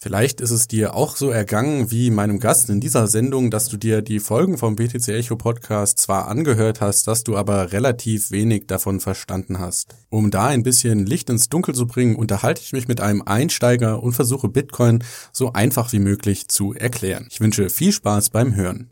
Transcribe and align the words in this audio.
Vielleicht 0.00 0.40
ist 0.40 0.52
es 0.52 0.68
dir 0.68 0.94
auch 0.94 1.16
so 1.16 1.30
ergangen 1.30 1.90
wie 1.90 2.12
meinem 2.12 2.38
Gast 2.38 2.70
in 2.70 2.78
dieser 2.80 3.08
Sendung, 3.08 3.50
dass 3.50 3.68
du 3.68 3.76
dir 3.76 4.00
die 4.00 4.20
Folgen 4.20 4.56
vom 4.56 4.76
BTC 4.76 5.08
Echo 5.08 5.34
Podcast 5.34 5.98
zwar 5.98 6.28
angehört 6.28 6.80
hast, 6.80 7.08
dass 7.08 7.24
du 7.24 7.36
aber 7.36 7.72
relativ 7.72 8.30
wenig 8.30 8.68
davon 8.68 9.00
verstanden 9.00 9.58
hast. 9.58 9.96
Um 10.08 10.30
da 10.30 10.46
ein 10.46 10.62
bisschen 10.62 11.04
Licht 11.04 11.28
ins 11.30 11.48
Dunkel 11.48 11.74
zu 11.74 11.88
bringen, 11.88 12.14
unterhalte 12.14 12.62
ich 12.62 12.72
mich 12.72 12.86
mit 12.86 13.00
einem 13.00 13.22
Einsteiger 13.22 14.00
und 14.00 14.12
versuche 14.12 14.48
Bitcoin 14.48 15.02
so 15.32 15.52
einfach 15.52 15.92
wie 15.92 15.98
möglich 15.98 16.46
zu 16.46 16.74
erklären. 16.74 17.26
Ich 17.28 17.40
wünsche 17.40 17.68
viel 17.68 17.90
Spaß 17.90 18.30
beim 18.30 18.54
Hören. 18.54 18.90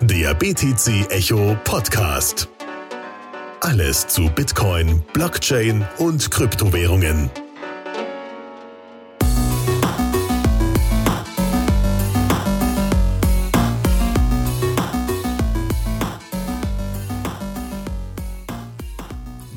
Der 0.00 0.34
BTC 0.34 1.10
Echo 1.10 1.56
Podcast. 1.64 2.48
Alles 3.62 4.06
zu 4.06 4.30
Bitcoin, 4.30 5.02
Blockchain 5.12 5.84
und 5.98 6.30
Kryptowährungen. 6.30 7.30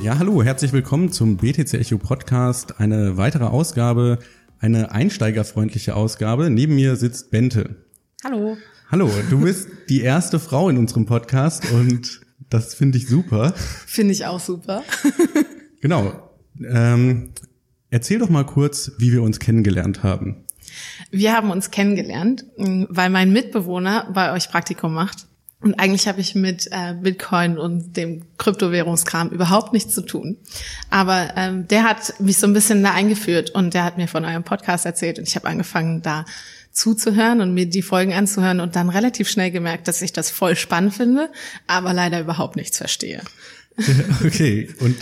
Ja, 0.04 0.20
hallo, 0.20 0.44
herzlich 0.44 0.74
willkommen 0.74 1.14
zum 1.14 1.38
BTC 1.38 1.76
Echo 1.76 1.98
Podcast. 1.98 2.82
Eine 2.82 3.16
weitere 3.16 3.46
Ausgabe, 3.46 4.20
eine 4.60 4.92
einsteigerfreundliche 4.92 5.96
Ausgabe. 5.96 6.50
Neben 6.50 6.76
mir 6.76 6.98
sitzt 6.98 7.32
Bente. 7.32 7.78
Hallo. 8.22 8.58
Hallo, 8.92 9.10
du 9.30 9.40
bist 9.40 9.70
die 9.88 10.02
erste 10.02 10.42
Frau 10.42 10.68
in 10.68 10.78
unserem 10.78 11.06
Podcast 11.06 11.72
und 11.72 12.20
das 12.50 12.74
finde 12.76 12.98
ich 12.98 13.08
super. 13.08 13.54
Finde 13.56 14.12
ich 14.12 14.26
auch 14.26 14.42
super. 14.42 14.84
genau. 15.82 16.32
Ähm, 16.68 17.30
erzähl 17.90 18.20
doch 18.20 18.30
mal 18.30 18.46
kurz, 18.46 18.92
wie 18.98 19.14
wir 19.14 19.24
uns 19.24 19.40
kennengelernt 19.40 20.04
haben. 20.04 20.44
Wir 21.12 21.32
haben 21.32 21.50
uns 21.50 21.72
kennengelernt, 21.72 22.44
weil 22.58 23.10
mein 23.10 23.32
Mitbewohner 23.32 24.12
bei 24.14 24.34
euch 24.34 24.50
Praktikum 24.50 24.94
macht. 24.94 25.28
Und 25.64 25.76
eigentlich 25.76 26.08
habe 26.08 26.20
ich 26.20 26.36
mit 26.36 26.68
äh, 26.72 26.94
Bitcoin 26.94 27.58
und 27.58 27.96
dem 27.96 28.24
Kryptowährungskram 28.38 29.30
überhaupt 29.30 29.72
nichts 29.72 29.94
zu 29.94 30.02
tun. 30.02 30.38
Aber 30.90 31.30
ähm, 31.38 31.68
der 31.70 31.84
hat 31.84 32.20
mich 32.20 32.38
so 32.38 32.48
ein 32.48 32.54
bisschen 32.54 32.84
da 32.84 32.92
eingeführt 32.92 33.52
und 33.52 33.74
der 33.74 33.86
hat 33.86 33.98
mir 33.98 34.10
von 34.10 34.26
eurem 34.26 34.44
Podcast 34.44 34.86
erzählt 34.86 35.20
und 35.20 35.28
ich 35.28 35.36
habe 35.36 35.48
angefangen 35.48 36.02
da 36.02 36.26
zuzuhören 36.74 37.40
und 37.40 37.54
mir 37.54 37.68
die 37.68 37.82
Folgen 37.82 38.14
anzuhören 38.14 38.60
und 38.60 38.76
dann 38.76 38.90
relativ 38.90 39.30
schnell 39.30 39.52
gemerkt, 39.52 39.88
dass 39.88 40.02
ich 40.02 40.12
das 40.12 40.32
voll 40.32 40.56
spannend 40.56 40.96
finde, 40.96 41.30
aber 41.66 41.94
leider 41.94 42.20
überhaupt 42.20 42.56
nichts 42.56 42.78
verstehe. 42.78 43.22
Okay, 44.24 44.70
und 44.82 44.96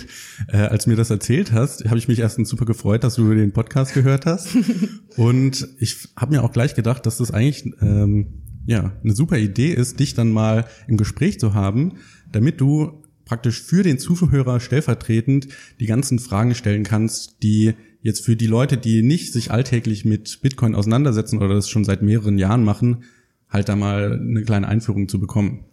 äh, 0.47 0.57
als 0.57 0.85
du 0.85 0.91
mir 0.91 0.95
das 0.95 1.09
erzählt 1.09 1.51
hast, 1.51 1.83
habe 1.85 1.97
ich 1.97 2.07
mich 2.07 2.19
erstens 2.19 2.47
super 2.47 2.63
gefreut, 2.63 3.03
dass 3.03 3.15
du 3.15 3.33
den 3.33 3.51
Podcast 3.51 3.93
gehört 3.93 4.25
hast. 4.25 4.47
und 5.17 5.67
ich 5.79 6.07
habe 6.15 6.33
mir 6.33 6.41
auch 6.41 6.53
gleich 6.53 6.73
gedacht, 6.73 7.05
dass 7.05 7.17
das 7.17 7.31
eigentlich 7.31 7.65
ähm, 7.81 8.41
ja, 8.65 8.93
eine 9.03 9.13
super 9.13 9.37
Idee 9.37 9.73
ist, 9.73 9.99
dich 9.99 10.13
dann 10.13 10.31
mal 10.31 10.65
im 10.87 10.97
Gespräch 10.97 11.39
zu 11.39 11.53
haben, 11.53 11.93
damit 12.31 12.61
du 12.61 13.03
praktisch 13.25 13.61
für 13.61 13.83
den 13.83 13.97
Zuhörer 13.97 14.59
stellvertretend 14.59 15.47
die 15.79 15.85
ganzen 15.85 16.19
Fragen 16.19 16.53
stellen 16.53 16.83
kannst, 16.83 17.43
die 17.43 17.73
jetzt 18.01 18.25
für 18.25 18.35
die 18.35 18.47
Leute, 18.47 18.77
die 18.77 19.03
nicht 19.03 19.31
sich 19.31 19.51
alltäglich 19.51 20.05
mit 20.05 20.41
Bitcoin 20.41 20.75
auseinandersetzen 20.75 21.37
oder 21.37 21.55
das 21.55 21.69
schon 21.69 21.85
seit 21.85 22.01
mehreren 22.01 22.37
Jahren 22.37 22.63
machen, 22.63 23.03
halt 23.49 23.69
da 23.69 23.75
mal 23.75 24.19
eine 24.19 24.43
kleine 24.43 24.67
Einführung 24.67 25.07
zu 25.07 25.19
bekommen. 25.19 25.65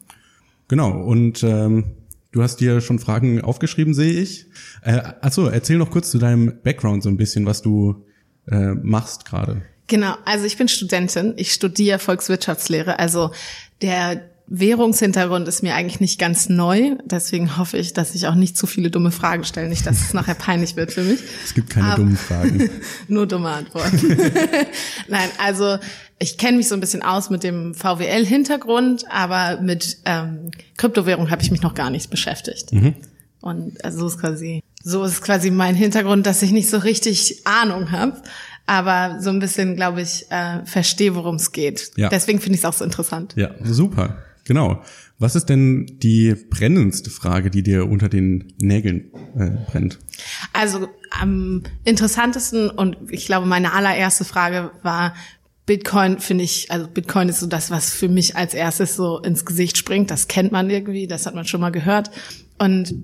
Genau, 0.68 1.02
und 1.02 1.42
ähm, 1.42 1.96
du 2.32 2.42
hast 2.42 2.60
dir 2.60 2.80
schon 2.80 2.98
Fragen 2.98 3.40
aufgeschrieben, 3.40 3.94
sehe 3.94 4.20
ich. 4.20 4.46
Äh, 4.82 5.00
achso, 5.20 5.46
erzähl 5.46 5.78
noch 5.78 5.90
kurz 5.90 6.10
zu 6.10 6.18
deinem 6.18 6.52
Background 6.62 7.02
so 7.02 7.08
ein 7.08 7.16
bisschen, 7.16 7.46
was 7.46 7.62
du 7.62 8.04
äh, 8.46 8.74
machst 8.74 9.24
gerade. 9.24 9.62
Genau, 9.88 10.14
also 10.24 10.44
ich 10.44 10.56
bin 10.56 10.68
Studentin, 10.68 11.34
ich 11.36 11.52
studiere 11.52 11.98
Volkswirtschaftslehre, 11.98 12.98
also 12.98 13.32
der 13.82 14.22
Währungshintergrund 14.50 15.46
ist 15.46 15.62
mir 15.62 15.74
eigentlich 15.74 16.00
nicht 16.00 16.18
ganz 16.18 16.48
neu, 16.48 16.96
deswegen 17.04 17.58
hoffe 17.58 17.76
ich, 17.76 17.92
dass 17.92 18.14
ich 18.14 18.26
auch 18.26 18.34
nicht 18.34 18.56
zu 18.56 18.66
viele 18.66 18.90
dumme 18.90 19.10
Fragen 19.10 19.44
stelle, 19.44 19.68
nicht, 19.68 19.86
dass 19.86 20.00
es 20.00 20.14
nachher 20.14 20.34
peinlich 20.34 20.76
wird 20.76 20.92
für 20.92 21.02
mich. 21.02 21.20
Es 21.44 21.52
gibt 21.52 21.70
keine 21.70 21.86
Aber, 21.86 21.96
dummen 21.96 22.16
Fragen. 22.16 22.70
nur 23.08 23.26
dumme 23.26 23.50
Antworten. 23.50 24.16
Nein, 25.08 25.28
also 25.38 25.78
ich 26.18 26.38
kenne 26.38 26.56
mich 26.56 26.68
so 26.68 26.74
ein 26.74 26.80
bisschen 26.80 27.02
aus 27.02 27.28
mit 27.28 27.42
dem 27.42 27.74
VWL-Hintergrund, 27.74 29.04
aber 29.10 29.60
mit 29.60 29.98
ähm, 30.06 30.50
Kryptowährung 30.78 31.30
habe 31.30 31.42
ich 31.42 31.50
mich 31.50 31.60
noch 31.60 31.74
gar 31.74 31.90
nicht 31.90 32.10
beschäftigt. 32.10 32.72
Mhm. 32.72 32.94
Und 33.40 33.84
also 33.84 34.00
so 34.00 34.06
ist 34.06 34.18
quasi 34.18 34.62
so 34.82 35.04
ist 35.04 35.22
quasi 35.22 35.50
mein 35.50 35.74
Hintergrund, 35.74 36.26
dass 36.26 36.42
ich 36.42 36.52
nicht 36.52 36.70
so 36.70 36.78
richtig 36.78 37.46
Ahnung 37.46 37.90
habe 37.90 38.22
aber 38.68 39.20
so 39.20 39.30
ein 39.30 39.38
bisschen, 39.38 39.76
glaube 39.76 40.02
ich, 40.02 40.30
äh, 40.30 40.64
verstehe, 40.66 41.14
worum 41.14 41.36
es 41.36 41.52
geht. 41.52 41.90
Ja. 41.96 42.10
Deswegen 42.10 42.38
finde 42.38 42.56
ich 42.56 42.60
es 42.60 42.64
auch 42.66 42.74
so 42.74 42.84
interessant. 42.84 43.34
Ja, 43.34 43.50
super. 43.62 44.18
Genau. 44.44 44.82
Was 45.18 45.34
ist 45.34 45.46
denn 45.46 45.86
die 46.02 46.34
brennendste 46.34 47.10
Frage, 47.10 47.50
die 47.50 47.62
dir 47.62 47.88
unter 47.88 48.10
den 48.10 48.52
Nägeln 48.60 49.10
äh, 49.36 49.50
brennt? 49.70 49.98
Also 50.52 50.88
am 51.10 51.62
interessantesten 51.84 52.68
und 52.68 52.96
ich 53.10 53.24
glaube, 53.26 53.46
meine 53.46 53.72
allererste 53.72 54.24
Frage 54.24 54.70
war, 54.82 55.14
Bitcoin 55.64 56.18
finde 56.18 56.44
ich, 56.44 56.70
also 56.70 56.88
Bitcoin 56.88 57.30
ist 57.30 57.40
so 57.40 57.46
das, 57.46 57.70
was 57.70 57.90
für 57.90 58.08
mich 58.08 58.36
als 58.36 58.52
erstes 58.52 58.96
so 58.96 59.18
ins 59.18 59.46
Gesicht 59.46 59.78
springt. 59.78 60.10
Das 60.10 60.28
kennt 60.28 60.52
man 60.52 60.68
irgendwie, 60.68 61.06
das 61.06 61.26
hat 61.26 61.34
man 61.34 61.46
schon 61.46 61.60
mal 61.60 61.72
gehört. 61.72 62.10
Und 62.58 62.94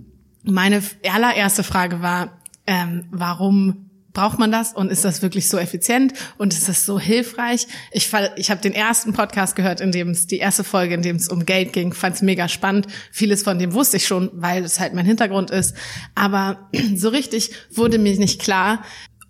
meine 0.42 0.82
allererste 1.10 1.62
Frage 1.62 2.02
war, 2.02 2.38
ähm, 2.66 3.04
warum 3.10 3.90
braucht 4.14 4.38
man 4.38 4.50
das 4.50 4.72
und 4.72 4.90
ist 4.90 5.04
das 5.04 5.20
wirklich 5.20 5.48
so 5.48 5.58
effizient 5.58 6.14
und 6.38 6.54
ist 6.54 6.68
das 6.68 6.86
so 6.86 6.98
hilfreich? 6.98 7.66
Ich, 7.90 8.10
ich 8.36 8.50
habe 8.50 8.60
den 8.60 8.72
ersten 8.72 9.12
Podcast 9.12 9.56
gehört, 9.56 9.80
in 9.80 9.92
dem 9.92 10.10
es 10.10 10.26
die 10.26 10.38
erste 10.38 10.64
Folge, 10.64 10.94
in 10.94 11.02
dem 11.02 11.16
es 11.16 11.28
um 11.28 11.44
Geld 11.44 11.72
ging, 11.72 11.92
fand 11.92 12.16
es 12.16 12.22
mega 12.22 12.48
spannend. 12.48 12.86
Vieles 13.10 13.42
von 13.42 13.58
dem 13.58 13.74
wusste 13.74 13.98
ich 13.98 14.06
schon, 14.06 14.30
weil 14.32 14.64
es 14.64 14.80
halt 14.80 14.94
mein 14.94 15.04
Hintergrund 15.04 15.50
ist. 15.50 15.74
Aber 16.14 16.70
so 16.94 17.10
richtig 17.10 17.50
wurde 17.72 17.98
mir 17.98 18.16
nicht 18.16 18.40
klar, 18.40 18.84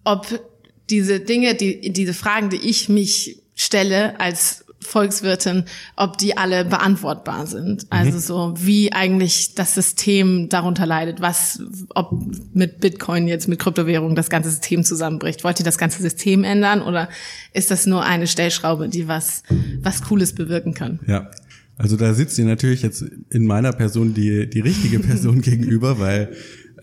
ob 0.04 0.26
diese 0.90 1.18
Dinge, 1.18 1.54
die, 1.54 1.92
diese 1.92 2.12
Fragen, 2.14 2.50
die 2.50 2.68
ich 2.68 2.90
mich 2.90 3.42
stelle 3.56 4.20
als 4.20 4.66
Volkswirtin, 4.86 5.64
ob 5.96 6.18
die 6.18 6.36
alle 6.36 6.64
beantwortbar 6.64 7.46
sind. 7.46 7.84
Mhm. 7.84 7.88
Also 7.90 8.18
so, 8.18 8.54
wie 8.58 8.92
eigentlich 8.92 9.54
das 9.54 9.74
System 9.74 10.48
darunter 10.48 10.86
leidet, 10.86 11.20
was, 11.20 11.60
ob 11.94 12.12
mit 12.52 12.80
Bitcoin 12.80 13.28
jetzt, 13.28 13.48
mit 13.48 13.58
Kryptowährung 13.58 14.14
das 14.14 14.30
ganze 14.30 14.50
System 14.50 14.84
zusammenbricht. 14.84 15.44
Wollt 15.44 15.58
ihr 15.58 15.64
das 15.64 15.78
ganze 15.78 16.02
System 16.02 16.44
ändern 16.44 16.82
oder 16.82 17.08
ist 17.52 17.70
das 17.70 17.86
nur 17.86 18.04
eine 18.04 18.26
Stellschraube, 18.26 18.88
die 18.88 19.08
was, 19.08 19.42
was 19.80 20.02
Cooles 20.02 20.34
bewirken 20.34 20.74
kann? 20.74 21.00
Ja. 21.06 21.30
Also 21.76 21.96
da 21.96 22.14
sitzt 22.14 22.38
ihr 22.38 22.44
natürlich 22.44 22.82
jetzt 22.82 23.04
in 23.30 23.46
meiner 23.46 23.72
Person 23.72 24.14
die, 24.14 24.48
die 24.48 24.60
richtige 24.60 24.98
Person 25.00 25.40
gegenüber, 25.40 25.98
weil 25.98 26.32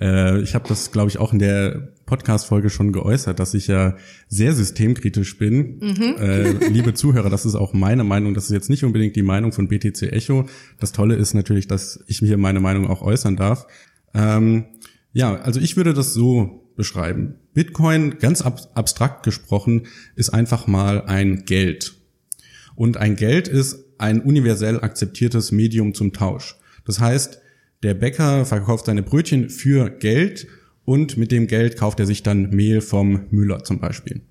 äh, 0.02 0.42
ich 0.42 0.56
habe 0.56 0.68
das, 0.68 0.92
glaube 0.92 1.10
ich, 1.10 1.18
auch 1.18 1.32
in 1.32 1.40
der 1.40 1.90
Podcast-Folge 2.12 2.70
schon 2.70 2.92
geäußert, 2.92 3.40
dass 3.40 3.54
ich 3.54 3.68
ja 3.68 3.96
sehr 4.28 4.54
systemkritisch 4.54 5.38
bin. 5.38 5.78
Mhm. 5.80 6.16
Äh, 6.20 6.52
liebe 6.68 6.94
Zuhörer, 6.94 7.30
das 7.30 7.46
ist 7.46 7.56
auch 7.56 7.72
meine 7.72 8.04
Meinung. 8.04 8.34
Das 8.34 8.44
ist 8.44 8.52
jetzt 8.52 8.70
nicht 8.70 8.84
unbedingt 8.84 9.16
die 9.16 9.22
Meinung 9.22 9.54
von 9.54 9.70
BTC 9.70 10.12
Echo. 10.12 10.46
Das 10.78 10.92
Tolle 10.92 11.16
ist 11.16 11.34
natürlich, 11.34 11.68
dass 11.68 12.04
ich 12.08 12.22
mir 12.22 12.38
meine 12.38 12.60
Meinung 12.60 12.88
auch 12.88 13.02
äußern 13.02 13.38
darf. 13.38 13.66
Ähm, 14.14 14.66
ja, 15.14 15.36
also 15.38 15.62
ich 15.62 15.78
würde 15.78 15.94
das 15.94 16.14
so 16.14 16.70
beschreiben. 16.76 17.36
Bitcoin, 17.54 18.18
ganz 18.20 18.42
ab 18.42 18.60
abstrakt 18.74 19.24
gesprochen, 19.24 19.84
ist 20.18 20.32
einfach 20.32 20.68
mal 20.68 21.06
ein 21.06 21.46
Geld. 21.46 21.94
Und 22.76 22.98
ein 22.98 23.16
Geld 23.16 23.48
ist 23.48 23.86
ein 24.00 24.20
universell 24.20 24.82
akzeptiertes 24.82 25.54
Medium 25.54 25.94
zum 25.94 26.12
Tausch. 26.12 26.58
Das 26.84 27.00
heißt, 27.00 27.40
der 27.84 27.94
Bäcker 27.94 28.44
verkauft 28.44 28.88
seine 28.88 29.02
Brötchen 29.02 29.50
für 29.50 29.90
Geld 29.90 30.48
und 30.86 31.18
mit 31.18 31.32
dem 31.32 31.48
Geld 31.48 31.78
kauft 31.78 32.00
er 32.00 32.06
sich 32.06 32.24
dann 32.24 32.50
Mehl 32.50 32.82
vom 32.82 33.22
Müller 33.32 33.64
zum 33.64 33.80
Beispiel. 33.80 34.22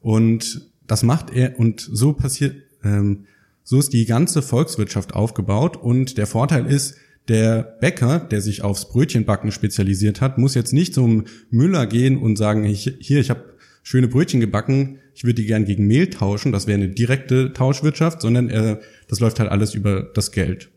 Und 0.00 0.68
das 0.86 1.02
macht 1.02 1.30
er 1.32 1.58
und 1.58 1.80
so 1.80 2.12
passiert, 2.12 2.56
ähm, 2.82 3.26
so 3.64 3.78
ist 3.78 3.92
die 3.92 4.06
ganze 4.06 4.42
Volkswirtschaft 4.42 5.14
aufgebaut 5.14 5.76
und 5.76 6.18
der 6.18 6.26
Vorteil 6.26 6.66
ist, 6.66 6.96
der 7.28 7.62
Bäcker, 7.80 8.18
der 8.18 8.40
sich 8.40 8.62
aufs 8.62 8.88
Brötchenbacken 8.88 9.52
spezialisiert 9.52 10.20
hat, 10.20 10.38
muss 10.38 10.54
jetzt 10.54 10.72
nicht 10.72 10.92
zum 10.92 11.24
Müller 11.50 11.86
gehen 11.86 12.18
und 12.18 12.36
sagen, 12.36 12.64
ich, 12.64 12.92
hier, 12.98 13.20
ich 13.20 13.30
habe 13.30 13.54
schöne 13.84 14.08
Brötchen 14.08 14.40
gebacken, 14.40 14.98
ich 15.14 15.24
würde 15.24 15.34
die 15.34 15.46
gern 15.46 15.64
gegen 15.64 15.86
Mehl 15.86 16.08
tauschen, 16.08 16.50
das 16.52 16.66
wäre 16.66 16.78
eine 16.78 16.88
direkte 16.88 17.52
Tauschwirtschaft, 17.52 18.20
sondern 18.20 18.48
er, 18.48 18.80
das 19.08 19.20
läuft 19.20 19.38
halt 19.38 19.50
alles 19.50 19.74
über 19.74 20.10
das 20.14 20.32
Geld. 20.32 20.70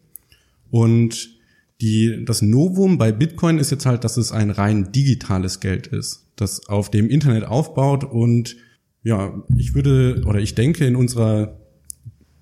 Und 0.69 1.34
die, 1.81 2.23
das 2.25 2.41
Novum 2.41 2.97
bei 2.97 3.11
Bitcoin 3.11 3.57
ist 3.57 3.71
jetzt 3.71 3.85
halt, 3.85 4.03
dass 4.03 4.17
es 4.17 4.31
ein 4.31 4.49
rein 4.49 4.91
digitales 4.91 5.59
Geld 5.59 5.87
ist, 5.87 6.27
das 6.35 6.67
auf 6.67 6.89
dem 6.89 7.09
Internet 7.09 7.45
aufbaut. 7.45 8.03
Und 8.03 8.55
ja, 9.03 9.43
ich 9.57 9.75
würde 9.75 10.23
oder 10.25 10.39
ich 10.39 10.55
denke 10.55 10.85
in 10.85 10.95
unserer 10.95 11.59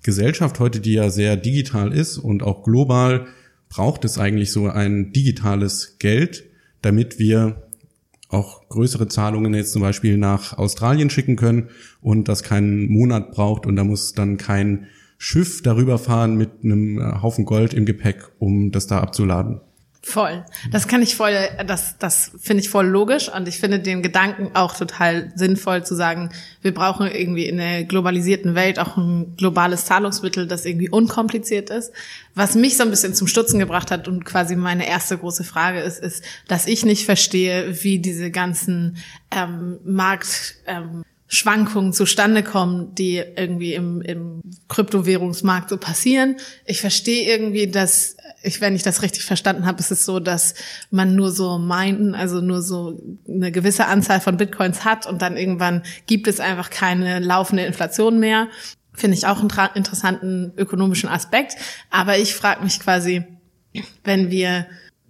Gesellschaft 0.02 0.60
heute, 0.60 0.80
die 0.80 0.92
ja 0.92 1.10
sehr 1.10 1.36
digital 1.36 1.92
ist 1.92 2.18
und 2.18 2.42
auch 2.42 2.62
global, 2.62 3.26
braucht 3.68 4.04
es 4.04 4.18
eigentlich 4.18 4.52
so 4.52 4.68
ein 4.68 5.12
digitales 5.12 5.96
Geld, 5.98 6.44
damit 6.82 7.18
wir 7.18 7.64
auch 8.28 8.68
größere 8.68 9.08
Zahlungen 9.08 9.54
jetzt 9.54 9.72
zum 9.72 9.82
Beispiel 9.82 10.16
nach 10.16 10.56
Australien 10.58 11.10
schicken 11.10 11.36
können 11.36 11.70
und 12.00 12.28
das 12.28 12.42
keinen 12.42 12.90
Monat 12.90 13.32
braucht 13.32 13.66
und 13.66 13.76
da 13.76 13.84
muss 13.84 14.12
dann 14.12 14.36
kein 14.36 14.86
Schiff 15.24 15.62
darüber 15.62 15.98
fahren 15.98 16.36
mit 16.36 16.50
einem 16.62 16.98
äh, 16.98 17.22
Haufen 17.22 17.46
Gold 17.46 17.72
im 17.72 17.86
Gepäck, 17.86 18.30
um 18.38 18.72
das 18.72 18.86
da 18.86 19.00
abzuladen. 19.00 19.62
Voll. 20.02 20.44
Das 20.70 20.86
kann 20.86 21.00
ich 21.00 21.16
voll, 21.16 21.32
das, 21.66 21.96
das 21.96 22.32
finde 22.38 22.62
ich 22.62 22.68
voll 22.68 22.86
logisch 22.86 23.30
und 23.34 23.48
ich 23.48 23.58
finde 23.58 23.80
den 23.80 24.02
Gedanken 24.02 24.50
auch 24.52 24.76
total 24.76 25.32
sinnvoll 25.34 25.82
zu 25.82 25.94
sagen, 25.94 26.28
wir 26.60 26.74
brauchen 26.74 27.06
irgendwie 27.06 27.46
in 27.46 27.56
der 27.56 27.84
globalisierten 27.84 28.54
Welt 28.54 28.78
auch 28.78 28.98
ein 28.98 29.34
globales 29.38 29.86
Zahlungsmittel, 29.86 30.46
das 30.46 30.66
irgendwie 30.66 30.90
unkompliziert 30.90 31.70
ist. 31.70 31.90
Was 32.34 32.54
mich 32.54 32.76
so 32.76 32.82
ein 32.82 32.90
bisschen 32.90 33.14
zum 33.14 33.26
Stutzen 33.26 33.58
gebracht 33.58 33.90
hat 33.90 34.06
und 34.06 34.26
quasi 34.26 34.56
meine 34.56 34.86
erste 34.86 35.16
große 35.16 35.42
Frage 35.42 35.80
ist, 35.80 36.00
ist, 36.00 36.22
dass 36.48 36.66
ich 36.66 36.84
nicht 36.84 37.06
verstehe, 37.06 37.82
wie 37.82 37.98
diese 37.98 38.30
ganzen 38.30 38.98
ähm, 39.30 39.78
Markt, 39.86 40.56
ähm, 40.66 41.02
Schwankungen 41.26 41.92
zustande 41.92 42.42
kommen, 42.42 42.94
die 42.94 43.16
irgendwie 43.16 43.74
im, 43.74 44.02
im 44.02 44.42
Kryptowährungsmarkt 44.68 45.70
so 45.70 45.78
passieren. 45.78 46.36
Ich 46.66 46.80
verstehe 46.80 47.28
irgendwie, 47.28 47.66
dass, 47.66 48.16
ich, 48.42 48.60
wenn 48.60 48.76
ich 48.76 48.82
das 48.82 49.02
richtig 49.02 49.24
verstanden 49.24 49.66
habe, 49.66 49.80
ist 49.80 49.90
es 49.90 50.04
so, 50.04 50.20
dass 50.20 50.54
man 50.90 51.16
nur 51.16 51.30
so 51.30 51.58
meinten, 51.58 52.14
also 52.14 52.40
nur 52.40 52.60
so 52.62 53.00
eine 53.26 53.50
gewisse 53.50 53.86
Anzahl 53.86 54.20
von 54.20 54.36
Bitcoins 54.36 54.84
hat 54.84 55.06
und 55.06 55.22
dann 55.22 55.36
irgendwann 55.36 55.82
gibt 56.06 56.28
es 56.28 56.40
einfach 56.40 56.70
keine 56.70 57.20
laufende 57.20 57.64
Inflation 57.64 58.20
mehr. 58.20 58.48
Finde 58.92 59.16
ich 59.16 59.26
auch 59.26 59.40
einen 59.40 59.50
interessanten 59.74 60.52
ökonomischen 60.56 61.08
Aspekt. 61.08 61.56
Aber 61.90 62.18
ich 62.18 62.34
frage 62.34 62.62
mich 62.62 62.78
quasi, 62.78 63.24
wenn 64.04 64.30
wir 64.30 64.66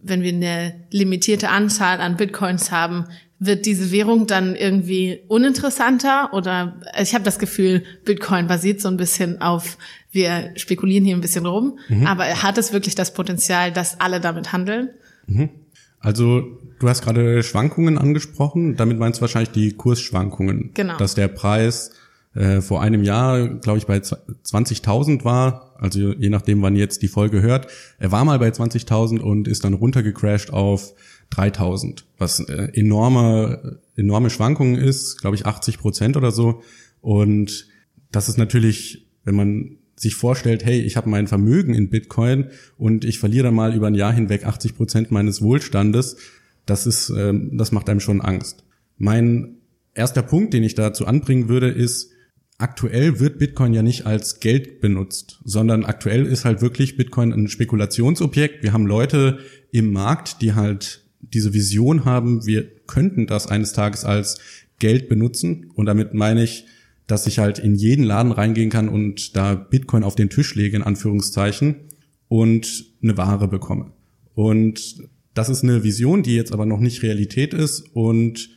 wenn 0.07 0.23
wir 0.23 0.35
eine 0.35 0.75
limitierte 0.91 1.49
Anzahl 1.49 2.01
an 2.01 2.17
Bitcoins 2.17 2.71
haben, 2.71 3.07
wird 3.39 3.67
diese 3.67 3.91
Währung 3.91 4.27
dann 4.27 4.55
irgendwie 4.55 5.21
uninteressanter 5.29 6.33
oder 6.33 6.81
ich 7.01 7.15
habe 7.15 7.25
das 7.25 7.39
Gefühl, 7.39 7.83
Bitcoin 8.05 8.47
basiert 8.47 8.81
so 8.81 8.89
ein 8.89 8.97
bisschen 8.97 9.41
auf, 9.41 9.77
wir 10.13 10.53
spekulieren 10.57 11.05
hier 11.05 11.17
ein 11.17 11.21
bisschen 11.21 11.47
rum, 11.47 11.79
mhm. 11.89 12.07
aber 12.07 12.25
hat 12.43 12.59
es 12.59 12.73
wirklich 12.73 12.95
das 12.95 13.13
Potenzial, 13.13 13.73
dass 13.73 14.01
alle 14.01 14.21
damit 14.21 14.53
handeln? 14.53 14.91
Mhm. 15.27 15.51
Also 15.99 16.43
du 16.79 16.89
hast 16.89 17.03
gerade 17.03 17.43
Schwankungen 17.43 17.99
angesprochen, 17.99 18.77
damit 18.77 18.99
meinst 18.99 19.19
du 19.19 19.23
wahrscheinlich 19.23 19.51
die 19.51 19.73
Kursschwankungen, 19.73 20.71
genau. 20.75 20.97
dass 20.97 21.15
der 21.15 21.29
Preis 21.29 21.93
äh, 22.35 22.61
vor 22.61 22.83
einem 22.83 23.03
Jahr, 23.03 23.49
glaube 23.49 23.79
ich, 23.79 23.87
bei 23.87 23.99
20.000 23.99 25.25
war, 25.25 25.75
also 25.79 26.13
je 26.13 26.31
nachdem, 26.31 26.63
wann 26.63 26.77
jetzt 26.77 27.03
die 27.03 27.09
Folge 27.09 27.43
hört. 27.43 27.69
Er 27.99 28.13
war 28.13 28.25
mal 28.25 28.39
bei 28.39 28.49
20.000 28.49 29.21
und 29.21 29.49
ist 29.49 29.65
dann 29.65 29.75
runtergecrashed 29.75 30.53
auf 30.53 30.95
3000, 31.31 32.05
was 32.19 32.41
äh, 32.41 32.71
enorme, 32.75 33.81
enorme 33.97 34.31
Schwankungen 34.31 34.77
ist, 34.77 35.21
glaube 35.21 35.37
ich 35.37 35.47
80 35.47 35.79
Prozent 35.79 36.17
oder 36.17 36.31
so. 36.31 36.63
Und 37.01 37.69
das 38.11 38.29
ist 38.29 38.39
natürlich, 38.39 39.07
wenn 39.25 39.35
man 39.35 39.79
sich 39.97 40.15
vorstellt, 40.15 40.65
hey, 40.65 40.81
ich 40.81 40.97
habe 40.97 41.09
mein 41.09 41.27
Vermögen 41.27 41.75
in 41.75 41.91
Bitcoin 41.91 42.47
und 42.77 43.05
ich 43.05 43.19
verliere 43.19 43.53
mal 43.53 43.75
über 43.75 43.87
ein 43.87 43.95
Jahr 43.95 44.13
hinweg 44.13 44.45
80 44.45 44.77
Prozent 44.77 45.11
meines 45.11 45.41
Wohlstandes, 45.41 46.17
das 46.67 46.87
ist, 46.87 47.11
ähm, 47.11 47.57
das 47.57 47.73
macht 47.73 47.89
einem 47.89 48.01
schon 48.01 48.21
Angst. 48.21 48.65
Mein 48.97 49.57
erster 49.95 50.23
Punkt, 50.23 50.55
den 50.55 50.65
ich 50.65 50.75
dazu 50.75 51.07
anbringen 51.07 51.49
würde, 51.49 51.69
ist, 51.69 52.11
aktuell 52.59 53.21
wird 53.21 53.39
Bitcoin 53.39 53.75
ja 53.75 53.83
nicht 53.83 54.07
als 54.07 54.41
Geld 54.41 54.81
benutzt, 54.81 55.41
sondern 55.45 55.85
aktuell 55.85 56.25
ist 56.27 56.45
halt 56.45 56.63
wirklich 56.63 56.97
Bitcoin 56.97 57.33
ein 57.33 57.49
Spekulationsobjekt. 57.49 58.63
Wir 58.63 58.73
haben 58.73 58.87
Leute 58.87 59.39
im 59.73 59.93
Markt, 59.93 60.41
die 60.41 60.55
halt 60.55 61.04
diese 61.33 61.55
Vision 61.55 62.05
haben, 62.05 62.47
wir 62.47 62.65
könnten 62.87 63.27
das 63.27 63.47
eines 63.47 63.73
Tages 63.73 64.05
als 64.05 64.39
Geld 64.79 65.09
benutzen. 65.09 65.71
Und 65.75 65.87
damit 65.87 66.15
meine 66.15 66.43
ich, 66.43 66.67
dass 67.07 67.27
ich 67.27 67.39
halt 67.39 67.59
in 67.59 67.75
jeden 67.75 68.05
Laden 68.05 68.33
reingehen 68.33 68.71
kann 68.71 68.89
und 68.89 69.37
da 69.37 69.55
Bitcoin 69.55 70.05
auf 70.05 70.15
den 70.15 70.31
Tisch 70.31 70.55
lege, 70.55 70.77
in 70.77 70.83
Anführungszeichen, 70.83 71.77
und 72.29 72.87
eine 73.03 73.17
Ware 73.17 73.49
bekomme. 73.49 73.93
Und 74.35 75.03
das 75.35 75.49
ist 75.49 75.63
eine 75.63 75.85
Vision, 75.85 76.23
die 76.23 76.35
jetzt 76.35 76.53
aber 76.53 76.67
noch 76.67 76.81
nicht 76.81 77.03
Realität 77.03 77.55
ist 77.55 77.81
und 77.93 78.51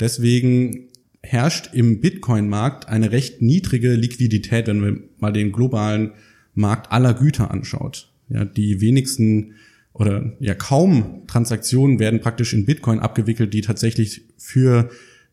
deswegen 0.00 0.88
herrscht 1.22 1.70
im 1.72 2.00
Bitcoin-Markt 2.00 2.88
eine 2.88 3.12
recht 3.12 3.40
niedrige 3.42 3.94
Liquidität, 3.94 4.66
wenn 4.66 4.80
man 4.80 5.04
mal 5.18 5.32
den 5.32 5.52
globalen 5.52 6.12
Markt 6.54 6.90
aller 6.90 7.14
Güter 7.14 7.50
anschaut. 7.50 8.12
Ja, 8.28 8.44
die 8.44 8.80
wenigsten 8.80 9.54
oder 9.94 10.32
ja 10.40 10.54
kaum 10.54 11.26
Transaktionen 11.26 11.98
werden 11.98 12.20
praktisch 12.20 12.54
in 12.54 12.64
Bitcoin 12.64 13.00
abgewickelt, 13.00 13.52
die 13.52 13.60
tatsächlich 13.60 14.22
für 14.38 14.90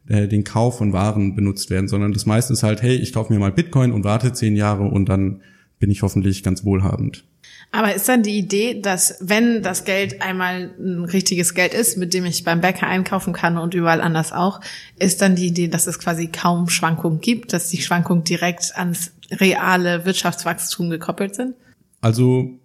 äh, 0.07 0.27
den 0.27 0.43
Kauf 0.43 0.77
von 0.77 0.93
Waren 0.93 1.35
benutzt 1.35 1.69
werden, 1.69 1.87
sondern 1.87 2.13
das 2.13 2.25
meiste 2.25 2.53
ist 2.53 2.63
halt, 2.63 2.81
hey, 2.81 2.95
ich 2.95 3.13
kaufe 3.13 3.31
mir 3.31 3.39
mal 3.39 3.51
Bitcoin 3.51 3.91
und 3.91 4.03
warte 4.03 4.33
zehn 4.33 4.55
Jahre 4.55 4.83
und 4.85 5.07
dann 5.07 5.41
bin 5.79 5.89
ich 5.89 6.01
hoffentlich 6.01 6.43
ganz 6.43 6.65
wohlhabend. 6.65 7.23
Aber 7.71 7.93
ist 7.93 8.09
dann 8.09 8.23
die 8.23 8.37
Idee, 8.37 8.81
dass 8.81 9.17
wenn 9.21 9.61
das 9.61 9.85
Geld 9.85 10.21
einmal 10.21 10.71
ein 10.79 11.05
richtiges 11.05 11.53
Geld 11.53 11.73
ist, 11.73 11.97
mit 11.97 12.13
dem 12.13 12.25
ich 12.25 12.43
beim 12.43 12.61
Bäcker 12.61 12.87
einkaufen 12.87 13.31
kann 13.31 13.57
und 13.57 13.75
überall 13.75 14.01
anders 14.01 14.33
auch, 14.33 14.59
ist 14.97 15.21
dann 15.21 15.35
die 15.35 15.47
Idee, 15.47 15.67
dass 15.67 15.85
es 15.85 15.99
quasi 15.99 16.27
kaum 16.27 16.67
Schwankungen 16.67 17.21
gibt, 17.21 17.53
dass 17.53 17.69
die 17.69 17.81
Schwankungen 17.81 18.23
direkt 18.23 18.75
ans 18.75 19.11
reale 19.31 20.05
Wirtschaftswachstum 20.05 20.89
gekoppelt 20.89 21.35
sind? 21.35 21.53
Also 22.01 22.58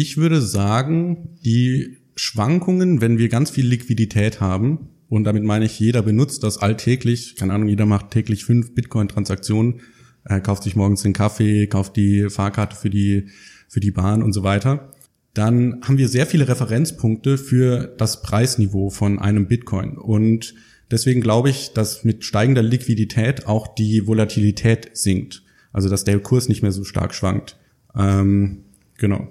ich 0.00 0.16
würde 0.16 0.40
sagen, 0.40 1.38
die 1.44 1.98
Schwankungen, 2.14 3.00
wenn 3.00 3.18
wir 3.18 3.28
ganz 3.28 3.50
viel 3.50 3.66
Liquidität 3.66 4.40
haben, 4.40 4.90
und 5.08 5.24
damit 5.24 5.42
meine 5.42 5.64
ich, 5.64 5.80
jeder 5.80 6.02
benutzt 6.02 6.44
das 6.44 6.58
alltäglich, 6.58 7.34
keine 7.34 7.54
Ahnung, 7.54 7.68
jeder 7.68 7.84
macht 7.84 8.12
täglich 8.12 8.44
fünf 8.44 8.74
Bitcoin-Transaktionen, 8.74 9.80
äh, 10.24 10.40
kauft 10.40 10.62
sich 10.62 10.76
morgens 10.76 11.02
den 11.02 11.14
Kaffee, 11.14 11.66
kauft 11.66 11.96
die 11.96 12.30
Fahrkarte 12.30 12.76
für 12.76 12.90
die, 12.90 13.28
für 13.68 13.80
die 13.80 13.90
Bahn 13.90 14.22
und 14.22 14.32
so 14.32 14.44
weiter, 14.44 14.92
dann 15.34 15.80
haben 15.82 15.98
wir 15.98 16.08
sehr 16.08 16.26
viele 16.26 16.46
Referenzpunkte 16.46 17.36
für 17.36 17.92
das 17.98 18.22
Preisniveau 18.22 18.90
von 18.90 19.18
einem 19.18 19.48
Bitcoin. 19.48 19.98
Und 19.98 20.54
deswegen 20.92 21.20
glaube 21.20 21.50
ich, 21.50 21.72
dass 21.72 22.04
mit 22.04 22.24
steigender 22.24 22.62
Liquidität 22.62 23.48
auch 23.48 23.74
die 23.74 24.06
Volatilität 24.06 24.90
sinkt. 24.92 25.42
Also 25.72 25.88
dass 25.88 26.04
der 26.04 26.20
Kurs 26.20 26.48
nicht 26.48 26.62
mehr 26.62 26.72
so 26.72 26.84
stark 26.84 27.14
schwankt. 27.14 27.56
Ähm, 27.96 28.64
genau. 28.96 29.28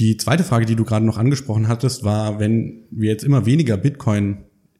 Die 0.00 0.16
zweite 0.16 0.44
Frage, 0.44 0.66
die 0.66 0.76
du 0.76 0.84
gerade 0.84 1.04
noch 1.04 1.18
angesprochen 1.18 1.68
hattest, 1.68 2.04
war, 2.04 2.38
wenn 2.38 2.84
wir 2.90 3.10
jetzt 3.10 3.24
immer 3.24 3.46
weniger 3.46 3.76
Bitcoin 3.76 4.38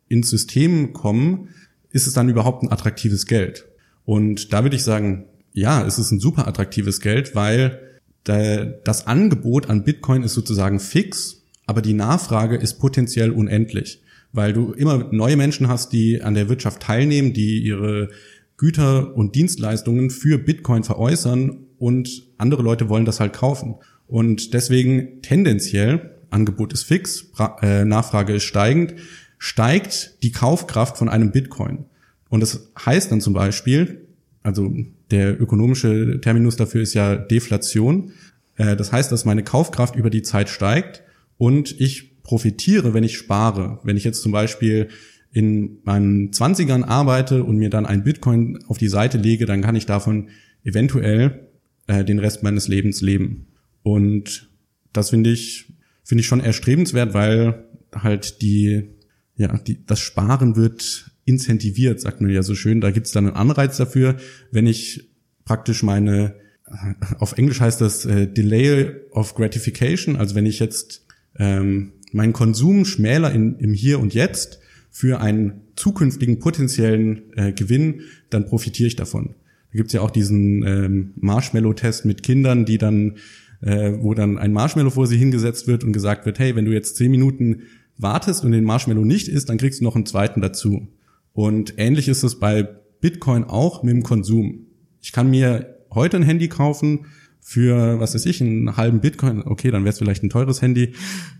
ins 0.09 0.31
System 0.31 0.93
kommen, 0.93 1.49
ist 1.91 2.06
es 2.06 2.15
dann 2.15 2.29
überhaupt 2.29 2.62
ein 2.62 2.70
attraktives 2.70 3.26
Geld? 3.26 3.67
Und 4.05 4.53
da 4.53 4.62
würde 4.62 4.76
ich 4.76 4.85
sagen, 4.85 5.26
ja, 5.53 5.85
es 5.85 5.99
ist 5.99 6.12
ein 6.12 6.20
super 6.20 6.47
attraktives 6.47 7.00
Geld, 7.00 7.35
weil 7.35 7.81
das 8.25 9.07
Angebot 9.07 9.71
an 9.71 9.85
Bitcoin 9.85 10.23
ist 10.23 10.35
sozusagen 10.35 10.81
fix, 10.81 11.43
aber 11.66 11.81
die 11.81 11.95
Nachfrage 11.95 12.57
ist 12.57 12.78
potenziell 12.78 13.31
unendlich, 13.31 14.02
weil 14.33 14.52
du 14.52 14.73
immer 14.73 15.09
neue 15.12 15.37
Menschen 15.37 15.69
hast, 15.69 15.93
die 15.93 16.23
an 16.23 16.35
der 16.35 16.49
Wirtschaft 16.50 16.83
teilnehmen, 16.83 17.33
die 17.33 17.59
ihre 17.61 18.11
Güter 18.59 19.16
und 19.16 19.35
Dienstleistungen 19.35 20.11
für 20.11 20.38
Bitcoin 20.38 20.85
veräußern 20.85 21.66
und 21.78 22.26
andere 22.37 22.62
Leute 22.62 22.88
wollen 22.88 23.07
das 23.07 23.19
halt 23.19 23.33
kaufen. 23.33 23.76
Und 24.09 24.55
deswegen 24.55 25.23
tendenziell, 25.23 26.17
Angebot 26.31 26.73
ist 26.73 26.83
fix, 26.83 27.31
äh, 27.62 27.85
Nachfrage 27.85 28.35
ist 28.35 28.45
steigend, 28.45 28.95
steigt 29.38 30.23
die 30.23 30.33
Kaufkraft 30.33 30.97
von 30.99 31.09
einem 31.09 31.31
Bitcoin. 31.31 31.85
Und 32.29 32.41
das 32.41 32.71
heißt 32.85 33.12
dann 33.12 33.21
zum 33.21 33.35
Beispiel, 33.35 34.09
also 34.43 34.75
der 35.11 35.41
ökonomische 35.41 36.21
Terminus 36.21 36.57
dafür 36.57 36.83
ist 36.83 36.95
ja 36.95 37.17
Deflation. 37.17 38.12
Äh, 38.57 38.77
das 38.77 38.93
heißt, 38.93 39.12
dass 39.12 39.25
meine 39.25 39.45
Kaufkraft 39.45 39.95
über 39.95 40.11
die 40.11 40.23
Zeit 40.23 40.49
steigt 40.49 41.03
und 41.37 41.79
ich 41.81 42.23
profitiere, 42.23 42.95
wenn 42.95 43.05
ich 43.05 43.17
spare. 43.17 43.79
Wenn 43.85 43.97
ich 43.97 44.05
jetzt 44.05 44.23
zum 44.23 44.33
Beispiel 44.33 44.88
in 45.33 45.79
meinen 45.85 46.33
Zwanzigern 46.33 46.85
arbeite 46.85 47.45
und 47.45 47.57
mir 47.57 47.71
dann 47.71 47.87
ein 47.87 48.05
Bitcoin 48.05 48.59
auf 48.67 48.79
die 48.79 48.88
Seite 48.88 49.19
lege, 49.19 49.47
dann 49.47 49.62
kann 49.62 49.77
ich 49.77 49.87
davon 49.87 50.29
eventuell 50.65 51.49
äh, 51.87 52.05
den 52.05 52.19
Rest 52.19 52.43
meines 52.43 52.69
Lebens 52.69 53.03
leben. 53.03 53.48
Und 53.82 54.50
das 54.92 55.11
finde 55.11 55.30
ich, 55.30 55.73
finde 56.04 56.20
ich 56.20 56.26
schon 56.26 56.40
erstrebenswert, 56.40 57.14
weil 57.14 57.64
halt 57.94 58.42
die, 58.42 58.90
ja, 59.37 59.56
die, 59.58 59.85
das 59.87 60.00
Sparen 60.00 60.56
wird 60.56 61.11
incentiviert, 61.25 62.00
sagt 62.00 62.20
man 62.20 62.30
ja 62.30 62.42
so 62.42 62.54
schön. 62.54 62.80
Da 62.80 62.90
gibt 62.90 63.06
es 63.06 63.12
dann 63.12 63.26
einen 63.26 63.37
Anreiz 63.37 63.76
dafür, 63.76 64.16
wenn 64.50 64.66
ich 64.66 65.11
praktisch 65.44 65.82
meine, 65.82 66.35
auf 67.18 67.37
Englisch 67.37 67.61
heißt 67.61 67.80
das 67.80 68.04
äh, 68.04 68.26
Delay 68.26 68.90
of 69.11 69.35
Gratification, 69.35 70.16
also 70.16 70.35
wenn 70.35 70.47
ich 70.47 70.58
jetzt 70.58 71.04
ähm, 71.38 71.92
meinen 72.12 72.32
Konsum 72.32 72.85
schmäler 72.85 73.32
in, 73.32 73.58
im 73.58 73.75
Hier 73.75 74.00
und 74.00 74.14
Jetzt 74.14 74.61
für 74.90 75.20
einen 75.20 75.61
zukünftigen 75.76 76.38
potenziellen 76.38 77.32
äh, 77.37 77.52
Gewinn, 77.52 78.02
dann 78.30 78.47
profitiere 78.47 78.88
ich 78.88 78.97
davon. 78.97 79.35
Da 79.70 79.76
gibt's 79.76 79.92
ja 79.92 80.00
auch 80.00 80.11
diesen 80.11 80.66
ähm, 80.66 81.12
Marshmallow-Test 81.16 82.06
mit 82.06 82.23
Kindern, 82.23 82.64
die 82.64 82.78
dann 82.78 83.16
äh, 83.61 83.93
wo 84.00 84.15
dann 84.15 84.38
ein 84.38 84.53
Marshmallow 84.53 84.91
vor 84.91 85.07
sie 85.07 85.17
hingesetzt 85.17 85.67
wird 85.67 85.85
und 85.85 85.93
gesagt 85.93 86.27
wird, 86.27 86.38
hey, 86.38 86.55
wenn 86.57 86.65
du 86.65 86.73
jetzt 86.73 86.97
zehn 86.97 87.11
Minuten 87.11 87.62
wartest 87.97 88.45
und 88.45 88.53
den 88.53 88.65
Marshmallow 88.65 89.05
nicht 89.05 89.29
isst, 89.29 89.49
dann 89.49 89.59
kriegst 89.59 89.81
du 89.81 89.85
noch 89.85 89.97
einen 89.97 90.07
zweiten 90.07 90.41
dazu. 90.41 90.88
Und 91.33 91.75
ähnlich 91.77 92.09
ist 92.09 92.23
es 92.23 92.38
bei 92.38 92.69
Bitcoin 93.00 93.45
auch 93.45 93.83
mit 93.83 93.95
dem 93.95 94.03
Konsum. 94.03 94.67
Ich 95.00 95.12
kann 95.12 95.31
mir 95.31 95.77
heute 95.93 96.17
ein 96.17 96.23
Handy 96.23 96.49
kaufen 96.49 97.07
für, 97.41 97.99
was 98.00 98.15
weiß 98.15 98.27
ich, 98.27 98.41
einen 98.41 98.77
halben 98.77 99.00
Bitcoin. 99.00 99.43
Okay, 99.45 99.71
dann 99.71 99.83
wäre 99.85 99.93
es 99.93 99.99
vielleicht 99.99 100.23
ein 100.23 100.31
teures 100.31 100.62
Handy, 100.62 100.95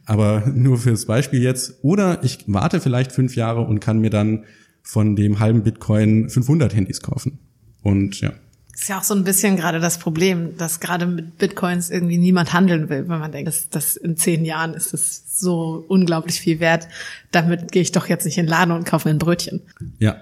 aber 0.05 0.47
nur 0.55 0.79
fürs 0.79 1.07
Beispiel 1.07 1.43
jetzt. 1.43 1.79
Oder 1.83 2.23
ich 2.25 2.45
warte 2.47 2.81
vielleicht 2.81 3.13
fünf 3.13 3.37
Jahre 3.37 3.63
und 3.63 3.81
kann 3.81 4.01
mir 4.01 4.11
dann 4.11 4.45
von 4.83 5.17
dem 5.17 5.39
halben 5.39 5.63
Bitcoin 5.63 6.31
500 6.31 6.75
Handys 6.75 7.03
kaufen. 7.03 7.39
Und 7.83 8.21
ja. 8.21 8.33
Ist 8.79 8.89
ja 8.89 8.99
auch 8.99 9.05
so 9.05 9.13
ein 9.15 9.25
bisschen 9.25 9.57
gerade 9.57 9.81
das 9.81 9.99
Problem, 9.99 10.57
dass 10.57 10.79
gerade 10.79 11.05
mit 11.05 11.37
Bitcoins 11.37 11.91
irgendwie 11.91 12.17
niemand 12.17 12.53
handeln 12.53 12.89
will, 12.89 13.09
wenn 13.09 13.19
man 13.19 13.33
denkt, 13.33 13.49
dass, 13.49 13.69
dass 13.71 13.97
in 13.97 14.17
zehn 14.17 14.45
Jahren 14.45 14.73
ist 14.73 14.95
es 14.95 15.41
so 15.41 15.85
unglaublich 15.89 16.41
viel 16.41 16.61
wert. 16.61 16.87
Damit 17.33 17.73
gehe 17.73 17.83
ich 17.83 17.91
doch 17.91 18.07
jetzt 18.07 18.25
nicht 18.25 18.39
in 18.39 18.47
den 18.47 18.51
Laden 18.51 18.71
und 18.71 18.87
kaufe 18.87 19.11
ein 19.11 19.19
Brötchen. 19.19 19.63
Ja, 19.99 20.19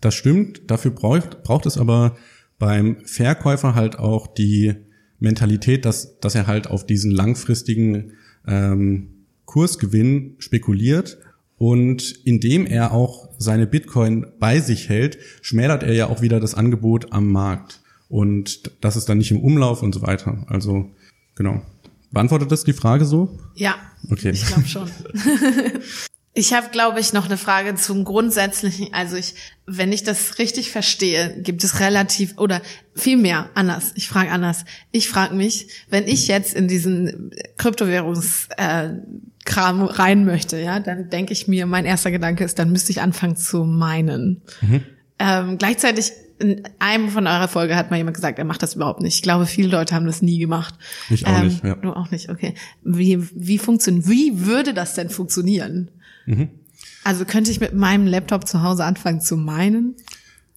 das 0.00 0.16
stimmt. 0.16 0.62
Dafür 0.66 0.90
braucht, 0.90 1.44
braucht 1.44 1.66
es 1.66 1.78
aber 1.78 2.16
beim 2.58 2.96
Verkäufer 3.04 3.76
halt 3.76 4.00
auch 4.00 4.26
die 4.26 4.74
Mentalität, 5.20 5.84
dass, 5.84 6.18
dass 6.18 6.34
er 6.34 6.48
halt 6.48 6.66
auf 6.66 6.84
diesen 6.84 7.12
langfristigen 7.12 8.14
ähm, 8.44 9.26
Kursgewinn 9.44 10.34
spekuliert 10.40 11.18
und 11.58 12.10
indem 12.24 12.66
er 12.66 12.92
auch 12.92 13.28
seine 13.38 13.68
Bitcoin 13.68 14.26
bei 14.40 14.58
sich 14.58 14.88
hält, 14.88 15.18
schmälert 15.42 15.84
er 15.84 15.92
ja 15.92 16.08
auch 16.08 16.22
wieder 16.22 16.40
das 16.40 16.56
Angebot 16.56 17.12
am 17.12 17.30
Markt. 17.30 17.79
Und 18.10 18.72
das 18.82 18.96
ist 18.96 19.08
dann 19.08 19.18
nicht 19.18 19.30
im 19.30 19.40
Umlauf 19.40 19.82
und 19.82 19.94
so 19.94 20.02
weiter. 20.02 20.44
Also, 20.48 20.90
genau. 21.36 21.62
Beantwortet 22.10 22.50
das 22.50 22.64
die 22.64 22.72
Frage 22.72 23.06
so? 23.06 23.38
Ja. 23.54 23.76
Okay. 24.10 24.30
Ich 24.30 24.44
glaube 24.46 24.66
schon. 24.66 24.90
Ich 26.32 26.54
habe, 26.54 26.68
glaube 26.70 27.00
ich, 27.00 27.12
noch 27.12 27.24
eine 27.24 27.36
Frage 27.36 27.74
zum 27.74 28.04
Grundsätzlichen. 28.04 28.94
Also 28.94 29.16
ich, 29.16 29.34
wenn 29.66 29.92
ich 29.92 30.04
das 30.04 30.38
richtig 30.38 30.70
verstehe, 30.70 31.36
gibt 31.42 31.64
es 31.64 31.80
relativ 31.80 32.38
oder 32.38 32.62
viel 32.94 33.16
mehr 33.16 33.50
anders. 33.54 33.90
Ich 33.96 34.08
frage 34.08 34.30
anders. 34.30 34.64
Ich 34.92 35.08
frage 35.08 35.34
mich, 35.34 35.66
wenn 35.88 36.06
ich 36.06 36.28
jetzt 36.28 36.54
in 36.54 36.68
diesen 36.68 37.32
Kryptowährungskram 37.56 39.08
äh, 39.80 39.84
rein 39.90 40.24
möchte, 40.24 40.60
ja, 40.60 40.78
dann 40.78 41.10
denke 41.10 41.32
ich 41.32 41.48
mir, 41.48 41.66
mein 41.66 41.84
erster 41.84 42.12
Gedanke 42.12 42.44
ist, 42.44 42.60
dann 42.60 42.70
müsste 42.70 42.92
ich 42.92 43.00
anfangen 43.00 43.34
zu 43.36 43.64
meinen. 43.64 44.42
Mhm. 44.60 44.82
Ähm, 45.18 45.58
gleichzeitig 45.58 46.12
in 46.40 46.62
einem 46.78 47.10
von 47.10 47.26
eurer 47.26 47.48
Folge 47.48 47.76
hat 47.76 47.90
mal 47.90 47.98
jemand 47.98 48.16
gesagt, 48.16 48.38
er 48.38 48.44
macht 48.44 48.62
das 48.62 48.74
überhaupt 48.74 49.00
nicht. 49.00 49.14
Ich 49.14 49.22
glaube, 49.22 49.46
viele 49.46 49.68
Leute 49.68 49.94
haben 49.94 50.06
das 50.06 50.22
nie 50.22 50.38
gemacht. 50.38 50.74
Ich 51.10 51.26
auch 51.26 51.38
ähm, 51.38 51.48
nicht. 51.48 51.64
Ja. 51.64 51.74
Du 51.74 51.92
auch 51.92 52.10
nicht, 52.10 52.30
okay. 52.30 52.54
Wie, 52.82 53.18
wie 53.34 53.58
funktioniert, 53.58 54.08
wie 54.08 54.46
würde 54.46 54.74
das 54.74 54.94
denn 54.94 55.10
funktionieren? 55.10 55.90
Mhm. 56.26 56.48
Also 57.04 57.24
könnte 57.24 57.50
ich 57.50 57.60
mit 57.60 57.74
meinem 57.74 58.06
Laptop 58.06 58.46
zu 58.46 58.62
Hause 58.62 58.84
anfangen 58.84 59.20
zu 59.20 59.36
meinen? 59.36 59.96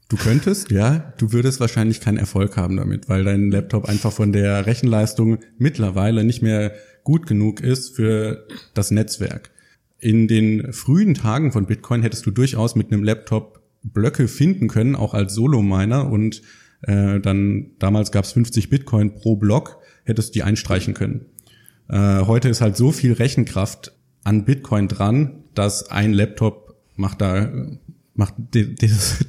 Du 0.10 0.18
könntest, 0.18 0.72
ja. 0.72 1.14
Du 1.18 1.32
würdest 1.32 1.60
wahrscheinlich 1.60 2.00
keinen 2.00 2.18
Erfolg 2.18 2.56
haben 2.58 2.78
damit, 2.78 3.10
weil 3.10 3.24
dein 3.24 3.50
Laptop 3.50 3.86
einfach 3.86 4.12
von 4.12 4.32
der 4.32 4.66
Rechenleistung 4.66 5.40
mittlerweile 5.58 6.24
nicht 6.24 6.42
mehr 6.42 6.74
gut 7.04 7.28
genug 7.28 7.62
ist 7.62 7.96
für 7.96 8.48
das 8.74 8.92
Netzwerk. 8.92 9.52
In 10.00 10.28
den 10.28 10.72
frühen 10.74 11.14
Tagen 11.14 11.52
von 11.52 11.66
Bitcoin 11.66 12.02
hättest 12.02 12.26
du 12.26 12.32
durchaus 12.32 12.76
mit 12.76 12.92
einem 12.92 13.04
Laptop 13.04 13.63
Blöcke 13.84 14.28
finden 14.28 14.68
können, 14.68 14.96
auch 14.96 15.14
als 15.14 15.34
Solo-Miner 15.34 16.10
und 16.10 16.42
äh, 16.82 17.20
dann 17.20 17.72
damals 17.80 18.12
gab 18.12 18.26
es 18.26 18.32
50 18.34 18.70
Bitcoin 18.70 19.14
pro 19.14 19.36
Block, 19.36 19.80
hättest 20.04 20.30
du 20.30 20.34
die 20.34 20.44
einstreichen 20.44 20.94
können. 20.94 21.26
Äh, 21.90 22.22
heute 22.26 22.50
ist 22.50 22.62
halt 22.62 22.78
so 22.78 22.92
viel 22.92 23.14
Rechenkraft 23.14 23.94
an 24.24 24.46
Bitcoin 24.46 24.88
dran, 24.88 25.44
dass 25.54 25.90
ein 25.90 26.14
Laptop 26.14 26.76
macht 26.96 27.22
da 27.22 27.52
macht 28.16 28.36
den, 28.38 28.76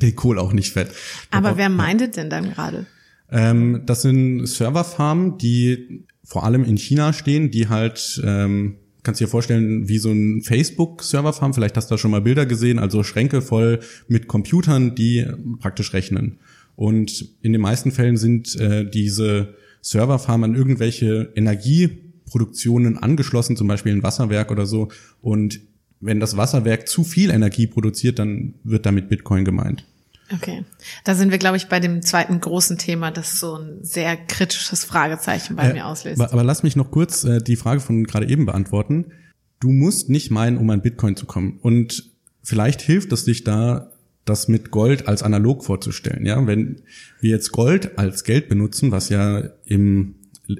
den 0.02 0.16
Kohl 0.16 0.38
auch 0.38 0.52
nicht 0.52 0.72
fett. 0.72 0.90
Aber 1.30 1.48
Aber 1.48 1.58
wer 1.58 1.68
meintet 1.68 2.16
denn 2.16 2.30
dann 2.30 2.50
gerade? 2.50 2.86
Ähm, 3.30 3.82
das 3.86 4.02
sind 4.02 4.46
Serverfarmen, 4.46 5.38
die 5.38 6.06
vor 6.22 6.44
allem 6.44 6.64
in 6.64 6.76
China 6.76 7.12
stehen, 7.12 7.50
die 7.50 7.68
halt 7.68 8.20
ähm, 8.24 8.76
kannst 9.04 9.20
dir 9.20 9.28
vorstellen, 9.28 9.88
wie 9.88 9.98
so 9.98 10.10
ein 10.10 10.42
Facebook-Serverfarm, 10.42 11.54
vielleicht 11.54 11.76
hast 11.76 11.90
du 11.90 11.94
da 11.94 11.98
schon 11.98 12.10
mal 12.10 12.22
Bilder 12.22 12.46
gesehen, 12.46 12.78
also 12.78 13.02
Schränke 13.02 13.42
voll 13.42 13.80
mit 14.08 14.26
Computern, 14.26 14.94
die 14.94 15.26
praktisch 15.60 15.92
rechnen. 15.92 16.38
Und 16.74 17.28
in 17.42 17.52
den 17.52 17.60
meisten 17.60 17.92
Fällen 17.92 18.16
sind 18.16 18.56
äh, 18.56 18.88
diese 18.88 19.54
Serverfarmen 19.80 20.50
an 20.50 20.56
irgendwelche 20.56 21.30
Energieproduktionen 21.36 22.98
angeschlossen, 22.98 23.56
zum 23.56 23.68
Beispiel 23.68 23.92
ein 23.92 24.02
Wasserwerk 24.02 24.50
oder 24.50 24.66
so. 24.66 24.88
Und 25.20 25.60
wenn 26.00 26.18
das 26.18 26.36
Wasserwerk 26.36 26.88
zu 26.88 27.04
viel 27.04 27.30
Energie 27.30 27.66
produziert, 27.66 28.18
dann 28.18 28.54
wird 28.64 28.86
damit 28.86 29.08
Bitcoin 29.08 29.44
gemeint. 29.44 29.86
Okay, 30.34 30.64
da 31.04 31.14
sind 31.14 31.30
wir, 31.30 31.38
glaube 31.38 31.56
ich, 31.56 31.68
bei 31.68 31.80
dem 31.80 32.02
zweiten 32.02 32.40
großen 32.40 32.78
Thema, 32.78 33.10
das 33.10 33.38
so 33.38 33.56
ein 33.56 33.82
sehr 33.82 34.16
kritisches 34.16 34.84
Fragezeichen 34.84 35.56
bei 35.56 35.68
äh, 35.68 35.72
mir 35.72 35.86
auslöst. 35.86 36.20
Aber, 36.20 36.32
aber, 36.32 36.44
lass 36.44 36.62
mich 36.62 36.76
noch 36.76 36.90
kurz 36.90 37.24
äh, 37.24 37.40
die 37.40 37.56
Frage 37.56 37.80
von 37.80 38.04
gerade 38.04 38.28
eben 38.28 38.46
beantworten. 38.46 39.12
Du 39.60 39.70
musst 39.70 40.10
nicht 40.10 40.30
meinen, 40.30 40.58
um 40.58 40.68
an 40.70 40.82
Bitcoin 40.82 41.16
zu 41.16 41.26
kommen. 41.26 41.58
Und 41.62 42.10
vielleicht 42.42 42.82
hilft 42.82 43.12
es 43.12 43.24
dich 43.24 43.44
da, 43.44 43.90
das 44.24 44.48
mit 44.48 44.70
Gold 44.70 45.06
als 45.08 45.22
analog 45.22 45.64
vorzustellen. 45.64 46.24
Ja, 46.24 46.46
wenn 46.46 46.82
wir 47.20 47.30
jetzt 47.30 47.52
Gold 47.52 47.98
als 47.98 48.24
Geld 48.24 48.48
benutzen, 48.48 48.90
was 48.90 49.08
ja 49.10 49.42
im 49.66 50.16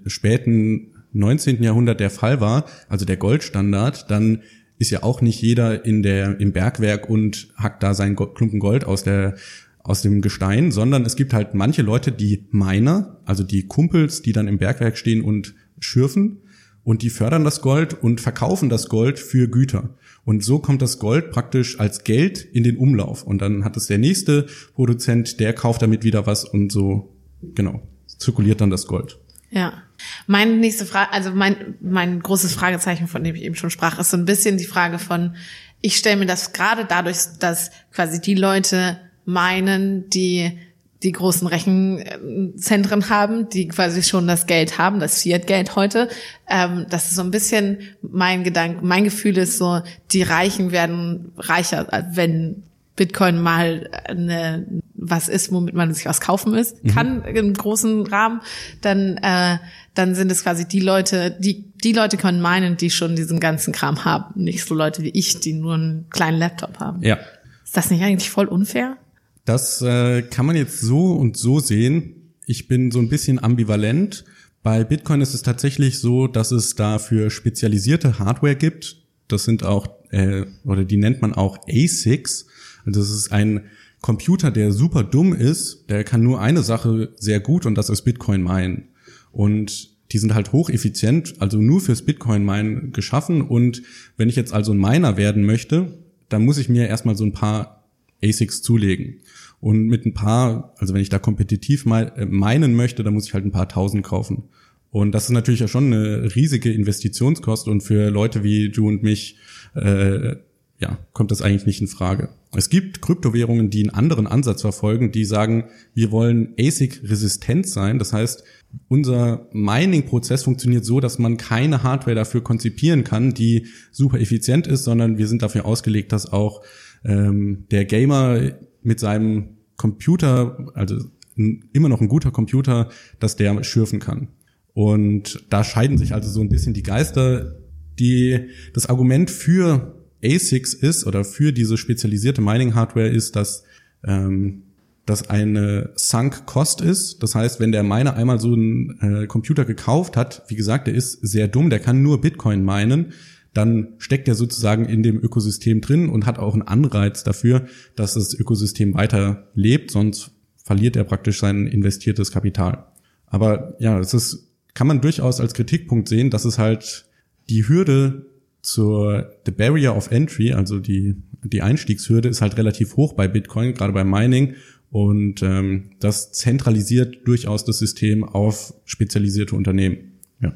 späten 0.07 0.95
19. 1.13 1.63
Jahrhundert 1.63 2.01
der 2.01 2.11
Fall 2.11 2.41
war, 2.41 2.67
also 2.89 3.05
der 3.05 3.17
Goldstandard, 3.17 4.11
dann 4.11 4.43
ist 4.79 4.91
ja 4.91 5.03
auch 5.03 5.21
nicht 5.21 5.41
jeder 5.41 5.85
in 5.85 6.03
der, 6.03 6.41
im 6.41 6.53
Bergwerk 6.53 7.09
und 7.09 7.49
hackt 7.57 7.83
da 7.83 7.95
seinen 7.95 8.17
Klumpen 8.17 8.59
Gold 8.59 8.85
aus 8.85 9.05
der, 9.05 9.37
aus 9.85 10.03
dem 10.03 10.23
Gestein, 10.23 10.73
sondern 10.73 11.05
es 11.05 11.15
gibt 11.15 11.33
halt 11.33 11.55
manche 11.55 11.83
Leute, 11.83 12.11
die 12.11 12.47
Miner, 12.51 13.21
also 13.27 13.45
die 13.45 13.67
Kumpels, 13.67 14.23
die 14.23 14.33
dann 14.33 14.49
im 14.49 14.59
Bergwerk 14.59 14.97
stehen 14.97 15.23
und 15.23 15.55
schürfen 15.79 16.39
und 16.83 17.03
die 17.03 17.11
fördern 17.11 17.45
das 17.45 17.61
Gold 17.61 18.03
und 18.03 18.21
verkaufen 18.21 18.71
das 18.71 18.89
Gold 18.89 19.19
für 19.19 19.47
Güter. 19.47 19.91
Und 20.25 20.43
so 20.43 20.59
kommt 20.59 20.81
das 20.81 20.99
Gold 20.99 21.31
praktisch 21.31 21.79
als 21.79 22.03
Geld 22.03 22.43
in 22.43 22.65
den 22.65 22.79
Umlauf. 22.79 23.25
Und 23.25 23.43
dann 23.43 23.63
hat 23.63 23.77
es 23.77 23.87
der 23.87 23.99
nächste 23.99 24.47
Produzent, 24.75 25.39
der 25.39 25.53
kauft 25.53 25.83
damit 25.83 26.03
wieder 26.03 26.27
was 26.27 26.45
und 26.45 26.73
so, 26.73 27.15
genau, 27.55 27.87
zirkuliert 28.07 28.63
dann 28.63 28.71
das 28.71 28.87
Gold. 28.87 29.19
Ja. 29.51 29.83
Meine 30.27 30.57
nächste 30.57 30.87
Frage, 30.87 31.13
also 31.13 31.31
mein, 31.31 31.77
mein 31.81 32.21
großes 32.21 32.55
Fragezeichen, 32.55 33.07
von 33.07 33.23
dem 33.23 33.35
ich 33.35 33.43
eben 33.43 33.55
schon 33.55 33.71
sprach, 33.71 33.99
ist 33.99 34.11
so 34.11 34.17
ein 34.17 34.25
bisschen 34.25 34.57
die 34.57 34.65
Frage 34.65 34.99
von, 34.99 35.37
ich 35.81 35.97
stelle 35.97 36.17
mir 36.17 36.27
das 36.27 36.55
gerade 36.55 36.87
dadurch, 36.87 37.19
dass 37.39 37.71
quasi 37.93 38.21
die 38.21 38.35
Leute 38.35 38.99
meinen, 39.25 40.09
die 40.11 40.59
die 41.05 41.13
großen 41.13 41.47
Rechenzentren 41.47 43.11
haben, 43.11 43.49
die 43.51 43.69
quasi 43.69 44.03
schon 44.03 44.27
das 44.27 44.47
Geld 44.47 44.79
haben, 44.79 45.01
das 45.01 45.23
Fiat-Geld 45.23 45.77
heute. 45.77 46.09
Ähm, 46.49 46.87
das 46.89 47.11
ist 47.11 47.17
so 47.17 47.23
ein 47.23 47.31
bisschen 47.31 47.79
mein 48.01 48.43
Gedanke, 48.43 48.79
mein 48.83 49.05
Gefühl 49.05 49.37
ist 49.37 49.59
so, 49.59 49.83
die 50.13 50.23
Reichen 50.23 50.73
werden 50.73 51.33
reicher, 51.37 51.87
wenn 52.13 52.63
Bitcoin 52.97 53.41
mal 53.41 53.91
eine, 54.09 54.67
was 54.95 55.29
ist, 55.29 55.53
womit 55.53 55.75
man 55.75 55.93
sich 55.93 56.07
was 56.07 56.21
kaufen 56.21 56.55
ist, 56.55 56.83
mhm. 56.83 56.89
kann 56.89 57.17
mhm. 57.19 57.37
im 57.37 57.55
großen 57.55 58.07
Rahmen, 58.07 58.41
dann, 58.81 59.19
äh, 59.19 59.59
dann 59.95 60.15
sind 60.15 60.33
es 60.33 60.43
quasi 60.43 60.67
die 60.67 60.81
Leute, 60.81 61.37
die, 61.39 61.65
die 61.83 61.93
Leute 61.93 62.17
können 62.17 62.41
meinen, 62.41 62.77
die 62.77 62.91
schon 62.91 63.15
diesen 63.15 63.41
ganzen 63.41 63.73
Kram 63.73 64.05
haben. 64.05 64.43
Nicht 64.43 64.65
so 64.65 64.75
Leute 64.75 65.03
wie 65.03 65.11
ich, 65.11 65.41
die 65.41 65.53
nur 65.53 65.75
einen 65.75 66.07
kleinen 66.09 66.39
Laptop 66.39 66.79
haben. 66.81 67.03
Ja. 67.03 67.19
Ist 67.65 67.77
das 67.77 67.91
nicht 67.91 68.03
eigentlich 68.03 68.31
voll 68.31 68.47
unfair? 68.47 68.97
Das 69.45 69.83
äh, 69.83 70.23
kann 70.23 70.47
man 70.47 70.57
jetzt 70.57 70.81
so 70.81 71.13
und 71.13 71.37
so 71.37 71.61
sehen. 71.61 72.33
Ich 72.47 72.69
bin 72.69 72.91
so 72.91 72.99
ein 72.99 73.09
bisschen 73.09 73.43
ambivalent. 73.43 74.25
Bei 74.63 74.85
Bitcoin 74.85 75.21
ist 75.21 75.35
es 75.35 75.43
tatsächlich 75.43 75.99
so, 75.99 76.27
dass 76.27 76.51
es 76.51 76.75
dafür 76.75 77.31
spezialisierte 77.31 78.19
Hardware 78.19 78.57
gibt. 78.57 78.97
Das 79.29 79.45
sind 79.45 79.63
auch, 79.63 79.89
äh, 80.11 80.47
oder 80.65 80.85
die 80.85 80.97
nennt 80.97 81.21
man 81.21 81.35
auch 81.35 81.59
ASICs. 81.69 82.47
Und 82.87 82.97
das 82.97 83.11
ist 83.11 83.33
ein 83.33 83.65
Computer, 84.01 84.51
der 84.51 84.73
super 84.73 85.03
dumm 85.03 85.33
ist, 85.35 85.89
der 85.89 86.05
kann 86.05 86.23
nur 86.23 86.41
eine 86.41 86.63
Sache 86.63 87.15
sehr 87.17 87.41
gut 87.41 87.65
und 87.65 87.75
das 87.77 87.89
ist 87.89 88.03
Bitcoin 88.03 88.43
meinen. 88.43 88.89
Und 89.33 89.95
die 90.13 90.19
sind 90.19 90.35
halt 90.35 90.53
hocheffizient, 90.53 91.37
also 91.41 91.57
nur 91.59 91.81
fürs 91.81 92.03
Bitcoin 92.03 92.45
meinen 92.45 92.93
geschaffen. 92.93 93.41
Und 93.41 93.83
wenn 94.17 94.29
ich 94.29 94.37
jetzt 94.37 94.53
also 94.53 94.73
ein 94.73 94.79
Miner 94.79 95.17
werden 95.17 95.45
möchte, 95.45 95.99
dann 96.29 96.45
muss 96.45 96.59
ich 96.59 96.69
mir 96.69 96.87
erstmal 96.87 97.17
so 97.17 97.25
ein 97.25 97.33
paar 97.33 97.84
ASICs 98.23 98.63
zulegen. 98.63 99.21
Und 99.61 99.87
mit 99.87 100.05
ein 100.05 100.15
paar, 100.15 100.75
also 100.79 100.95
wenn 100.95 101.01
ich 101.01 101.09
da 101.09 101.19
kompetitiv 101.19 101.87
äh, 101.87 102.27
meinen 102.27 102.75
möchte, 102.75 103.03
dann 103.03 103.15
muss 103.15 103.27
ich 103.27 103.35
halt 103.35 103.45
ein 103.45 103.53
paar 103.53 103.69
tausend 103.69 104.05
kaufen. 104.05 104.45
Und 104.91 105.13
das 105.13 105.25
ist 105.25 105.31
natürlich 105.31 105.61
ja 105.61 105.69
schon 105.69 105.93
eine 105.93 106.35
riesige 106.35 106.73
Investitionskost 106.73 107.67
und 107.67 107.81
für 107.81 108.11
Leute 108.11 108.45
wie 108.45 108.71
du 108.71 108.87
und 108.87 109.03
mich 109.03 109.39
äh, 109.75 110.37
ja, 110.79 110.99
kommt 111.13 111.31
das 111.31 111.41
eigentlich 111.41 111.67
nicht 111.67 111.81
in 111.81 111.87
Frage. 111.87 112.29
Es 112.55 112.69
gibt 112.69 113.01
Kryptowährungen, 113.01 113.71
die 113.71 113.83
einen 113.83 113.95
anderen 113.95 114.27
Ansatz 114.27 114.61
verfolgen, 114.61 115.13
die 115.13 115.25
sagen, 115.25 115.65
wir 115.95 116.11
wollen 116.11 116.55
ASIC-resistent 116.59 117.67
sein. 117.67 117.99
Das 117.99 118.13
heißt, 118.13 118.45
unser 118.89 119.49
Mining-Prozess 119.53 120.43
funktioniert 120.43 120.85
so, 120.85 121.01
dass 121.01 121.19
man 121.19 121.37
keine 121.37 121.83
Hardware 121.83 122.17
dafür 122.17 122.43
konzipieren 122.43 123.05
kann, 123.05 123.35
die 123.35 123.67
super 123.93 124.21
effizient 124.21 124.67
ist, 124.67 124.85
sondern 124.85 125.17
wir 125.17 125.29
sind 125.29 125.43
dafür 125.43 125.65
ausgelegt, 125.65 126.13
dass 126.13 126.33
auch 126.33 126.63
ähm, 127.05 127.67
der 127.71 127.85
Gamer 127.85 128.53
mit 128.83 129.01
seinem 129.01 129.57
Computer, 129.77 130.71
also 130.75 130.97
immer 131.37 131.89
noch 131.89 132.01
ein 132.01 132.09
guter 132.09 132.31
Computer, 132.31 132.91
dass 133.19 133.37
der 133.37 133.65
schürfen 133.65 133.99
kann. 133.99 134.29
Und 134.73 135.45
da 135.51 135.65
scheiden 135.65 135.99
sich 135.99 136.15
also 136.15 136.31
so 136.31 136.41
ein 136.41 136.49
bisschen 136.49 136.75
die 136.75 136.83
Geister. 136.83 137.57
Die, 137.99 138.49
das 138.73 138.89
Argument 138.89 139.31
für 139.31 139.95
ASICs 140.25 140.75
ist 140.75 141.07
oder 141.07 141.25
für 141.25 141.53
diese 141.53 141.77
spezialisierte 141.77 142.41
Mining-Hardware 142.41 143.09
ist, 143.09 143.37
dass 143.37 143.65
ähm, 144.05 144.63
das 145.07 145.29
eine 145.29 145.91
Sunk 145.97 146.47
Cost 146.47 146.81
ist. 146.81 147.23
Das 147.23 147.35
heißt, 147.35 147.61
wenn 147.61 147.73
der 147.73 147.83
Miner 147.83 148.17
einmal 148.17 148.41
so 148.41 148.53
einen 148.53 148.99
äh, 149.01 149.27
Computer 149.27 149.65
gekauft 149.65 150.17
hat, 150.17 150.43
wie 150.49 150.57
gesagt, 150.57 150.87
der 150.87 150.95
ist 150.95 151.13
sehr 151.21 151.47
dumm, 151.47 151.71
der 151.71 151.79
kann 151.79 152.03
nur 152.03 152.21
Bitcoin 152.21 152.65
minen, 152.65 153.13
dann 153.55 153.95
steckt 153.99 154.29
er 154.29 154.35
sozusagen 154.35 154.85
in 154.87 155.03
dem 155.03 155.19
Ökosystem 155.23 155.81
drin 155.81 156.09
und 156.09 156.27
hat 156.27 156.39
auch 156.39 156.55
einen 156.55 156.63
Anreiz 156.63 157.25
dafür, 157.25 157.67
dass 157.97 158.15
das 158.15 158.35
Ökosystem 158.35 158.95
weiter 158.95 159.49
lebt, 159.55 159.91
sonst 159.91 160.33
verliert 160.65 160.97
er 160.97 161.05
praktisch 161.05 161.41
sein 161.41 161.67
investiertes 161.67 162.31
Kapital. 162.31 162.87
Aber 163.27 163.75
ja, 163.79 163.99
es 163.99 164.15
ist, 164.15 164.49
kann 164.75 164.87
man 164.87 165.01
durchaus 165.01 165.41
als 165.41 165.55
Kritikpunkt 165.55 166.09
sehen, 166.09 166.31
dass 166.31 166.45
es 166.45 166.59
halt 166.59 167.07
die 167.49 167.69
Hürde 167.69 168.27
zur 168.63 169.31
the 169.45 169.53
barrier 169.53 169.95
of 169.95 170.11
entry, 170.11 170.53
also 170.53 170.81
die 170.81 171.17
die 171.45 171.63
Einstiegshürde 171.63 172.29
ist 172.29 172.41
halt 172.41 172.57
relativ 172.57 172.97
hoch 172.97 173.13
bei 173.13 173.29
Bitcoin, 173.29 173.75
gerade 173.75 173.93
beim 173.93 174.11
Mining 174.11 174.55
und 174.91 175.43
ähm, 175.43 175.91
das 176.01 176.33
zentralisiert 176.33 177.27
durchaus 177.27 177.65
das 177.65 177.79
System 177.79 178.25
auf 178.25 178.75
spezialisierte 178.85 179.55
Unternehmen. 179.55 180.21
Ja. 180.41 180.55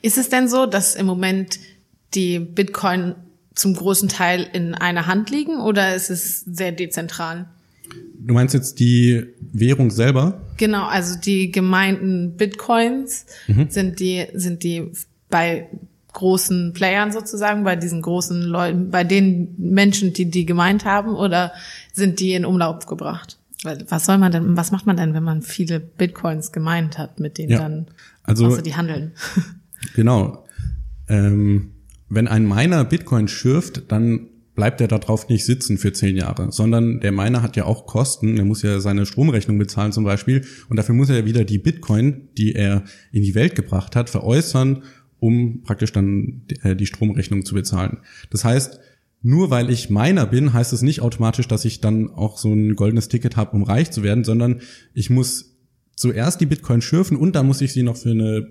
Ist 0.00 0.16
es 0.16 0.28
denn 0.28 0.48
so, 0.48 0.66
dass 0.66 0.94
im 0.94 1.06
Moment 1.06 1.58
die 2.14 2.38
Bitcoin 2.38 3.14
zum 3.54 3.74
großen 3.74 4.08
Teil 4.08 4.46
in 4.52 4.74
einer 4.74 5.06
Hand 5.06 5.30
liegen 5.30 5.60
oder 5.60 5.94
ist 5.94 6.10
es 6.10 6.40
sehr 6.42 6.72
dezentral? 6.72 7.48
Du 8.18 8.34
meinst 8.34 8.54
jetzt 8.54 8.78
die 8.78 9.26
Währung 9.52 9.90
selber? 9.90 10.40
Genau, 10.56 10.86
also 10.86 11.18
die 11.18 11.50
gemeinten 11.50 12.36
Bitcoins 12.36 13.26
mhm. 13.48 13.70
sind 13.70 14.00
die 14.00 14.26
sind 14.34 14.62
die 14.62 14.92
bei 15.28 15.68
großen 16.12 16.72
Playern 16.72 17.12
sozusagen, 17.12 17.64
bei 17.64 17.76
diesen 17.76 18.02
großen 18.02 18.42
Leuten, 18.42 18.90
bei 18.90 19.04
den 19.04 19.54
Menschen, 19.58 20.12
die 20.12 20.30
die 20.30 20.44
gemeint 20.44 20.84
haben, 20.84 21.14
oder 21.14 21.52
sind 21.92 22.20
die 22.20 22.32
in 22.32 22.44
Umlauf 22.44 22.86
gebracht? 22.86 23.38
Was 23.88 24.06
soll 24.06 24.18
man 24.18 24.32
denn, 24.32 24.56
was 24.56 24.72
macht 24.72 24.86
man 24.86 24.96
denn, 24.96 25.12
wenn 25.12 25.22
man 25.22 25.42
viele 25.42 25.80
Bitcoins 25.80 26.50
gemeint 26.50 26.98
hat, 26.98 27.20
mit 27.20 27.36
denen 27.38 27.50
ja, 27.50 27.58
dann 27.58 27.86
also 28.22 28.60
die 28.60 28.76
handeln? 28.76 29.12
Genau. 29.94 30.44
Ähm, 31.08 31.72
wenn 32.10 32.28
ein 32.28 32.46
Miner 32.46 32.84
Bitcoin 32.84 33.28
schürft, 33.28 33.90
dann 33.90 34.26
bleibt 34.54 34.80
er 34.80 34.88
darauf 34.88 35.28
nicht 35.28 35.46
sitzen 35.46 35.78
für 35.78 35.92
zehn 35.92 36.16
Jahre, 36.16 36.52
sondern 36.52 37.00
der 37.00 37.12
Miner 37.12 37.42
hat 37.42 37.56
ja 37.56 37.64
auch 37.64 37.86
Kosten. 37.86 38.36
Er 38.36 38.44
muss 38.44 38.60
ja 38.62 38.80
seine 38.80 39.06
Stromrechnung 39.06 39.56
bezahlen 39.58 39.92
zum 39.92 40.04
Beispiel 40.04 40.44
und 40.68 40.76
dafür 40.76 40.94
muss 40.94 41.08
er 41.08 41.20
ja 41.20 41.24
wieder 41.24 41.44
die 41.44 41.58
Bitcoin, 41.58 42.28
die 42.36 42.54
er 42.54 42.84
in 43.12 43.22
die 43.22 43.34
Welt 43.34 43.54
gebracht 43.54 43.96
hat, 43.96 44.10
veräußern 44.10 44.82
um 45.20 45.62
praktisch 45.62 45.92
dann 45.92 46.42
äh, 46.62 46.74
die 46.74 46.86
Stromrechnung 46.86 47.44
zu 47.44 47.54
bezahlen. 47.54 47.98
Das 48.30 48.44
heißt, 48.44 48.80
nur 49.22 49.50
weil 49.50 49.70
ich 49.70 49.90
meiner 49.90 50.26
bin, 50.26 50.52
heißt 50.52 50.72
es 50.72 50.82
nicht 50.82 51.02
automatisch, 51.02 51.46
dass 51.46 51.66
ich 51.66 51.80
dann 51.80 52.10
auch 52.10 52.38
so 52.38 52.52
ein 52.52 52.74
goldenes 52.74 53.08
Ticket 53.08 53.36
habe, 53.36 53.54
um 53.54 53.62
reich 53.62 53.90
zu 53.90 54.02
werden, 54.02 54.24
sondern 54.24 54.62
ich 54.94 55.10
muss 55.10 55.58
zuerst 55.94 56.40
die 56.40 56.46
Bitcoin 56.46 56.80
schürfen 56.80 57.18
und 57.18 57.36
dann 57.36 57.46
muss 57.46 57.60
ich 57.60 57.74
sie 57.74 57.82
noch 57.82 57.98
für 57.98 58.10
eine 58.10 58.48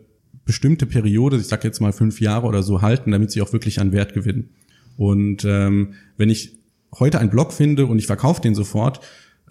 bestimmte 0.49 0.87
Periode, 0.87 1.37
ich 1.37 1.45
sag 1.45 1.63
jetzt 1.63 1.79
mal 1.79 1.93
fünf 1.93 2.19
Jahre 2.21 2.47
oder 2.47 2.63
so 2.63 2.81
halten, 2.81 3.11
damit 3.11 3.29
sie 3.29 3.43
auch 3.43 3.53
wirklich 3.53 3.79
an 3.79 3.91
Wert 3.91 4.15
gewinnen. 4.15 4.49
Und 4.97 5.45
ähm, 5.45 5.93
wenn 6.17 6.31
ich 6.31 6.57
heute 6.97 7.19
einen 7.19 7.29
Block 7.29 7.53
finde 7.53 7.85
und 7.85 7.99
ich 7.99 8.07
verkaufe 8.07 8.41
den 8.41 8.55
sofort, 8.55 8.99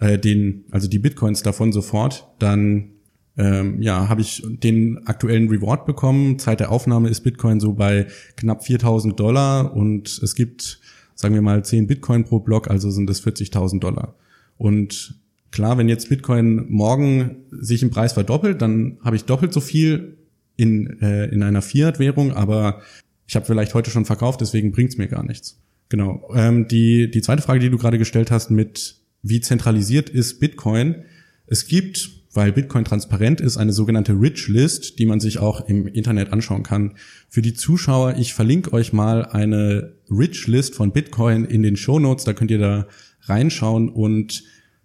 äh, 0.01 0.19
den, 0.19 0.65
also 0.71 0.89
die 0.89 0.99
Bitcoins 0.99 1.41
davon 1.41 1.71
sofort, 1.71 2.27
dann 2.39 2.89
ähm, 3.37 3.81
ja, 3.81 4.09
habe 4.09 4.19
ich 4.19 4.43
den 4.45 5.07
aktuellen 5.07 5.47
Reward 5.47 5.85
bekommen. 5.85 6.37
Zeit 6.37 6.59
der 6.59 6.69
Aufnahme 6.69 7.07
ist 7.07 7.21
Bitcoin 7.21 7.61
so 7.61 7.71
bei 7.71 8.07
knapp 8.35 8.65
4000 8.65 9.17
Dollar 9.17 9.73
und 9.73 10.19
es 10.21 10.35
gibt, 10.35 10.81
sagen 11.15 11.33
wir 11.33 11.41
mal, 11.41 11.63
10 11.63 11.87
Bitcoin 11.87 12.25
pro 12.25 12.41
Block, 12.41 12.69
also 12.69 12.91
sind 12.91 13.09
das 13.09 13.23
40.000 13.25 13.79
Dollar. 13.79 14.15
Und 14.57 15.15
klar, 15.51 15.77
wenn 15.77 15.87
jetzt 15.87 16.09
Bitcoin 16.09 16.65
morgen 16.69 17.37
sich 17.51 17.83
im 17.83 17.89
Preis 17.89 18.11
verdoppelt, 18.11 18.61
dann 18.61 18.97
habe 19.01 19.15
ich 19.15 19.23
doppelt 19.23 19.53
so 19.53 19.61
viel 19.61 20.17
in, 20.59 21.01
äh, 21.01 21.25
in 21.25 21.43
einer 21.43 21.61
Fiat-Währung, 21.61 22.33
aber 22.33 22.81
ich 23.27 23.35
habe 23.35 23.45
vielleicht 23.45 23.73
heute 23.73 23.91
schon 23.91 24.05
verkauft, 24.05 24.41
deswegen 24.41 24.71
bringt's 24.71 24.97
mir 24.97 25.07
gar 25.07 25.23
nichts. 25.23 25.59
Genau. 25.89 26.29
Ähm, 26.35 26.67
die, 26.67 27.09
die 27.09 27.21
zweite 27.21 27.41
Frage, 27.41 27.59
die 27.59 27.69
du 27.69 27.77
gerade 27.77 27.97
gestellt 27.97 28.31
hast, 28.31 28.51
mit 28.51 28.95
wie 29.21 29.41
zentralisiert 29.41 30.09
ist 30.09 30.39
Bitcoin? 30.39 31.03
Es 31.47 31.67
gibt 31.67 32.19
weil 32.33 32.51
Bitcoin 32.51 32.85
transparent 32.85 33.41
ist, 33.41 33.57
eine 33.57 33.73
sogenannte 33.73 34.13
Rich 34.13 34.47
List, 34.47 34.99
die 34.99 35.05
man 35.05 35.19
sich 35.19 35.39
auch 35.39 35.67
im 35.67 35.87
Internet 35.87 36.31
anschauen 36.31 36.63
kann. 36.63 36.95
Für 37.27 37.41
die 37.41 37.53
Zuschauer, 37.53 38.15
ich 38.17 38.33
verlinke 38.33 38.71
euch 38.73 38.93
mal 38.93 39.25
eine 39.25 39.93
Rich 40.09 40.47
List 40.47 40.75
von 40.75 40.91
Bitcoin 40.91 41.45
in 41.45 41.63
den 41.63 41.75
Show 41.75 41.99
Notes, 41.99 42.25
da 42.25 42.33
könnt 42.33 42.51
ihr 42.51 42.59
da 42.59 42.87
reinschauen 43.23 43.89
und 43.89 44.43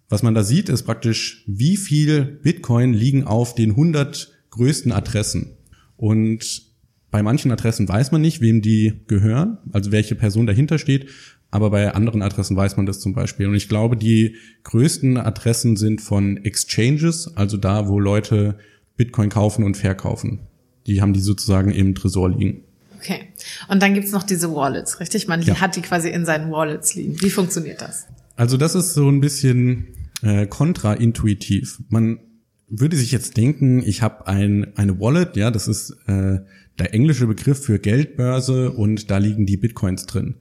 was 0.09 0.21
man 0.21 0.35
da 0.35 0.43
sieht, 0.43 0.69
ist 0.69 0.83
praktisch, 0.83 1.43
wie 1.47 1.77
viel 1.77 2.23
Bitcoin 2.23 2.93
liegen 2.93 3.23
auf 3.23 3.55
den 3.55 3.71
100 3.71 4.31
größten 4.51 4.91
Adressen. 4.91 5.54
Und 5.97 6.63
bei 7.11 7.23
manchen 7.23 7.51
Adressen 7.51 7.87
weiß 7.87 8.11
man 8.11 8.21
nicht, 8.21 8.41
wem 8.41 8.61
die 8.61 9.01
gehören, 9.07 9.57
also 9.71 9.91
welche 9.91 10.15
Person 10.15 10.45
dahinter 10.45 10.77
steht 10.77 11.07
aber 11.55 11.69
bei 11.69 11.93
anderen 11.93 12.21
Adressen 12.21 12.57
weiß 12.57 12.75
man 12.75 12.85
das 12.85 12.99
zum 12.99 13.13
Beispiel. 13.13 13.47
Und 13.47 13.55
ich 13.55 13.69
glaube, 13.69 13.95
die 13.95 14.35
größten 14.63 15.15
Adressen 15.15 15.77
sind 15.77 16.01
von 16.01 16.35
Exchanges, 16.35 17.31
also 17.37 17.55
da, 17.55 17.87
wo 17.87 17.97
Leute 17.97 18.57
Bitcoin 18.97 19.29
kaufen 19.29 19.63
und 19.63 19.77
verkaufen. 19.77 20.41
Die 20.85 21.01
haben 21.01 21.13
die 21.13 21.21
sozusagen 21.21 21.71
im 21.71 21.95
Tresor 21.95 22.29
liegen. 22.29 22.63
Okay. 22.99 23.29
Und 23.69 23.81
dann 23.81 23.93
gibt's 23.93 24.11
noch 24.11 24.23
diese 24.23 24.53
Wallets, 24.53 24.99
richtig? 24.99 25.29
Man 25.29 25.41
ja. 25.43 25.61
hat 25.61 25.77
die 25.77 25.81
quasi 25.81 26.09
in 26.09 26.25
seinen 26.25 26.51
Wallets 26.51 26.93
liegen. 26.95 27.21
Wie 27.21 27.29
funktioniert 27.29 27.81
das? 27.81 28.05
Also 28.35 28.57
das 28.57 28.75
ist 28.75 28.93
so 28.93 29.07
ein 29.09 29.21
bisschen 29.21 29.87
äh, 30.23 30.47
kontraintuitiv. 30.47 31.81
Man 31.87 32.19
würde 32.67 32.97
sich 32.97 33.11
jetzt 33.11 33.37
denken, 33.37 33.83
ich 33.85 34.01
habe 34.01 34.27
ein, 34.27 34.75
eine 34.75 34.99
Wallet, 34.99 35.35
ja, 35.35 35.51
das 35.51 35.67
ist 35.67 35.91
äh, 36.07 36.39
der 36.79 36.93
englische 36.93 37.27
Begriff 37.27 37.63
für 37.63 37.79
Geldbörse 37.79 38.71
und 38.71 39.11
da 39.11 39.17
liegen 39.17 39.45
die 39.45 39.57
Bitcoins 39.57 40.05
drin. 40.05 40.35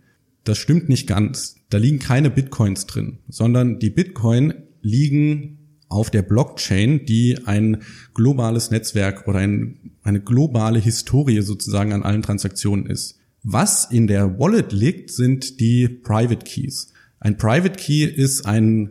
Das 0.44 0.58
stimmt 0.58 0.88
nicht 0.88 1.06
ganz. 1.06 1.56
Da 1.70 1.78
liegen 1.78 1.98
keine 1.98 2.30
Bitcoins 2.30 2.86
drin, 2.86 3.18
sondern 3.28 3.78
die 3.78 3.90
Bitcoin 3.90 4.54
liegen 4.82 5.58
auf 5.88 6.10
der 6.10 6.22
Blockchain, 6.22 7.04
die 7.06 7.38
ein 7.46 7.82
globales 8.14 8.70
Netzwerk 8.70 9.28
oder 9.28 9.38
ein, 9.38 9.92
eine 10.02 10.20
globale 10.20 10.78
Historie 10.78 11.40
sozusagen 11.40 11.92
an 11.92 12.02
allen 12.02 12.22
Transaktionen 12.22 12.86
ist. 12.86 13.18
Was 13.42 13.90
in 13.90 14.06
der 14.06 14.38
Wallet 14.38 14.72
liegt, 14.72 15.10
sind 15.10 15.60
die 15.60 15.88
Private 15.88 16.44
Keys. 16.44 16.92
Ein 17.20 17.36
Private 17.36 17.78
Key 17.78 18.04
ist 18.04 18.46
ein, 18.46 18.90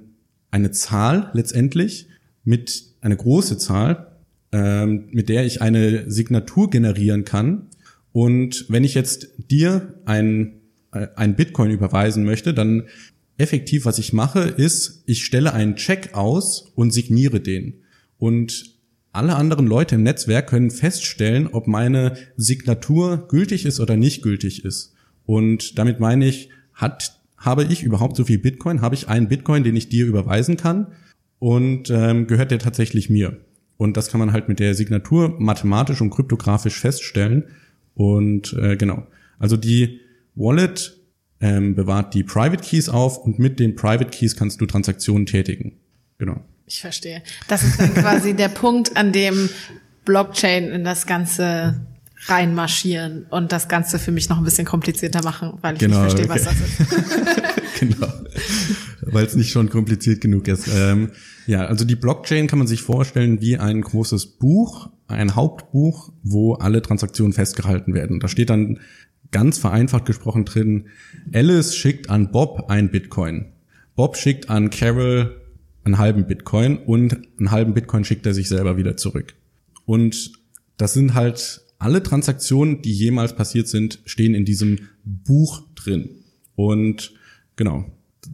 eine 0.49 0.71
Zahl 0.71 1.31
letztendlich 1.33 2.07
mit 2.43 2.92
eine 3.03 3.17
große 3.17 3.57
Zahl, 3.57 4.17
ähm, 4.51 5.05
mit 5.11 5.29
der 5.29 5.45
ich 5.45 5.61
eine 5.61 6.09
Signatur 6.09 6.69
generieren 6.69 7.25
kann. 7.25 7.67
Und 8.11 8.65
wenn 8.69 8.83
ich 8.83 8.93
jetzt 8.93 9.29
dir 9.49 9.95
ein 10.05 10.61
äh, 10.93 11.07
ein 11.15 11.35
Bitcoin 11.35 11.71
überweisen 11.71 12.23
möchte, 12.23 12.53
dann 12.53 12.83
effektiv, 13.37 13.85
was 13.85 13.97
ich 13.97 14.13
mache, 14.13 14.41
ist, 14.41 15.03
ich 15.05 15.25
stelle 15.25 15.53
einen 15.53 15.75
Check 15.75 16.13
aus 16.13 16.71
und 16.75 16.91
signiere 16.91 17.39
den. 17.39 17.81
Und 18.17 18.77
alle 19.11 19.35
anderen 19.35 19.67
Leute 19.67 19.95
im 19.95 20.03
Netzwerk 20.03 20.47
können 20.47 20.71
feststellen, 20.71 21.47
ob 21.47 21.67
meine 21.67 22.15
Signatur 22.37 23.27
gültig 23.27 23.65
ist 23.65 23.79
oder 23.79 23.97
nicht 23.97 24.21
gültig 24.21 24.65
ist. 24.65 24.93
Und 25.25 25.77
damit 25.77 25.99
meine 25.99 26.27
ich, 26.27 26.49
hat, 26.73 27.19
habe 27.37 27.63
ich 27.65 27.83
überhaupt 27.83 28.15
so 28.15 28.25
viel 28.25 28.39
Bitcoin? 28.39 28.81
Habe 28.81 28.95
ich 28.95 29.07
einen 29.07 29.27
Bitcoin, 29.27 29.63
den 29.63 29.75
ich 29.75 29.89
dir 29.89 30.05
überweisen 30.05 30.57
kann? 30.57 30.87
Und 31.43 31.89
ähm, 31.89 32.25
gehört 32.27 32.51
der 32.51 32.60
tatsächlich 32.60 33.10
mir? 33.10 33.36
Und 33.75 33.97
das 33.97 34.08
kann 34.08 34.17
man 34.17 34.32
halt 34.32 34.47
mit 34.47 34.62
der 34.62 34.75
Signatur 34.75 35.36
mathematisch 35.39 35.99
und 35.99 36.10
kryptografisch 36.10 36.79
feststellen. 36.79 37.43
Und 37.95 38.53
äh, 38.53 38.77
genau. 38.77 39.06
Also 39.39 39.58
die 39.58 39.99
Wallet 40.36 40.95
ähm, 41.41 41.75
bewahrt 41.75 42.13
die 42.13 42.23
Private 42.23 42.63
Keys 42.63 42.88
auf 42.88 43.17
und 43.17 43.39
mit 43.39 43.60
den 43.60 43.75
Private 43.75 44.10
Keys 44.10 44.38
kannst 44.38 44.62
du 44.62 44.65
Transaktionen 44.65 45.25
tätigen. 45.25 45.73
Genau. 46.17 46.39
Ich 46.65 46.79
verstehe. 46.79 47.21
Das 47.49 47.62
ist 47.62 47.77
dann 47.77 47.93
quasi 47.93 48.34
der 48.34 48.47
Punkt, 48.47 48.95
an 48.95 49.12
dem 49.12 49.49
Blockchain 50.06 50.69
in 50.69 50.86
das 50.86 51.08
Ganze 51.08 51.82
reinmarschieren 52.27 53.25
und 53.29 53.51
das 53.51 53.67
Ganze 53.67 53.99
für 53.99 54.13
mich 54.13 54.29
noch 54.29 54.38
ein 54.38 54.45
bisschen 54.45 54.65
komplizierter 54.65 55.21
machen, 55.25 55.58
weil 55.60 55.73
ich 55.73 55.79
genau, 55.79 56.06
nicht 56.06 56.17
verstehe, 56.17 56.32
okay. 56.32 56.39
was 56.39 56.45
das 56.45 56.62
ist. 56.62 57.79
genau. 57.82 58.08
Weil 59.13 59.26
es 59.26 59.36
nicht 59.36 59.52
schon 59.52 59.69
kompliziert 59.69 60.21
genug 60.21 60.47
ist. 60.47 60.67
Ähm, 60.73 61.12
ja, 61.47 61.65
also 61.65 61.86
die 61.86 61.95
Blockchain 61.95 62.47
kann 62.47 62.60
man 62.60 62.67
sich 62.67 62.82
vorstellen 62.82 63.41
wie 63.41 63.58
ein 63.58 63.82
großes 63.82 64.26
Buch, 64.38 64.89
ein 65.08 65.36
Hauptbuch, 65.36 66.12
wo 66.23 66.54
alle 66.54 66.82
Transaktionen 66.82 67.34
festgehalten 67.34 67.93
werden. 67.93 68.19
Da 68.19 68.28
steht 68.28 68.49
dann 68.49 68.80
ganz 69.32 69.58
vereinfacht 69.58 70.06
gesprochen 70.06 70.45
drin, 70.45 70.86
Alice 71.34 71.76
schickt 71.76 72.10
an 72.10 72.32
Bob 72.32 72.69
ein 72.69 72.91
Bitcoin. 72.91 73.47
Bob 73.95 74.15
schickt 74.17 74.49
an 74.49 74.69
Carol 74.69 75.41
einen 75.84 75.97
halben 75.97 76.26
Bitcoin 76.26 76.78
und 76.78 77.17
einen 77.38 77.52
halben 77.52 77.73
Bitcoin 77.73 78.06
schickt 78.06 78.26
er 78.26 78.34
sich 78.34 78.47
selber 78.47 78.78
wieder 78.78 78.95
zurück. 78.95 79.36
Und 79.86 80.32
das 80.78 80.93
sind 80.93 81.13
halt 81.13 81.62
alle 81.78 82.02
Transaktionen, 82.02 82.82
die 82.82 82.93
jemals 82.93 83.36
passiert 83.36 83.67
sind, 83.67 83.99
stehen 84.06 84.34
in 84.34 84.45
diesem 84.45 84.88
Buch 85.04 85.63
drin. 85.76 86.10
Und 86.56 87.13
genau, 87.56 87.86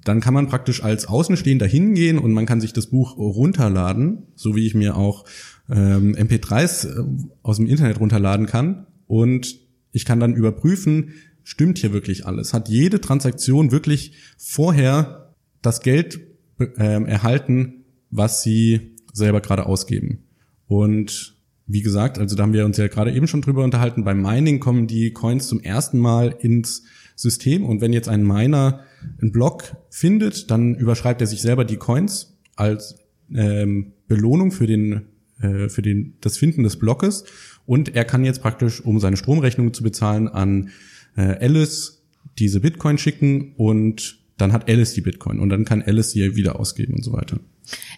dann 0.04 0.22
kann 0.22 0.34
man 0.34 0.48
praktisch 0.48 0.84
als 0.84 1.08
Außenstehender 1.08 1.66
hingehen 1.66 2.20
und 2.20 2.32
man 2.32 2.46
kann 2.46 2.62
sich 2.62 2.74
das 2.74 2.88
Buch 2.88 3.18
runterladen, 3.18 4.24
so 4.36 4.56
wie 4.56 4.66
ich 4.66 4.76
mir 4.76 4.96
auch 4.96 5.26
ähm, 5.70 6.16
MP3s 6.16 6.88
äh, 6.88 7.04
aus 7.44 7.58
dem 7.58 7.68
Internet 7.68 8.00
runterladen 8.00 8.46
kann. 8.46 8.88
Und 9.08 9.58
ich 9.92 10.06
kann 10.06 10.20
dann 10.20 10.36
überprüfen, 10.36 11.14
stimmt 11.44 11.80
hier 11.80 11.94
wirklich 11.94 12.26
alles? 12.26 12.54
Hat 12.54 12.70
jede 12.70 13.02
Transaktion 13.02 13.72
wirklich 13.72 14.14
vorher 14.38 15.34
das 15.62 15.82
Geld 15.82 16.20
äh, 16.60 17.04
erhalten, 17.04 17.86
was 18.12 18.44
sie 18.44 18.96
selber 19.14 19.42
gerade 19.42 19.66
ausgeben? 19.66 20.26
Und 20.68 21.36
wie 21.66 21.82
gesagt, 21.82 22.18
also 22.18 22.36
da 22.36 22.44
haben 22.44 22.54
wir 22.54 22.66
uns 22.66 22.78
ja 22.78 22.88
gerade 22.88 23.12
eben 23.12 23.28
schon 23.28 23.42
drüber 23.42 23.64
unterhalten, 23.64 24.04
beim 24.04 24.22
Mining 24.22 24.60
kommen 24.60 24.88
die 24.88 25.12
Coins 25.12 25.48
zum 25.48 25.60
ersten 25.60 26.00
Mal 26.00 26.36
ins 26.40 26.84
System. 27.20 27.66
Und 27.66 27.82
wenn 27.82 27.92
jetzt 27.92 28.08
ein 28.08 28.26
Miner 28.26 28.86
einen 29.22 29.32
Block 29.32 29.76
findet, 29.90 30.50
dann 30.52 30.76
überschreibt 30.76 31.20
er 31.22 31.28
sich 31.28 31.42
selber 31.42 31.66
die 31.66 31.78
Coins 31.78 32.38
als 32.56 32.96
ähm, 33.34 33.92
Belohnung 34.08 34.52
für 34.52 34.68
den 34.68 35.02
äh, 35.42 35.70
für 35.70 35.82
den 35.82 36.16
das 36.22 36.38
Finden 36.38 36.64
des 36.64 36.80
Blockes. 36.80 37.26
Und 37.66 37.96
er 37.96 38.06
kann 38.06 38.24
jetzt 38.24 38.42
praktisch, 38.42 38.82
um 38.82 39.00
seine 39.00 39.18
Stromrechnung 39.18 39.74
zu 39.74 39.84
bezahlen, 39.84 40.28
an 40.28 40.70
äh, 41.16 41.22
Alice 41.22 42.04
diese 42.38 42.62
Bitcoin 42.62 42.98
schicken 42.98 43.54
und 43.58 44.20
dann 44.38 44.54
hat 44.54 44.70
Alice 44.70 44.94
die 44.94 45.02
Bitcoin. 45.02 45.40
Und 45.40 45.50
dann 45.50 45.66
kann 45.66 45.82
Alice 45.82 46.12
sie 46.12 46.36
wieder 46.36 46.60
ausgeben 46.60 46.94
und 46.94 47.04
so 47.04 47.12
weiter. 47.12 47.40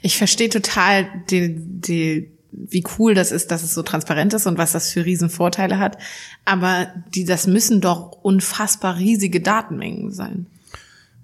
Ich 0.02 0.18
verstehe 0.18 0.50
total 0.50 1.08
die, 1.30 1.56
die 1.58 2.32
wie 2.52 2.84
cool 2.98 3.14
das 3.14 3.32
ist, 3.32 3.52
dass 3.52 3.64
es 3.64 3.74
so 3.74 3.82
transparent 3.82 4.34
ist 4.34 4.46
und 4.46 4.58
was 4.58 4.72
das 4.72 4.92
für 4.92 5.06
Riesenvorteile 5.06 5.80
hat. 5.80 5.98
Aber 6.46 6.88
die, 7.14 7.26
das 7.26 7.48
müssen 7.48 7.82
doch 7.82 8.12
unfassbar 8.12 8.98
riesige 8.98 9.42
Datenmengen 9.42 10.12
sein. 10.12 10.48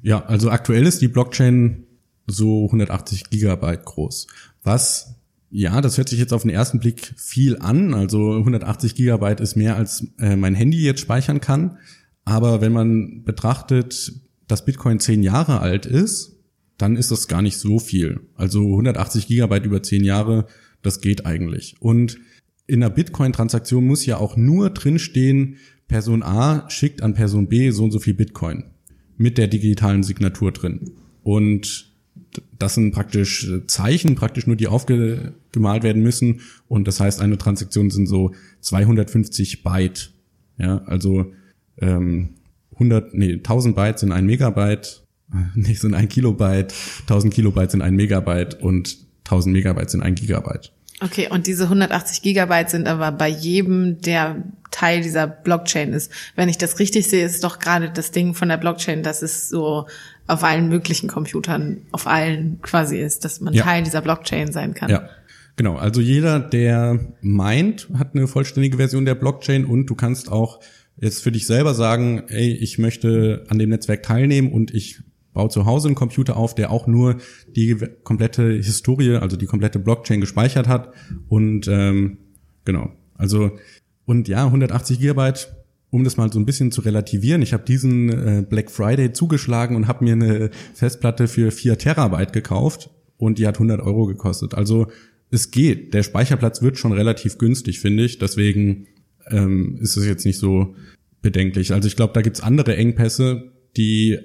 Ja, 0.02 0.26
also 0.26 0.50
aktuell 0.50 0.86
ist 0.86 1.02
die 1.02 1.08
Blockchain 1.08 1.84
so 2.28 2.66
180 2.66 3.30
Gigabyte 3.30 3.86
groß. 3.86 4.28
Was, 4.64 5.16
ja, 5.50 5.82
das 5.82 5.98
hört 5.98 6.10
sich 6.10 6.20
jetzt 6.20 6.34
auf 6.34 6.44
den 6.44 6.52
ersten 6.52 6.80
Blick 6.80 7.14
viel 7.18 7.58
an. 7.58 7.94
Also 7.94 8.34
180 8.38 8.96
Gigabyte 8.96 9.40
ist 9.40 9.56
mehr 9.56 9.76
als 9.76 10.08
äh, 10.20 10.36
mein 10.36 10.56
Handy 10.56 10.82
jetzt 10.84 11.02
speichern 11.02 11.42
kann. 11.42 11.78
Aber 12.26 12.62
wenn 12.62 12.74
man 12.74 13.24
betrachtet, 13.24 14.14
dass 14.48 14.66
Bitcoin 14.66 15.00
zehn 15.00 15.24
Jahre 15.24 15.60
alt 15.60 15.86
ist, 15.86 16.38
dann 16.78 16.96
ist 16.96 17.12
das 17.12 17.28
gar 17.28 17.42
nicht 17.42 17.58
so 17.58 17.80
viel. 17.80 18.22
Also 18.36 18.62
180 18.62 19.28
Gigabyte 19.28 19.66
über 19.66 19.82
zehn 19.82 20.04
Jahre 20.04 20.46
das 20.82 21.02
geht 21.02 21.26
eigentlich. 21.26 21.76
Und 21.80 22.20
in 22.68 22.84
einer 22.84 22.94
Bitcoin-Transaktion 22.94 23.86
muss 23.86 24.06
ja 24.06 24.18
auch 24.18 24.36
nur 24.36 24.70
drinstehen, 24.70 25.58
Person 25.88 26.22
A 26.24 26.70
schickt 26.70 27.02
an 27.02 27.14
Person 27.14 27.48
B 27.48 27.72
so 27.72 27.84
und 27.86 27.92
so 27.92 28.00
viel 28.00 28.14
Bitcoin 28.14 28.66
mit 29.18 29.38
der 29.38 29.48
digitalen 29.48 30.04
Signatur 30.04 30.52
drin. 30.52 30.92
Und 31.24 31.94
das 32.60 32.76
sind 32.76 32.92
praktisch 32.92 33.50
Zeichen, 33.68 34.16
praktisch 34.16 34.48
nur 34.48 34.56
die 34.56 34.68
aufgemalt 34.68 35.84
werden 35.84 36.04
müssen. 36.04 36.42
Und 36.68 36.88
das 36.88 37.00
heißt, 37.00 37.22
eine 37.22 37.38
Transaktion 37.38 37.90
sind 37.90 38.08
so 38.08 38.34
250 38.62 39.64
Byte. 39.64 40.12
Ja, 40.58 40.80
also 40.86 41.32
ähm, 41.80 42.30
100, 42.74 43.14
nee, 43.14 43.34
1000 43.34 43.76
Byte 43.76 44.00
sind 44.00 44.12
ein 44.12 44.26
Megabyte, 44.26 45.04
nee, 45.56 45.74
sind 45.74 45.94
ein 45.94 46.10
Kilobyte, 46.10 46.74
1000 47.02 47.34
Kilobyte 47.34 47.72
sind 47.72 47.82
ein 47.82 47.96
Megabyte 47.96 48.62
und 48.62 49.07
1000 49.28 49.54
Megabyte 49.54 49.90
sind 49.90 50.02
ein 50.02 50.16
Gigabyte. 50.16 50.72
Okay, 51.00 51.28
und 51.30 51.46
diese 51.46 51.66
180 51.66 52.24
Gigabyte 52.24 52.72
sind 52.72 52.88
aber 52.88 53.12
bei 53.12 53.28
jedem, 53.28 54.02
der 54.02 54.44
Teil 54.72 55.02
dieser 55.02 55.28
Blockchain 55.28 55.94
ist. 55.94 56.12
Wenn 56.36 56.50
ich 56.50 56.58
das 56.58 56.80
richtig 56.80 57.08
sehe, 57.08 57.26
ist 57.26 57.44
doch 57.44 57.60
gerade 57.60 57.92
das 57.92 58.12
Ding 58.12 58.34
von 58.34 58.50
der 58.50 58.58
Blockchain, 58.58 59.04
dass 59.04 59.22
es 59.22 59.48
so 59.48 59.86
auf 60.26 60.44
allen 60.44 60.70
möglichen 60.70 61.08
Computern, 61.08 61.82
auf 61.92 62.08
allen 62.08 62.60
quasi 62.62 63.00
ist, 63.00 63.26
dass 63.26 63.42
man 63.42 63.54
ja. 63.54 63.64
Teil 63.64 63.84
dieser 63.84 64.02
Blockchain 64.02 64.52
sein 64.52 64.74
kann. 64.74 64.90
Ja. 64.90 65.10
Genau, 65.56 65.76
also 65.76 66.02
jeder, 66.02 66.40
der 66.40 67.00
meint, 67.22 67.88
hat 67.98 68.14
eine 68.14 68.28
vollständige 68.28 68.78
Version 68.78 69.06
der 69.06 69.16
Blockchain 69.16 69.66
und 69.66 69.88
du 69.88 69.96
kannst 69.96 70.32
auch 70.32 70.60
jetzt 71.00 71.24
für 71.24 71.32
dich 71.32 71.48
selber 71.48 71.74
sagen, 71.74 72.24
ey, 72.28 72.54
ich 72.54 72.78
möchte 72.78 73.46
an 73.50 73.58
dem 73.58 73.70
Netzwerk 73.70 74.04
teilnehmen 74.04 74.52
und 74.52 74.74
ich 74.74 75.02
baue 75.38 75.50
zu 75.50 75.66
Hause 75.68 75.88
einen 75.88 75.96
Computer 75.96 76.36
auf, 76.36 76.56
der 76.56 76.72
auch 76.72 76.88
nur 76.88 77.18
die 77.56 77.78
komplette 78.04 78.54
Historie, 78.54 79.18
also 79.18 79.38
die 79.38 79.46
komplette 79.46 79.78
Blockchain 79.78 80.20
gespeichert 80.20 80.68
hat. 80.68 80.94
Und 81.30 81.68
ähm, 81.68 82.18
genau, 82.66 82.92
also 83.14 83.52
und 84.06 84.28
ja, 84.28 84.46
180 84.46 85.00
Gigabyte, 85.00 85.56
um 85.92 86.04
das 86.04 86.18
mal 86.18 86.34
so 86.34 86.40
ein 86.40 86.48
bisschen 86.48 86.72
zu 86.72 86.82
relativieren. 86.82 87.44
Ich 87.44 87.54
habe 87.54 87.64
diesen 87.64 88.10
äh, 88.10 88.44
Black 88.50 88.72
Friday 88.72 89.14
zugeschlagen 89.14 89.76
und 89.76 89.88
habe 89.88 90.06
mir 90.06 90.14
eine 90.14 90.50
Festplatte 90.74 91.28
für 91.28 91.52
4 91.52 91.78
Terabyte 91.78 92.34
gekauft 92.34 92.90
und 93.18 93.38
die 93.38 93.46
hat 93.46 93.58
100 93.58 93.80
Euro 93.80 94.08
gekostet. 94.08 94.56
Also 94.56 94.88
es 95.30 95.52
geht. 95.52 95.94
Der 95.94 96.02
Speicherplatz 96.02 96.64
wird 96.64 96.80
schon 96.80 96.94
relativ 96.94 97.38
günstig, 97.38 97.80
finde 97.80 98.06
ich. 98.06 98.18
Deswegen 98.18 98.88
ähm, 99.30 99.78
ist 99.82 99.98
es 99.98 100.06
jetzt 100.08 100.26
nicht 100.26 100.40
so 100.40 100.74
bedenklich. 101.22 101.74
Also 101.74 101.88
ich 101.88 101.96
glaube, 101.96 102.14
da 102.14 102.22
gibt's 102.22 102.42
andere 102.42 102.76
Engpässe, 102.76 103.52
die 103.76 104.18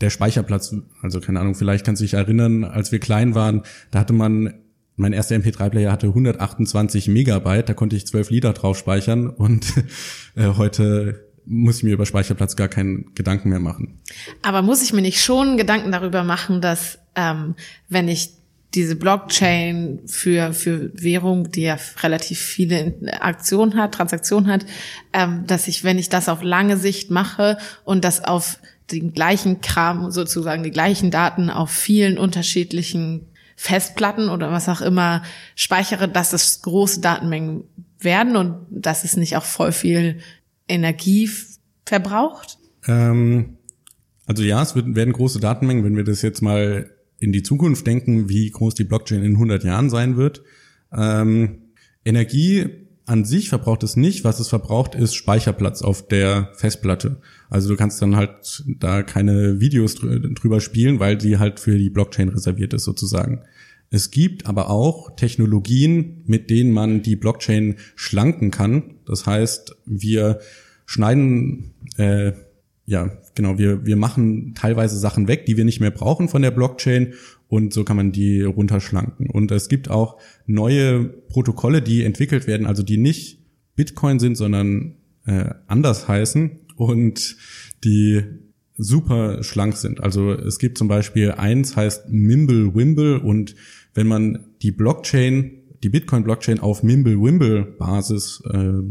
der 0.00 0.10
Speicherplatz, 0.10 0.74
also 1.00 1.20
keine 1.20 1.40
Ahnung, 1.40 1.54
vielleicht 1.54 1.84
kannst 1.84 2.00
du 2.00 2.04
dich 2.04 2.14
erinnern, 2.14 2.64
als 2.64 2.92
wir 2.92 2.98
klein 2.98 3.34
waren, 3.34 3.62
da 3.90 4.00
hatte 4.00 4.12
man, 4.12 4.54
mein 4.96 5.12
erster 5.12 5.36
MP3-Player 5.36 5.92
hatte 5.92 6.08
128 6.08 7.08
Megabyte, 7.08 7.68
da 7.68 7.74
konnte 7.74 7.96
ich 7.96 8.06
12 8.06 8.30
Liter 8.30 8.52
drauf 8.52 8.78
speichern 8.78 9.28
und 9.28 9.72
äh, 10.34 10.48
heute 10.56 11.28
muss 11.44 11.78
ich 11.78 11.82
mir 11.82 11.94
über 11.94 12.06
Speicherplatz 12.06 12.56
gar 12.56 12.68
keinen 12.68 13.14
Gedanken 13.14 13.48
mehr 13.48 13.58
machen. 13.58 14.00
Aber 14.42 14.62
muss 14.62 14.82
ich 14.82 14.92
mir 14.92 15.02
nicht 15.02 15.22
schon 15.22 15.56
Gedanken 15.56 15.90
darüber 15.90 16.22
machen, 16.22 16.60
dass 16.60 16.98
ähm, 17.16 17.56
wenn 17.88 18.08
ich 18.08 18.34
diese 18.74 18.96
Blockchain 18.96 20.00
für, 20.06 20.54
für 20.54 20.90
Währung, 20.94 21.50
die 21.50 21.62
ja 21.62 21.76
relativ 22.02 22.38
viele 22.38 22.94
Aktionen 23.20 23.76
hat, 23.76 23.92
Transaktionen 23.92 24.50
hat, 24.50 24.64
ähm, 25.12 25.44
dass 25.46 25.68
ich, 25.68 25.84
wenn 25.84 25.98
ich 25.98 26.08
das 26.08 26.28
auf 26.28 26.42
lange 26.42 26.76
Sicht 26.78 27.10
mache 27.10 27.58
und 27.84 28.04
das 28.04 28.24
auf 28.24 28.58
den 28.90 29.12
gleichen 29.12 29.60
Kram, 29.60 30.10
sozusagen 30.10 30.62
die 30.62 30.70
gleichen 30.70 31.10
Daten 31.10 31.50
auf 31.50 31.70
vielen 31.70 32.18
unterschiedlichen 32.18 33.28
Festplatten 33.56 34.28
oder 34.28 34.50
was 34.50 34.68
auch 34.68 34.80
immer 34.80 35.22
speichere, 35.54 36.08
dass 36.08 36.32
es 36.32 36.62
große 36.62 37.00
Datenmengen 37.00 37.64
werden 38.00 38.36
und 38.36 38.66
dass 38.70 39.04
es 39.04 39.16
nicht 39.16 39.36
auch 39.36 39.44
voll 39.44 39.72
viel 39.72 40.18
Energie 40.68 41.30
verbraucht? 41.86 42.58
Ähm, 42.86 43.58
also 44.26 44.42
ja, 44.42 44.62
es 44.62 44.74
wird, 44.74 44.94
werden 44.94 45.12
große 45.12 45.40
Datenmengen, 45.40 45.84
wenn 45.84 45.96
wir 45.96 46.04
das 46.04 46.22
jetzt 46.22 46.42
mal 46.42 46.90
in 47.18 47.32
die 47.32 47.42
Zukunft 47.42 47.86
denken, 47.86 48.28
wie 48.28 48.50
groß 48.50 48.74
die 48.74 48.84
Blockchain 48.84 49.22
in 49.22 49.34
100 49.34 49.62
Jahren 49.62 49.90
sein 49.90 50.16
wird. 50.16 50.42
Ähm, 50.92 51.72
Energie 52.04 52.81
an 53.06 53.24
sich 53.24 53.48
verbraucht 53.48 53.82
es 53.82 53.96
nicht. 53.96 54.24
Was 54.24 54.40
es 54.40 54.48
verbraucht, 54.48 54.94
ist 54.94 55.14
Speicherplatz 55.14 55.82
auf 55.82 56.06
der 56.06 56.50
Festplatte. 56.54 57.20
Also 57.50 57.68
du 57.68 57.76
kannst 57.76 58.00
dann 58.00 58.16
halt 58.16 58.64
da 58.66 59.02
keine 59.02 59.60
Videos 59.60 59.96
drüber 59.96 60.60
spielen, 60.60 61.00
weil 61.00 61.20
sie 61.20 61.38
halt 61.38 61.60
für 61.60 61.76
die 61.76 61.90
Blockchain 61.90 62.28
reserviert 62.28 62.74
ist 62.74 62.84
sozusagen. 62.84 63.42
Es 63.90 64.10
gibt 64.10 64.46
aber 64.46 64.70
auch 64.70 65.14
Technologien, 65.16 66.22
mit 66.26 66.48
denen 66.48 66.72
man 66.72 67.02
die 67.02 67.16
Blockchain 67.16 67.76
schlanken 67.94 68.50
kann. 68.50 68.94
Das 69.04 69.26
heißt, 69.26 69.76
wir 69.84 70.40
schneiden, 70.86 71.74
äh, 71.98 72.32
ja, 72.84 73.10
genau, 73.34 73.58
wir, 73.58 73.86
wir 73.86 73.96
machen 73.96 74.54
teilweise 74.54 74.98
Sachen 74.98 75.28
weg, 75.28 75.46
die 75.46 75.56
wir 75.56 75.64
nicht 75.64 75.80
mehr 75.80 75.90
brauchen 75.90 76.28
von 76.28 76.42
der 76.42 76.50
Blockchain 76.50 77.14
und 77.48 77.72
so 77.72 77.84
kann 77.84 77.96
man 77.96 78.12
die 78.12 78.42
runterschlanken. 78.42 79.30
Und 79.30 79.50
es 79.52 79.68
gibt 79.68 79.90
auch 79.90 80.18
neue 80.46 81.04
Protokolle, 81.04 81.82
die 81.82 82.02
entwickelt 82.02 82.46
werden, 82.46 82.66
also 82.66 82.82
die 82.82 82.96
nicht 82.96 83.38
Bitcoin 83.76 84.18
sind, 84.18 84.36
sondern 84.36 84.96
äh, 85.26 85.50
anders 85.66 86.08
heißen 86.08 86.50
und 86.76 87.36
die 87.84 88.22
super 88.76 89.42
schlank 89.42 89.76
sind. 89.76 90.02
Also 90.02 90.32
es 90.32 90.58
gibt 90.58 90.78
zum 90.78 90.88
Beispiel 90.88 91.32
eins 91.32 91.76
heißt 91.76 92.08
Mimble 92.08 92.74
Wimble 92.74 93.18
und 93.20 93.54
wenn 93.94 94.06
man 94.06 94.46
die 94.62 94.72
Blockchain, 94.72 95.52
die 95.82 95.90
Bitcoin-Blockchain 95.90 96.58
auf 96.58 96.82
Mimble 96.82 97.20
Wimble 97.20 97.64
Basis 97.78 98.42
äh, 98.50 98.82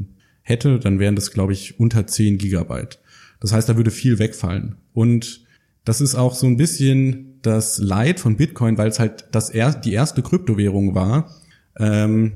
hätte, 0.43 0.79
dann 0.79 0.99
wären 0.99 1.15
das, 1.15 1.31
glaube 1.31 1.53
ich, 1.53 1.79
unter 1.79 2.05
10 2.07 2.37
Gigabyte. 2.37 2.99
Das 3.41 3.51
heißt, 3.51 3.67
da 3.67 3.75
würde 3.75 3.91
viel 3.91 4.19
wegfallen. 4.19 4.77
Und 4.93 5.45
das 5.83 5.99
ist 5.99 6.15
auch 6.15 6.35
so 6.35 6.47
ein 6.47 6.55
bisschen 6.55 7.39
das 7.41 7.79
Leid 7.79 8.19
von 8.19 8.37
Bitcoin, 8.37 8.77
weil 8.77 8.87
es 8.87 8.99
halt 8.99 9.25
das 9.31 9.49
er, 9.49 9.73
die 9.73 9.91
erste 9.91 10.21
Kryptowährung 10.21 10.95
war. 10.95 11.35
Ähm, 11.77 12.33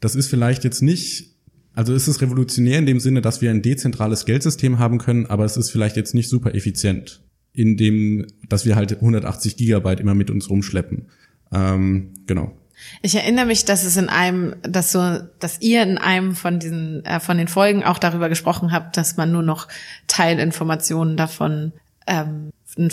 das 0.00 0.16
ist 0.16 0.28
vielleicht 0.28 0.64
jetzt 0.64 0.82
nicht, 0.82 1.36
also 1.74 1.92
es 1.94 2.08
ist 2.08 2.22
revolutionär 2.22 2.78
in 2.78 2.86
dem 2.86 3.00
Sinne, 3.00 3.20
dass 3.20 3.42
wir 3.42 3.50
ein 3.50 3.62
dezentrales 3.62 4.24
Geldsystem 4.24 4.78
haben 4.78 4.98
können, 4.98 5.26
aber 5.26 5.44
es 5.44 5.56
ist 5.56 5.70
vielleicht 5.70 5.96
jetzt 5.96 6.14
nicht 6.14 6.28
super 6.28 6.54
effizient. 6.54 7.22
in 7.52 7.76
dem, 7.78 8.26
dass 8.48 8.66
wir 8.66 8.76
halt 8.76 8.92
180 8.92 9.56
Gigabyte 9.56 10.00
immer 10.00 10.14
mit 10.14 10.30
uns 10.30 10.50
rumschleppen. 10.50 11.06
Ähm, 11.52 12.12
genau. 12.26 12.54
Ich 13.02 13.14
erinnere 13.14 13.46
mich, 13.46 13.64
dass 13.64 13.84
es 13.84 13.96
in 13.96 14.08
einem, 14.08 14.56
dass 14.62 14.92
so, 14.92 15.20
dass 15.38 15.60
ihr 15.60 15.82
in 15.82 15.98
einem 15.98 16.34
von 16.34 16.58
diesen, 16.58 17.04
äh, 17.04 17.20
von 17.20 17.38
den 17.38 17.48
Folgen 17.48 17.84
auch 17.84 17.98
darüber 17.98 18.28
gesprochen 18.28 18.72
habt, 18.72 18.96
dass 18.96 19.16
man 19.16 19.32
nur 19.32 19.42
noch 19.42 19.68
Teilinformationen 20.06 21.16
davon, 21.16 21.72
ähm, 22.06 22.50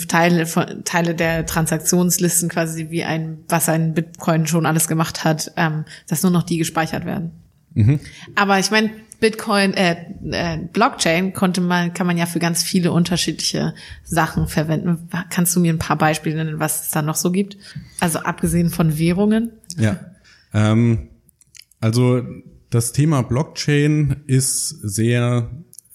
Teile 0.07 0.45
von, 0.45 0.83
Teile 0.85 1.13
der 1.13 1.45
Transaktionslisten 1.45 2.47
quasi 2.47 2.89
wie 2.89 3.03
ein, 3.03 3.43
was 3.49 3.67
ein 3.67 3.93
Bitcoin 3.93 4.47
schon 4.47 4.65
alles 4.65 4.87
gemacht 4.87 5.25
hat, 5.25 5.51
ähm, 5.57 5.83
dass 6.07 6.23
nur 6.23 6.31
noch 6.31 6.43
die 6.43 6.57
gespeichert 6.57 7.05
werden. 7.05 7.42
Mhm. 7.73 7.99
Aber 8.35 8.59
ich 8.59 8.71
meine, 8.71 8.91
Bitcoin, 9.19 9.73
äh, 9.73 9.95
äh, 10.31 10.57
Blockchain 10.73 11.31
konnte 11.31 11.61
man, 11.61 11.93
kann 11.93 12.05
man 12.05 12.17
ja 12.17 12.25
für 12.25 12.39
ganz 12.39 12.61
viele 12.61 12.91
unterschiedliche 12.91 13.73
Sachen 14.03 14.47
verwenden. 14.47 15.07
Kannst 15.29 15.55
du 15.55 15.61
mir 15.61 15.71
ein 15.71 15.79
paar 15.79 15.97
Beispiele 15.97 16.35
nennen, 16.35 16.59
was 16.59 16.83
es 16.83 16.89
da 16.89 17.01
noch 17.01 17.15
so 17.15 17.31
gibt? 17.31 17.57
Also 18.01 18.19
abgesehen 18.19 18.69
von 18.69 18.97
Währungen? 18.97 19.51
Ja. 19.77 19.97
Ähm, 20.53 21.07
also 21.79 22.21
das 22.69 22.91
Thema 22.91 23.21
Blockchain 23.21 24.23
ist 24.27 24.67
sehr, 24.69 25.51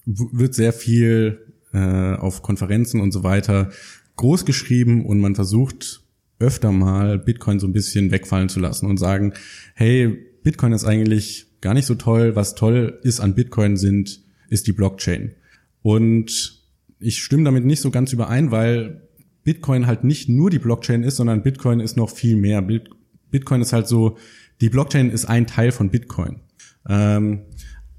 wird 0.06 0.54
sehr 0.54 0.72
viel 0.72 1.54
äh, 1.74 2.14
auf 2.14 2.40
Konferenzen 2.40 3.00
und 3.00 3.12
so 3.12 3.24
weiter 3.24 3.70
groß 4.16 4.46
geschrieben 4.46 5.04
und 5.04 5.20
man 5.20 5.34
versucht 5.34 6.00
öfter 6.38 6.72
mal 6.72 7.18
Bitcoin 7.18 7.60
so 7.60 7.66
ein 7.66 7.72
bisschen 7.72 8.10
wegfallen 8.10 8.48
zu 8.48 8.58
lassen 8.58 8.86
und 8.86 8.96
sagen, 8.96 9.34
hey, 9.74 10.08
Bitcoin 10.42 10.72
ist 10.72 10.84
eigentlich 10.84 11.47
gar 11.60 11.74
nicht 11.74 11.86
so 11.86 11.94
toll. 11.94 12.36
Was 12.36 12.54
toll 12.54 12.98
ist 13.02 13.20
an 13.20 13.34
Bitcoin 13.34 13.76
sind, 13.76 14.20
ist 14.48 14.66
die 14.66 14.72
Blockchain. 14.72 15.34
Und 15.82 16.62
ich 16.98 17.22
stimme 17.22 17.44
damit 17.44 17.64
nicht 17.64 17.80
so 17.80 17.90
ganz 17.90 18.12
überein, 18.12 18.50
weil 18.50 19.08
Bitcoin 19.44 19.86
halt 19.86 20.04
nicht 20.04 20.28
nur 20.28 20.50
die 20.50 20.58
Blockchain 20.58 21.02
ist, 21.02 21.16
sondern 21.16 21.42
Bitcoin 21.42 21.80
ist 21.80 21.96
noch 21.96 22.10
viel 22.10 22.36
mehr. 22.36 22.62
Bitcoin 23.30 23.60
ist 23.62 23.72
halt 23.72 23.86
so, 23.86 24.18
die 24.60 24.68
Blockchain 24.68 25.10
ist 25.10 25.26
ein 25.26 25.46
Teil 25.46 25.72
von 25.72 25.90
Bitcoin. 25.90 26.40
Ähm, 26.88 27.42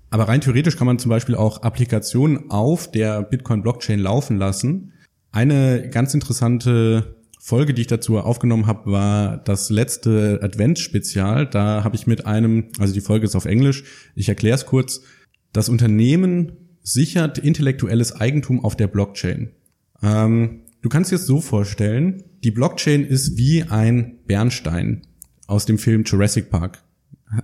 aber 0.10 0.28
rein 0.28 0.41
theoretisch 0.41 0.76
kann 0.76 0.88
man 0.88 1.00
zum 1.00 1.10
Beispiel 1.10 1.36
auch 1.36 1.62
Applikationen 1.62 2.50
auf 2.50 2.91
der 2.91 3.22
Bitcoin-Blockchain 3.22 4.00
laufen 4.00 4.38
lassen. 4.38 4.93
Eine 5.32 5.89
ganz 5.89 6.13
interessante 6.13 7.19
Folge, 7.41 7.73
die 7.73 7.82
ich 7.82 7.88
dazu 7.88 8.19
aufgenommen 8.19 8.67
habe, 8.67 8.91
war 8.91 9.38
das 9.38 9.69
letzte 9.69 10.39
Advents-Spezial. 10.43 11.47
Da 11.47 11.86
habe 11.86 11.95
ich 11.95 12.06
mit 12.06 12.25
einem, 12.25 12.65
also 12.80 12.93
die 12.93 13.02
Folge 13.02 13.25
ist 13.25 13.36
auf 13.36 13.45
Englisch, 13.45 13.86
ich 14.13 14.28
erkläre 14.28 14.56
es 14.56 14.65
kurz. 14.65 15.02
Das 15.54 15.69
Unternehmen 15.69 16.52
sichert 16.84 17.38
intellektuelles 17.38 18.12
Eigentum 18.12 18.63
auf 18.63 18.75
der 18.75 18.88
Blockchain. 18.88 19.52
Ähm, 20.04 20.62
du 20.82 20.89
kannst 20.89 21.12
dir 21.12 21.15
das 21.15 21.25
so 21.25 21.39
vorstellen, 21.39 22.23
die 22.43 22.52
Blockchain 22.52 23.06
ist 23.06 23.38
wie 23.38 23.63
ein 23.63 24.19
Bernstein 24.28 25.04
aus 25.47 25.65
dem 25.65 25.78
Film 25.78 26.04
Jurassic 26.04 26.49
Park. 26.49 26.84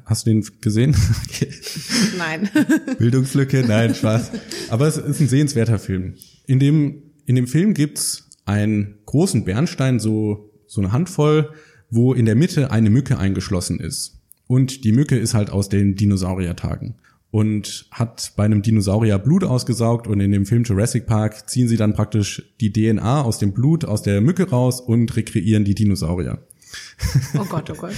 Hast 0.04 0.26
du 0.26 0.32
den 0.32 0.46
gesehen? 0.62 0.96
Nein. 2.18 2.50
Bildungslücke, 2.98 3.64
nein, 3.68 3.94
Spaß. 3.94 4.32
Aber 4.70 4.88
es 4.88 4.98
ist 4.98 5.22
ein 5.22 5.28
sehenswerter 5.28 5.78
Film. 5.78 6.16
In 6.48 6.60
dem, 6.60 7.04
in 7.28 7.36
dem 7.36 7.48
Film 7.48 7.76
gibt's 7.76 8.25
einen 8.46 9.00
großen 9.06 9.44
Bernstein, 9.44 10.00
so, 10.00 10.52
so 10.68 10.82
eine 10.82 10.92
Handvoll, 10.92 11.52
wo 11.90 12.14
in 12.14 12.26
der 12.26 12.36
Mitte 12.36 12.72
eine 12.72 12.90
Mücke 12.90 13.18
eingeschlossen 13.18 13.80
ist. 13.80 14.22
Und 14.48 14.84
die 14.84 14.92
Mücke 14.92 15.18
ist 15.18 15.34
halt 15.34 15.50
aus 15.50 15.70
den 15.70 15.96
Dinosauriertagen 15.96 16.96
und 17.32 17.88
hat 17.92 18.32
bei 18.38 18.46
einem 18.46 18.62
Dinosaurier 18.62 19.20
Blut 19.20 19.44
ausgesaugt 19.44 20.08
und 20.08 20.22
in 20.22 20.32
dem 20.32 20.46
Film 20.46 20.64
Jurassic 20.64 21.06
Park 21.06 21.50
ziehen 21.50 21.68
sie 21.68 21.76
dann 21.76 21.94
praktisch 21.94 22.54
die 22.62 22.72
DNA 22.72 23.24
aus 23.24 23.40
dem 23.40 23.52
Blut 23.52 23.84
aus 23.84 24.04
der 24.04 24.22
Mücke 24.22 24.50
raus 24.50 24.80
und 24.80 25.14
rekreieren 25.18 25.66
die 25.66 25.76
Dinosaurier. 25.76 26.40
Oh 27.38 27.44
Gott, 27.44 27.70
oh 27.72 27.76
Gott. 27.76 27.94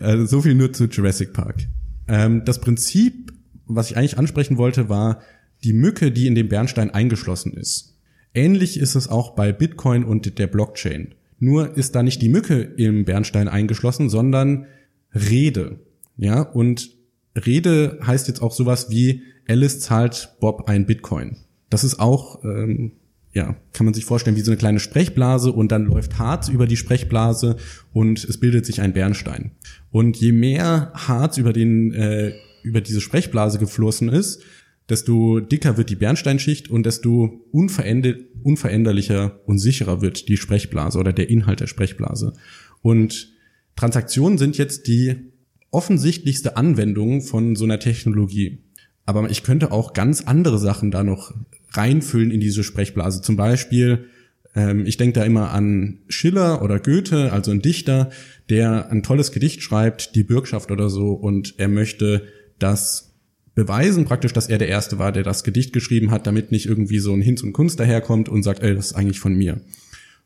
also 0.00 0.26
so 0.26 0.42
viel 0.42 0.54
nur 0.54 0.72
zu 0.72 0.86
Jurassic 0.86 1.32
Park. 1.32 1.68
Ähm, 2.08 2.42
das 2.44 2.60
Prinzip, 2.60 3.32
was 3.66 3.90
ich 3.90 3.96
eigentlich 3.96 4.18
ansprechen 4.18 4.56
wollte, 4.56 4.88
war 4.88 5.20
die 5.62 5.72
Mücke, 5.72 6.10
die 6.10 6.26
in 6.26 6.34
dem 6.34 6.48
Bernstein 6.48 6.90
eingeschlossen 6.90 7.52
ist. 7.52 7.93
Ähnlich 8.34 8.78
ist 8.78 8.96
es 8.96 9.08
auch 9.08 9.30
bei 9.30 9.52
Bitcoin 9.52 10.04
und 10.04 10.38
der 10.38 10.48
Blockchain. 10.48 11.14
Nur 11.38 11.76
ist 11.76 11.94
da 11.94 12.02
nicht 12.02 12.20
die 12.20 12.28
Mücke 12.28 12.60
im 12.60 13.04
Bernstein 13.04 13.48
eingeschlossen, 13.48 14.08
sondern 14.08 14.66
Rede. 15.14 15.80
Ja, 16.16 16.42
und 16.42 16.90
Rede 17.36 17.98
heißt 18.04 18.28
jetzt 18.28 18.42
auch 18.42 18.52
sowas 18.52 18.90
wie 18.90 19.22
Alice 19.48 19.80
zahlt 19.80 20.36
Bob 20.40 20.68
ein 20.68 20.86
Bitcoin. 20.86 21.36
Das 21.70 21.84
ist 21.84 21.98
auch, 22.00 22.44
ähm, 22.44 22.92
ja, 23.32 23.56
kann 23.72 23.84
man 23.84 23.94
sich 23.94 24.04
vorstellen 24.04 24.36
wie 24.36 24.40
so 24.40 24.50
eine 24.50 24.58
kleine 24.58 24.80
Sprechblase 24.80 25.52
und 25.52 25.72
dann 25.72 25.86
läuft 25.86 26.18
Harz 26.18 26.48
über 26.48 26.66
die 26.66 26.76
Sprechblase 26.76 27.56
und 27.92 28.24
es 28.24 28.38
bildet 28.38 28.64
sich 28.64 28.80
ein 28.80 28.92
Bernstein. 28.92 29.52
Und 29.90 30.16
je 30.16 30.32
mehr 30.32 30.92
Harz 30.94 31.36
über 31.38 31.52
den 31.52 31.92
äh, 31.92 32.32
über 32.62 32.80
diese 32.80 33.02
Sprechblase 33.02 33.58
geflossen 33.58 34.08
ist, 34.08 34.42
desto 34.88 35.40
dicker 35.40 35.76
wird 35.76 35.90
die 35.90 35.96
Bernsteinschicht 35.96 36.70
und 36.70 36.84
desto 36.84 37.46
unveränderlicher 37.52 39.40
und 39.46 39.58
sicherer 39.58 40.02
wird 40.02 40.28
die 40.28 40.36
Sprechblase 40.36 40.98
oder 40.98 41.12
der 41.12 41.30
Inhalt 41.30 41.60
der 41.60 41.66
Sprechblase. 41.66 42.34
Und 42.82 43.32
Transaktionen 43.76 44.38
sind 44.38 44.58
jetzt 44.58 44.86
die 44.86 45.32
offensichtlichste 45.70 46.56
Anwendung 46.56 47.22
von 47.22 47.56
so 47.56 47.64
einer 47.64 47.80
Technologie. 47.80 48.58
Aber 49.06 49.28
ich 49.30 49.42
könnte 49.42 49.72
auch 49.72 49.92
ganz 49.92 50.22
andere 50.22 50.58
Sachen 50.58 50.90
da 50.90 51.02
noch 51.02 51.34
reinfüllen 51.72 52.30
in 52.30 52.40
diese 52.40 52.62
Sprechblase. 52.62 53.22
Zum 53.22 53.36
Beispiel, 53.36 54.06
ähm, 54.54 54.86
ich 54.86 54.96
denke 54.96 55.18
da 55.18 55.24
immer 55.24 55.50
an 55.50 55.98
Schiller 56.08 56.62
oder 56.62 56.78
Goethe, 56.78 57.32
also 57.32 57.50
ein 57.50 57.60
Dichter, 57.60 58.10
der 58.48 58.90
ein 58.90 59.02
tolles 59.02 59.32
Gedicht 59.32 59.62
schreibt, 59.62 60.14
die 60.14 60.24
Bürgschaft 60.24 60.70
oder 60.70 60.88
so, 60.88 61.12
und 61.12 61.54
er 61.58 61.68
möchte, 61.68 62.28
dass 62.58 63.13
beweisen 63.54 64.04
praktisch, 64.04 64.32
dass 64.32 64.48
er 64.48 64.58
der 64.58 64.68
Erste 64.68 64.98
war, 64.98 65.12
der 65.12 65.22
das 65.22 65.44
Gedicht 65.44 65.72
geschrieben 65.72 66.10
hat, 66.10 66.26
damit 66.26 66.50
nicht 66.50 66.66
irgendwie 66.66 66.98
so 66.98 67.12
ein 67.12 67.20
Hinz 67.20 67.42
und 67.42 67.52
Kunst 67.52 67.78
daherkommt 67.78 68.28
und 68.28 68.42
sagt, 68.42 68.62
ey, 68.62 68.74
das 68.74 68.86
ist 68.86 68.92
eigentlich 68.94 69.20
von 69.20 69.34
mir. 69.34 69.60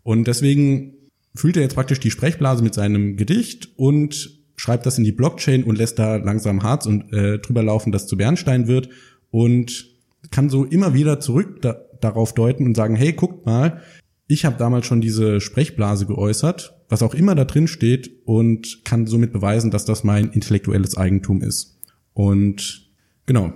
Und 0.03 0.27
deswegen 0.27 0.95
füllt 1.35 1.57
er 1.57 1.63
jetzt 1.63 1.75
praktisch 1.75 2.01
die 2.01 2.11
Sprechblase 2.11 2.63
mit 2.63 2.75
seinem 2.75 3.17
Gedicht 3.17 3.71
und 3.77 4.39
schreibt 4.57 4.87
das 4.87 4.99
in 4.99 5.05
die 5.05 5.13
Blockchain 5.13 5.65
und 5.65 5.79
lässt 5.79 5.99
da 5.99 6.17
langsam 6.17 6.63
Harz 6.63 6.87
und 6.87 7.13
äh, 7.13 7.39
drüber 7.39 7.63
laufen, 7.63 7.93
dass 7.93 8.07
zu 8.07 8.17
Bernstein 8.17 8.67
wird 8.67 8.89
und 9.31 9.87
kann 10.31 10.49
so 10.51 10.65
immer 10.65 10.95
wieder 10.95 11.21
zurück 11.21 11.63
da, 11.63 11.77
darauf 12.01 12.35
deuten 12.35 12.65
und 12.65 12.77
sagen, 12.77 12.97
hey, 12.97 13.13
guckt 13.13 13.47
mal, 13.47 13.83
ich 14.27 14.45
habe 14.45 14.57
damals 14.59 14.87
schon 14.87 15.01
diese 15.01 15.41
Sprechblase 15.41 16.07
geäußert, 16.07 16.75
was 16.89 17.03
auch 17.03 17.15
immer 17.15 17.35
da 17.35 17.45
drin 17.45 17.69
steht 17.69 18.11
und 18.25 18.85
kann 18.85 19.07
somit 19.07 19.33
beweisen, 19.33 19.71
dass 19.71 19.85
das 19.85 20.05
mein 20.05 20.31
intellektuelles 20.31 20.97
Eigentum 20.97 21.41
ist. 21.43 21.79
Und 22.13 22.88
Genau. 23.29 23.53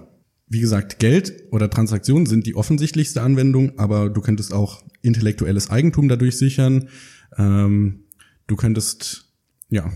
Wie 0.49 0.61
gesagt, 0.61 0.99
Geld 0.99 1.45
oder 1.51 1.71
Transaktionen 1.71 2.27
sind 2.27 2.47
die 2.47 2.55
offensichtlichste 2.55 3.23
Anwendung, 3.23 3.79
aber 3.79 4.11
du 4.11 4.21
könntest 4.21 4.53
auch 4.53 4.83
intellektuelles 5.01 5.71
Eigentum 5.71 6.11
dadurch 6.11 6.37
sichern. 6.37 6.91
Ähm, 7.39 8.05
du 8.47 8.57
könntest 8.57 9.33
ja 9.71 9.91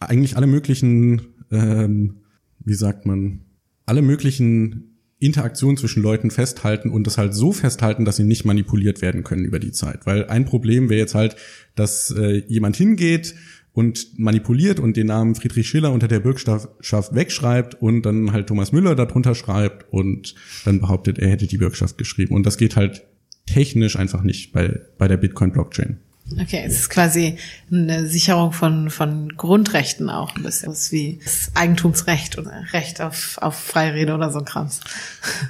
eigentlich 0.00 0.36
alle 0.36 0.48
möglichen, 0.48 1.22
ähm, 1.52 2.22
wie 2.58 2.74
sagt 2.74 3.06
man, 3.06 3.42
alle 3.86 4.02
möglichen 4.02 4.98
Interaktionen 5.20 5.76
zwischen 5.76 6.02
Leuten 6.02 6.32
festhalten 6.32 6.90
und 6.90 7.06
das 7.06 7.16
halt 7.16 7.34
so 7.34 7.52
festhalten, 7.52 8.04
dass 8.04 8.16
sie 8.16 8.24
nicht 8.24 8.44
manipuliert 8.44 9.00
werden 9.00 9.22
können 9.22 9.44
über 9.44 9.60
die 9.60 9.70
Zeit. 9.70 10.06
Weil 10.06 10.26
ein 10.26 10.44
Problem 10.44 10.90
wäre 10.90 10.98
jetzt 10.98 11.14
halt, 11.14 11.36
dass 11.76 12.10
äh, 12.10 12.42
jemand 12.48 12.74
hingeht, 12.74 13.36
und 13.74 14.18
manipuliert 14.18 14.78
und 14.80 14.96
den 14.96 15.08
Namen 15.08 15.34
Friedrich 15.34 15.68
Schiller 15.68 15.92
unter 15.92 16.08
der 16.08 16.20
Bürgschaft 16.20 16.68
wegschreibt 17.14 17.74
und 17.82 18.02
dann 18.02 18.32
halt 18.32 18.46
Thomas 18.46 18.72
Müller 18.72 18.94
darunter 18.94 19.34
schreibt 19.34 19.92
und 19.92 20.34
dann 20.64 20.80
behauptet, 20.80 21.18
er 21.18 21.28
hätte 21.28 21.48
die 21.48 21.58
Bürgschaft 21.58 21.98
geschrieben. 21.98 22.34
Und 22.34 22.46
das 22.46 22.56
geht 22.56 22.76
halt 22.76 23.04
technisch 23.46 23.96
einfach 23.96 24.22
nicht 24.22 24.52
bei, 24.52 24.80
bei 24.96 25.08
der 25.08 25.16
Bitcoin-Blockchain. 25.16 25.98
Okay, 26.40 26.62
es 26.64 26.78
ist 26.78 26.88
quasi 26.88 27.36
eine 27.70 28.08
Sicherung 28.08 28.52
von, 28.52 28.88
von 28.88 29.36
Grundrechten 29.36 30.08
auch 30.08 30.34
ein 30.36 30.42
bisschen. 30.42 30.70
Das 30.70 30.82
ist 30.82 30.92
wie 30.92 31.20
das 31.22 31.50
Eigentumsrecht 31.54 32.38
oder 32.38 32.64
Recht 32.72 33.02
auf, 33.02 33.38
auf 33.42 33.56
freie 33.56 33.92
Rede 33.92 34.14
oder 34.14 34.32
so 34.32 34.38
ein 34.38 34.46
Krams. 34.46 34.80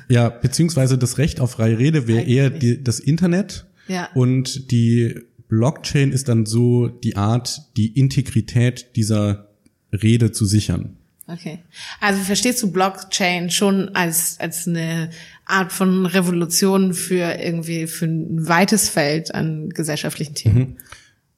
Ja, 0.09 0.31
beziehungsweise 0.31 0.99
das 0.99 1.19
Recht 1.19 1.41
auf 1.41 1.53
freie 1.53 1.79
Rede 1.79 2.09
wäre 2.09 2.23
eher 2.23 2.51
die, 2.51 2.83
das 2.83 2.99
Internet. 2.99 3.67
Ja. 3.87 4.09
Und 4.15 4.73
die 4.73 5.21
Blockchain 5.57 6.11
ist 6.11 6.29
dann 6.29 6.47
so 6.47 6.89
die 6.89 7.17
Art, 7.17 7.63
die 7.77 7.99
Integrität 7.99 8.97
dieser 8.97 9.49
Rede 9.93 10.33
zu 10.33 10.47
sichern. 10.47 10.97
Okay. 11.27 11.61
Also 12.01 12.21
verstehst 12.23 12.63
du 12.63 12.71
Blockchain 12.71 13.51
schon 13.51 13.91
als, 13.91 14.37
als 14.41 14.67
eine 14.67 15.11
Art 15.47 15.73
von 15.73 16.07
Revolution 16.07 16.93
für 16.93 17.41
irgendwie, 17.41 17.87
für 17.87 18.07
ein 18.07 18.47
weites 18.47 18.89
Feld 18.89 19.35
an 19.35 19.71
gesellschaftlichen 19.71 20.35
Themen? 20.35 20.59
Mhm. 20.59 20.77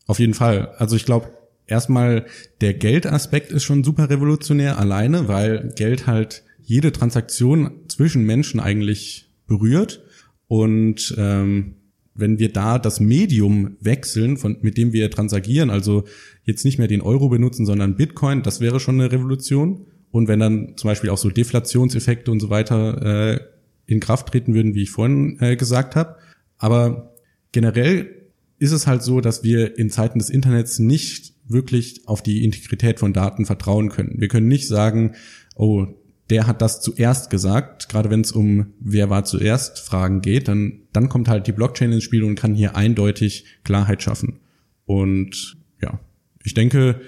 Auf 0.07 0.19
jeden 0.19 0.35
Fall. 0.35 0.75
Also 0.79 0.97
ich 0.97 1.05
glaube, 1.05 1.31
erstmal 1.67 2.27
der 2.61 2.75
Geldaspekt 2.75 3.53
ist 3.53 3.65
schon 3.65 3.85
super 3.85 4.09
revolutionär 4.09 4.79
alleine, 4.79 5.29
weil 5.29 5.73
Geld 5.77 6.07
halt 6.07 6.43
jede 6.63 6.91
Transaktion 6.91 7.83
zwischen 7.89 8.25
Menschen 8.25 8.61
eigentlich 8.61 9.29
berührt 9.47 10.03
und 10.49 11.15
ähm, 11.17 11.77
wenn 12.17 12.39
wir 12.39 12.53
da 12.53 12.79
das 12.79 13.01
Medium 13.01 13.77
wechseln, 13.81 14.37
von, 14.37 14.57
mit 14.63 14.77
dem 14.77 14.93
wir 14.93 15.11
transagieren, 15.11 15.71
also 15.71 16.05
jetzt 16.45 16.65
nicht 16.65 16.79
mehr 16.79 16.89
den 16.89 17.01
Euro 17.03 17.29
benutzen, 17.29 17.67
sondern 17.67 17.97
Bitcoin, 17.97 18.43
das 18.43 18.61
wäre 18.61 18.81
schon 18.81 19.01
eine 19.01 19.13
Revolution. 19.13 19.87
Und 20.11 20.29
wenn 20.29 20.41
dann 20.41 20.75
zum 20.77 20.89
Beispiel 20.89 21.11
auch 21.11 21.19
so 21.19 21.31
Deflationseffekte 21.31 22.31
und 22.31 22.41
so 22.41 22.49
weiter 22.49 23.35
äh, 23.35 23.41
in 23.87 24.01
Kraft 24.01 24.29
treten 24.29 24.55
würden, 24.55 24.75
wie 24.75 24.83
ich 24.83 24.91
vorhin 24.91 25.39
äh, 25.41 25.57
gesagt 25.57 25.97
habe. 25.97 26.17
Aber 26.59 27.15
generell 27.53 28.11
ist 28.59 28.73
es 28.73 28.87
halt 28.87 29.03
so, 29.03 29.21
dass 29.21 29.45
wir 29.45 29.79
in 29.79 29.91
Zeiten 29.91 30.19
des 30.19 30.31
Internets 30.31 30.79
nicht 30.79 31.35
wirklich 31.47 32.03
auf 32.07 32.23
die 32.23 32.45
Integrität 32.45 32.99
von 32.99 33.13
Daten 33.13 33.47
vertrauen 33.47 33.91
können. 33.91 34.15
Wir 34.19 34.29
können 34.29 34.49
nicht 34.49 34.67
sagen, 34.67 35.15
oh, 35.55 35.87
der 36.31 36.47
hat 36.47 36.61
das 36.61 36.81
zuerst 36.81 37.31
gesagt, 37.31 37.89
gerade 37.89 38.11
wenn 38.11 38.21
es 38.21 38.33
um 38.33 38.75
wer 38.81 39.11
war 39.11 39.25
zuerst 39.25 39.79
Fragen 39.79 40.21
geht, 40.21 40.49
dann, 40.49 40.81
dann 40.93 41.09
kommt 41.09 41.29
halt 41.29 41.47
die 41.47 41.53
Blockchain 41.53 41.93
ins 41.93 42.05
Spiel 42.05 42.25
und 42.25 42.35
kann 42.35 42.55
hier 42.55 42.77
eindeutig 42.77 43.45
Klarheit 43.65 44.03
schaffen. 44.03 44.41
Und 44.87 45.57
ja, 45.81 46.01
ich 46.43 46.55
denke, 46.55 47.01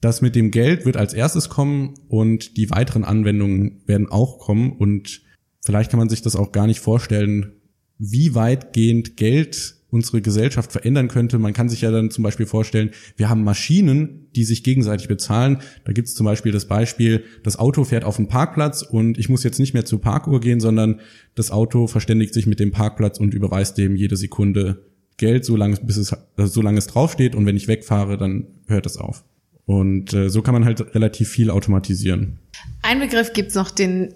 das 0.00 0.20
mit 0.20 0.36
dem 0.36 0.50
Geld 0.50 0.84
wird 0.84 0.96
als 0.96 1.14
erstes 1.14 1.48
kommen 1.48 1.94
und 2.08 2.56
die 2.56 2.70
weiteren 2.70 3.04
Anwendungen 3.04 3.82
werden 3.86 4.10
auch 4.10 4.38
kommen 4.38 4.72
und 4.72 5.22
vielleicht 5.64 5.90
kann 5.90 5.98
man 5.98 6.08
sich 6.08 6.22
das 6.22 6.36
auch 6.36 6.52
gar 6.52 6.66
nicht 6.66 6.80
vorstellen, 6.80 7.52
wie 7.98 8.34
weitgehend 8.34 9.16
Geld 9.16 9.75
unsere 9.90 10.20
Gesellschaft 10.20 10.72
verändern 10.72 11.08
könnte. 11.08 11.38
Man 11.38 11.52
kann 11.52 11.68
sich 11.68 11.80
ja 11.80 11.90
dann 11.90 12.10
zum 12.10 12.24
Beispiel 12.24 12.46
vorstellen, 12.46 12.90
wir 13.16 13.28
haben 13.28 13.44
Maschinen, 13.44 14.28
die 14.34 14.44
sich 14.44 14.64
gegenseitig 14.64 15.08
bezahlen. 15.08 15.58
Da 15.84 15.92
gibt 15.92 16.08
es 16.08 16.14
zum 16.14 16.26
Beispiel 16.26 16.52
das 16.52 16.66
Beispiel, 16.66 17.24
das 17.44 17.58
Auto 17.58 17.84
fährt 17.84 18.04
auf 18.04 18.16
den 18.16 18.28
Parkplatz 18.28 18.82
und 18.82 19.18
ich 19.18 19.28
muss 19.28 19.44
jetzt 19.44 19.58
nicht 19.58 19.74
mehr 19.74 19.84
zur 19.84 20.00
Parkuhr 20.00 20.40
gehen, 20.40 20.60
sondern 20.60 21.00
das 21.34 21.50
Auto 21.50 21.86
verständigt 21.86 22.34
sich 22.34 22.46
mit 22.46 22.60
dem 22.60 22.72
Parkplatz 22.72 23.18
und 23.18 23.32
überweist 23.32 23.78
dem 23.78 23.96
jede 23.96 24.16
Sekunde 24.16 24.84
Geld, 25.18 25.44
solange 25.44 25.76
bis 25.76 25.96
es, 25.96 26.12
also 26.36 26.52
solange 26.52 26.78
es 26.78 26.88
draufsteht 26.88 27.34
und 27.34 27.46
wenn 27.46 27.56
ich 27.56 27.68
wegfahre, 27.68 28.18
dann 28.18 28.48
hört 28.66 28.86
es 28.86 28.98
auf. 28.98 29.24
Und 29.64 30.12
äh, 30.12 30.28
so 30.28 30.42
kann 30.42 30.52
man 30.52 30.64
halt 30.64 30.94
relativ 30.94 31.28
viel 31.28 31.50
automatisieren. 31.50 32.38
Ein 32.82 33.00
Begriff 33.00 33.32
gibt's 33.32 33.54
noch, 33.54 33.70
den 33.70 34.14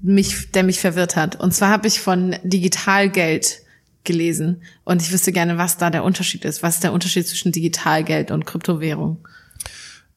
mich, 0.00 0.52
der 0.52 0.62
mich 0.62 0.78
verwirrt 0.78 1.16
hat. 1.16 1.40
Und 1.40 1.52
zwar 1.52 1.70
habe 1.70 1.88
ich 1.88 2.00
von 2.00 2.36
Digitalgeld 2.44 3.62
gelesen. 4.04 4.62
Und 4.84 5.02
ich 5.02 5.12
wüsste 5.12 5.32
gerne, 5.32 5.58
was 5.58 5.78
da 5.78 5.90
der 5.90 6.04
Unterschied 6.04 6.44
ist. 6.44 6.62
Was 6.62 6.76
ist 6.76 6.84
der 6.84 6.92
Unterschied 6.92 7.26
zwischen 7.26 7.52
Digitalgeld 7.52 8.30
und 8.30 8.46
Kryptowährung? 8.46 9.26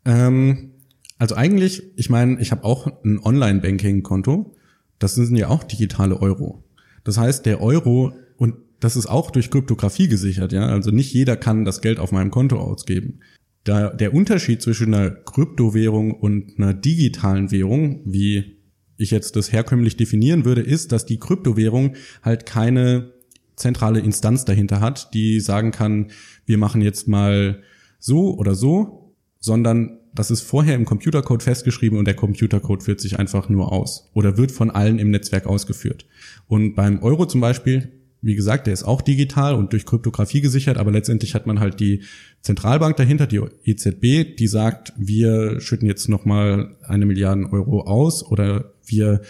Ähm, 0.05 0.71
also 1.17 1.35
eigentlich, 1.35 1.83
ich 1.95 2.09
meine, 2.09 2.39
ich 2.39 2.51
habe 2.51 2.63
auch 2.63 2.87
ein 3.03 3.19
Online-Banking-Konto. 3.19 4.55
Das 4.99 5.15
sind 5.15 5.35
ja 5.35 5.49
auch 5.49 5.63
digitale 5.63 6.21
Euro. 6.21 6.63
Das 7.03 7.17
heißt, 7.17 7.45
der 7.45 7.61
Euro 7.61 8.13
und 8.37 8.55
das 8.79 8.95
ist 8.95 9.07
auch 9.07 9.31
durch 9.31 9.49
Kryptographie 9.49 10.07
gesichert, 10.07 10.51
ja. 10.51 10.67
Also 10.67 10.91
nicht 10.91 11.13
jeder 11.13 11.37
kann 11.37 11.65
das 11.65 11.81
Geld 11.81 11.99
auf 11.99 12.11
meinem 12.11 12.31
Konto 12.31 12.59
ausgeben. 12.59 13.19
Da, 13.63 13.89
der 13.89 14.13
Unterschied 14.13 14.61
zwischen 14.61 14.93
einer 14.93 15.09
Kryptowährung 15.09 16.11
und 16.11 16.53
einer 16.57 16.73
digitalen 16.73 17.51
Währung, 17.51 18.01
wie 18.05 18.57
ich 18.97 19.11
jetzt 19.11 19.35
das 19.35 19.51
herkömmlich 19.51 19.97
definieren 19.97 20.45
würde, 20.45 20.61
ist, 20.61 20.91
dass 20.91 21.05
die 21.05 21.17
Kryptowährung 21.17 21.95
halt 22.21 22.45
keine 22.45 23.14
zentrale 23.55 23.99
Instanz 23.99 24.45
dahinter 24.45 24.79
hat, 24.79 25.13
die 25.13 25.39
sagen 25.39 25.71
kann, 25.71 26.11
wir 26.45 26.57
machen 26.57 26.81
jetzt 26.81 27.07
mal 27.07 27.61
so 27.99 28.37
oder 28.37 28.55
so, 28.55 29.15
sondern 29.39 29.99
das 30.13 30.31
ist 30.31 30.41
vorher 30.41 30.75
im 30.75 30.85
Computercode 30.85 31.43
festgeschrieben 31.43 31.99
und 31.99 32.05
der 32.05 32.15
Computercode 32.15 32.83
führt 32.83 33.01
sich 33.01 33.19
einfach 33.19 33.49
nur 33.49 33.71
aus 33.71 34.09
oder 34.13 34.37
wird 34.37 34.51
von 34.51 34.71
allen 34.71 34.97
im 34.97 35.11
Netzwerk 35.11 35.45
ausgeführt. 35.45 36.07
Und 36.47 36.73
beim 36.75 37.03
Euro 37.03 37.25
zum 37.25 37.41
Beispiel, 37.41 37.91
wie 38.21 38.35
gesagt, 38.35 38.65
der 38.65 38.73
ist 38.73 38.83
auch 38.83 39.01
digital 39.01 39.55
und 39.55 39.73
durch 39.73 39.85
Kryptographie 39.85 40.41
gesichert, 40.41 40.77
aber 40.77 40.91
letztendlich 40.91 41.35
hat 41.35 41.45
man 41.45 41.59
halt 41.59 41.79
die 41.79 42.01
Zentralbank 42.41 42.95
dahinter, 42.95 43.27
die 43.27 43.41
EZB, 43.65 44.37
die 44.37 44.47
sagt, 44.47 44.93
wir 44.97 45.59
schütten 45.59 45.87
jetzt 45.87 46.07
nochmal 46.07 46.77
eine 46.83 47.05
Milliarde 47.05 47.51
Euro 47.51 47.81
aus 47.81 48.25
oder 48.25 48.73
wir 48.85 49.21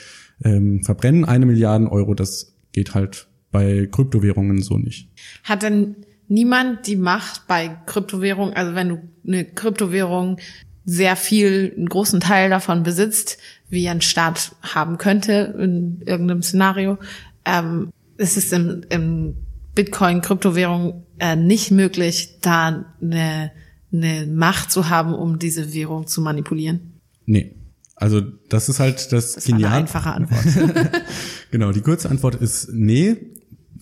ähm, 0.43 0.83
verbrennen 0.83 1.25
eine 1.25 1.45
Milliarde 1.45 1.91
Euro. 1.91 2.13
Das 2.13 2.55
geht 2.71 2.93
halt 2.93 3.27
bei 3.55 3.87
Kryptowährungen 3.89 4.61
so 4.61 4.77
nicht. 4.77 5.07
Hat 5.45 5.63
denn 5.63 5.95
niemand 6.27 6.87
die 6.87 6.97
Macht 6.97 7.47
bei 7.47 7.69
Kryptowährungen, 7.85 8.53
also 8.53 8.75
wenn 8.75 8.89
du 8.89 8.99
eine 9.25 9.45
Kryptowährung 9.45 10.39
sehr 10.83 11.15
viel, 11.15 11.73
einen 11.77 11.87
großen 11.87 12.19
Teil 12.19 12.49
davon 12.49 12.83
besitzt, 12.83 13.37
wie 13.69 13.87
ein 13.87 14.01
Staat 14.01 14.57
haben 14.61 14.97
könnte 14.97 15.55
in 15.57 16.01
irgendeinem 16.05 16.43
Szenario, 16.43 16.97
ähm, 17.45 17.93
ist 18.17 18.35
es 18.35 18.51
im, 18.51 18.81
im 18.89 19.37
Bitcoin-Kryptowährung 19.73 21.05
äh, 21.19 21.37
nicht 21.37 21.71
möglich, 21.71 22.39
da 22.41 22.93
eine, 23.01 23.51
eine 23.93 24.27
Macht 24.27 24.69
zu 24.69 24.89
haben, 24.89 25.13
um 25.13 25.39
diese 25.39 25.73
Währung 25.73 26.07
zu 26.07 26.19
manipulieren? 26.19 26.99
Nee. 27.25 27.55
Also 27.95 28.19
das 28.49 28.67
ist 28.67 28.81
halt 28.81 29.13
das, 29.13 29.33
das 29.33 29.45
genial. 29.45 29.71
War 29.71 29.77
eine 29.77 29.83
einfache 29.83 30.11
Antwort. 30.11 30.43
genau, 31.51 31.71
die 31.71 31.79
kurze 31.79 32.09
Antwort 32.09 32.35
ist 32.35 32.69
nee. 32.73 33.15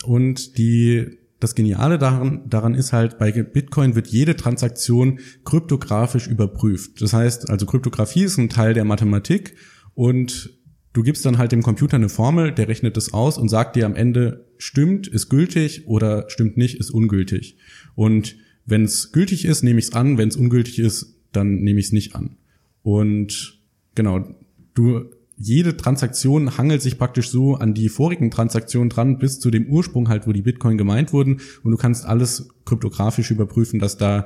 Und 0.03 0.57
die, 0.57 1.17
das 1.39 1.55
Geniale 1.55 1.97
daran, 1.97 2.49
daran 2.49 2.75
ist 2.75 2.93
halt, 2.93 3.17
bei 3.17 3.31
Bitcoin 3.31 3.95
wird 3.95 4.07
jede 4.07 4.35
Transaktion 4.35 5.19
kryptografisch 5.45 6.27
überprüft. 6.27 7.01
Das 7.01 7.13
heißt, 7.13 7.49
also 7.49 7.65
Kryptographie 7.65 8.23
ist 8.23 8.37
ein 8.37 8.49
Teil 8.49 8.73
der 8.73 8.85
Mathematik 8.85 9.55
und 9.93 10.57
du 10.93 11.03
gibst 11.03 11.25
dann 11.25 11.37
halt 11.37 11.51
dem 11.51 11.63
Computer 11.63 11.95
eine 11.95 12.09
Formel, 12.09 12.51
der 12.51 12.67
rechnet 12.67 12.97
das 12.97 13.13
aus 13.13 13.37
und 13.37 13.49
sagt 13.49 13.75
dir 13.75 13.85
am 13.85 13.95
Ende, 13.95 14.45
stimmt, 14.57 15.07
ist 15.07 15.29
gültig 15.29 15.87
oder 15.87 16.29
stimmt 16.29 16.57
nicht, 16.57 16.79
ist 16.79 16.91
ungültig. 16.91 17.57
Und 17.95 18.37
wenn 18.65 18.83
es 18.83 19.11
gültig 19.11 19.45
ist, 19.45 19.63
nehme 19.63 19.79
ich 19.79 19.85
es 19.85 19.93
an, 19.93 20.17
wenn 20.17 20.29
es 20.29 20.37
ungültig 20.37 20.79
ist, 20.79 21.19
dann 21.31 21.55
nehme 21.55 21.79
ich 21.79 21.87
es 21.87 21.91
nicht 21.91 22.15
an. 22.15 22.37
Und 22.83 23.59
genau, 23.95 24.35
du 24.73 25.05
jede 25.43 25.75
Transaktion 25.75 26.57
hangelt 26.57 26.81
sich 26.81 26.97
praktisch 26.97 27.29
so 27.29 27.55
an 27.55 27.73
die 27.73 27.89
vorigen 27.89 28.31
Transaktionen 28.31 28.89
dran, 28.89 29.17
bis 29.17 29.39
zu 29.39 29.51
dem 29.51 29.67
Ursprung 29.67 30.07
halt, 30.07 30.25
wo 30.25 30.31
die 30.31 30.41
Bitcoin 30.41 30.77
gemeint 30.77 31.11
wurden. 31.11 31.41
Und 31.63 31.71
du 31.71 31.77
kannst 31.77 32.05
alles 32.05 32.49
kryptografisch 32.65 33.29
überprüfen, 33.29 33.79
dass 33.79 33.97
da 33.97 34.25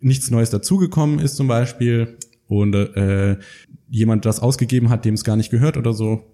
nichts 0.00 0.30
Neues 0.30 0.50
dazugekommen 0.50 1.20
ist 1.20 1.36
zum 1.36 1.46
Beispiel 1.46 2.18
und 2.48 2.74
äh, 2.74 3.38
jemand 3.88 4.24
das 4.24 4.40
ausgegeben 4.40 4.88
hat, 4.88 5.04
dem 5.04 5.14
es 5.14 5.24
gar 5.24 5.36
nicht 5.36 5.50
gehört 5.50 5.76
oder 5.76 5.92
so. 5.92 6.24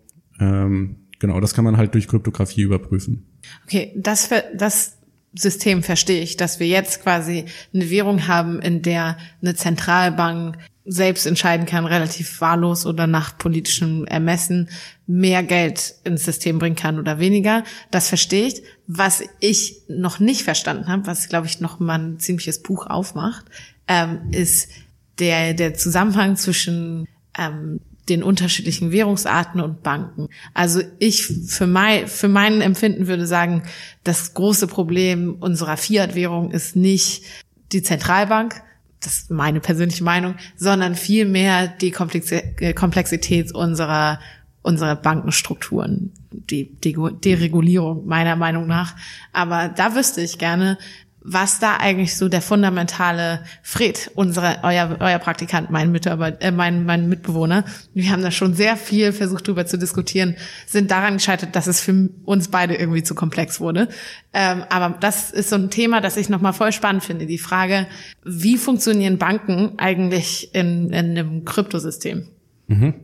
Ähm, 0.40 0.97
genau, 1.18 1.38
das 1.40 1.53
kann 1.53 1.64
man 1.64 1.77
halt 1.77 1.95
durch 1.95 2.09
Kryptographie 2.09 2.62
überprüfen. 2.62 3.27
Okay, 3.64 3.92
das, 3.97 4.31
das 4.57 4.99
System 5.35 5.83
verstehe 5.83 6.23
ich, 6.23 6.37
dass 6.37 6.59
wir 6.59 6.66
jetzt 6.66 7.03
quasi 7.03 7.45
eine 7.75 7.90
Währung 7.90 8.27
haben, 8.29 8.61
in 8.61 8.83
der 8.83 9.18
eine 9.42 9.55
Zentralbank 9.55 10.57
selbst 10.85 11.27
entscheiden 11.27 11.66
kann, 11.66 11.87
relativ 11.87 12.40
wahllos 12.40 12.87
oder 12.87 13.07
nach 13.07 13.38
politischem 13.38 14.05
Ermessen 14.05 14.68
mehr 15.07 15.42
Geld 15.42 15.95
ins 16.05 16.25
System 16.25 16.59
bringen 16.59 16.77
kann 16.77 16.99
oder 16.99 17.18
weniger. 17.18 17.62
Das 17.90 18.09
verstehe 18.09 18.49
ich. 18.49 18.62
Was 18.87 19.23
ich 19.40 19.83
noch 19.88 20.18
nicht 20.18 20.42
verstanden 20.42 20.88
habe, 20.88 21.07
was 21.07 21.29
glaube 21.29 21.47
ich 21.47 21.61
noch 21.61 21.79
mal 21.79 21.99
ein 21.99 22.18
ziemliches 22.18 22.62
Buch 22.62 22.87
aufmacht, 22.87 23.45
ähm, 23.87 24.21
ist 24.33 24.71
der 25.18 25.55
der 25.55 25.75
Zusammenhang 25.75 26.37
zwischen 26.37 27.07
ähm, 27.38 27.81
den 28.09 28.23
unterschiedlichen 28.23 28.90
Währungsarten 28.90 29.61
und 29.61 29.83
Banken. 29.83 30.29
Also 30.55 30.81
ich 30.99 31.27
für 31.27 31.66
mein, 31.66 32.09
für 32.09 32.29
meinen 32.29 32.61
Empfinden 32.61 33.07
würde 33.07 33.27
sagen, 33.27 33.62
das 34.03 34.35
große 34.35 34.66
Problem 34.66 35.37
unserer 35.38 35.77
Fiat-Währung 35.77 36.51
ist 36.51 36.75
nicht 36.75 37.25
die 37.71 37.83
Zentralbank, 37.83 38.61
das 39.03 39.19
ist 39.19 39.31
meine 39.31 39.61
persönliche 39.61 40.05
Meinung, 40.05 40.35
sondern 40.57 40.95
vielmehr 40.95 41.69
die 41.69 41.93
äh, 41.93 42.73
Komplexität 42.73 43.55
unserer 43.55 44.19
unserer 44.62 44.95
Bankenstrukturen, 44.95 46.12
die 46.31 46.71
Deregulierung 46.81 48.07
meiner 48.07 48.37
Meinung 48.37 48.67
nach. 48.67 48.95
Aber 49.33 49.69
da 49.69 49.97
wüsste 49.97 50.21
ich 50.21 50.38
gerne, 50.38 50.79
was 51.24 51.61
da 51.61 51.76
eigentlich 51.76 52.16
so 52.16 52.29
der 52.29 52.42
fundamentale 52.42 53.44
Fred, 53.62 54.10
unsere, 54.14 54.58
euer, 54.62 54.96
euer 54.98 55.18
Praktikant, 55.18 55.70
mein 55.70 55.92
Mitarbeiter, 55.92 56.42
äh, 56.42 56.50
mein, 56.50 56.85
mein 56.85 57.08
Mitbewohner, 57.08 57.64
wir 57.94 58.10
haben 58.10 58.23
da 58.23 58.31
schon 58.31 58.54
sehr 58.54 58.77
viel 58.77 59.12
versucht 59.12 59.46
drüber 59.46 59.66
zu 59.66 59.79
diskutieren, 59.79 60.37
sind 60.66 60.90
daran 60.90 61.14
gescheitert, 61.14 61.54
dass 61.54 61.68
es 61.68 61.81
für 61.81 62.10
uns 62.25 62.48
beide 62.48 62.75
irgendwie 62.75 63.04
zu 63.04 63.14
komplex 63.14 63.60
wurde. 63.60 63.88
Ähm, 64.33 64.64
aber 64.68 64.96
das 64.98 65.31
ist 65.31 65.50
so 65.50 65.56
ein 65.56 65.70
Thema, 65.70 66.00
das 66.00 66.16
ich 66.16 66.29
nochmal 66.29 66.52
voll 66.52 66.73
spannend 66.73 67.04
finde. 67.04 67.27
Die 67.27 67.38
Frage, 67.38 67.87
wie 68.25 68.56
funktionieren 68.56 69.18
Banken 69.18 69.79
eigentlich 69.79 70.52
in, 70.54 70.88
in 70.88 70.94
einem 70.94 71.44
Kryptosystem? 71.44 72.27
Mhm. 72.66 72.94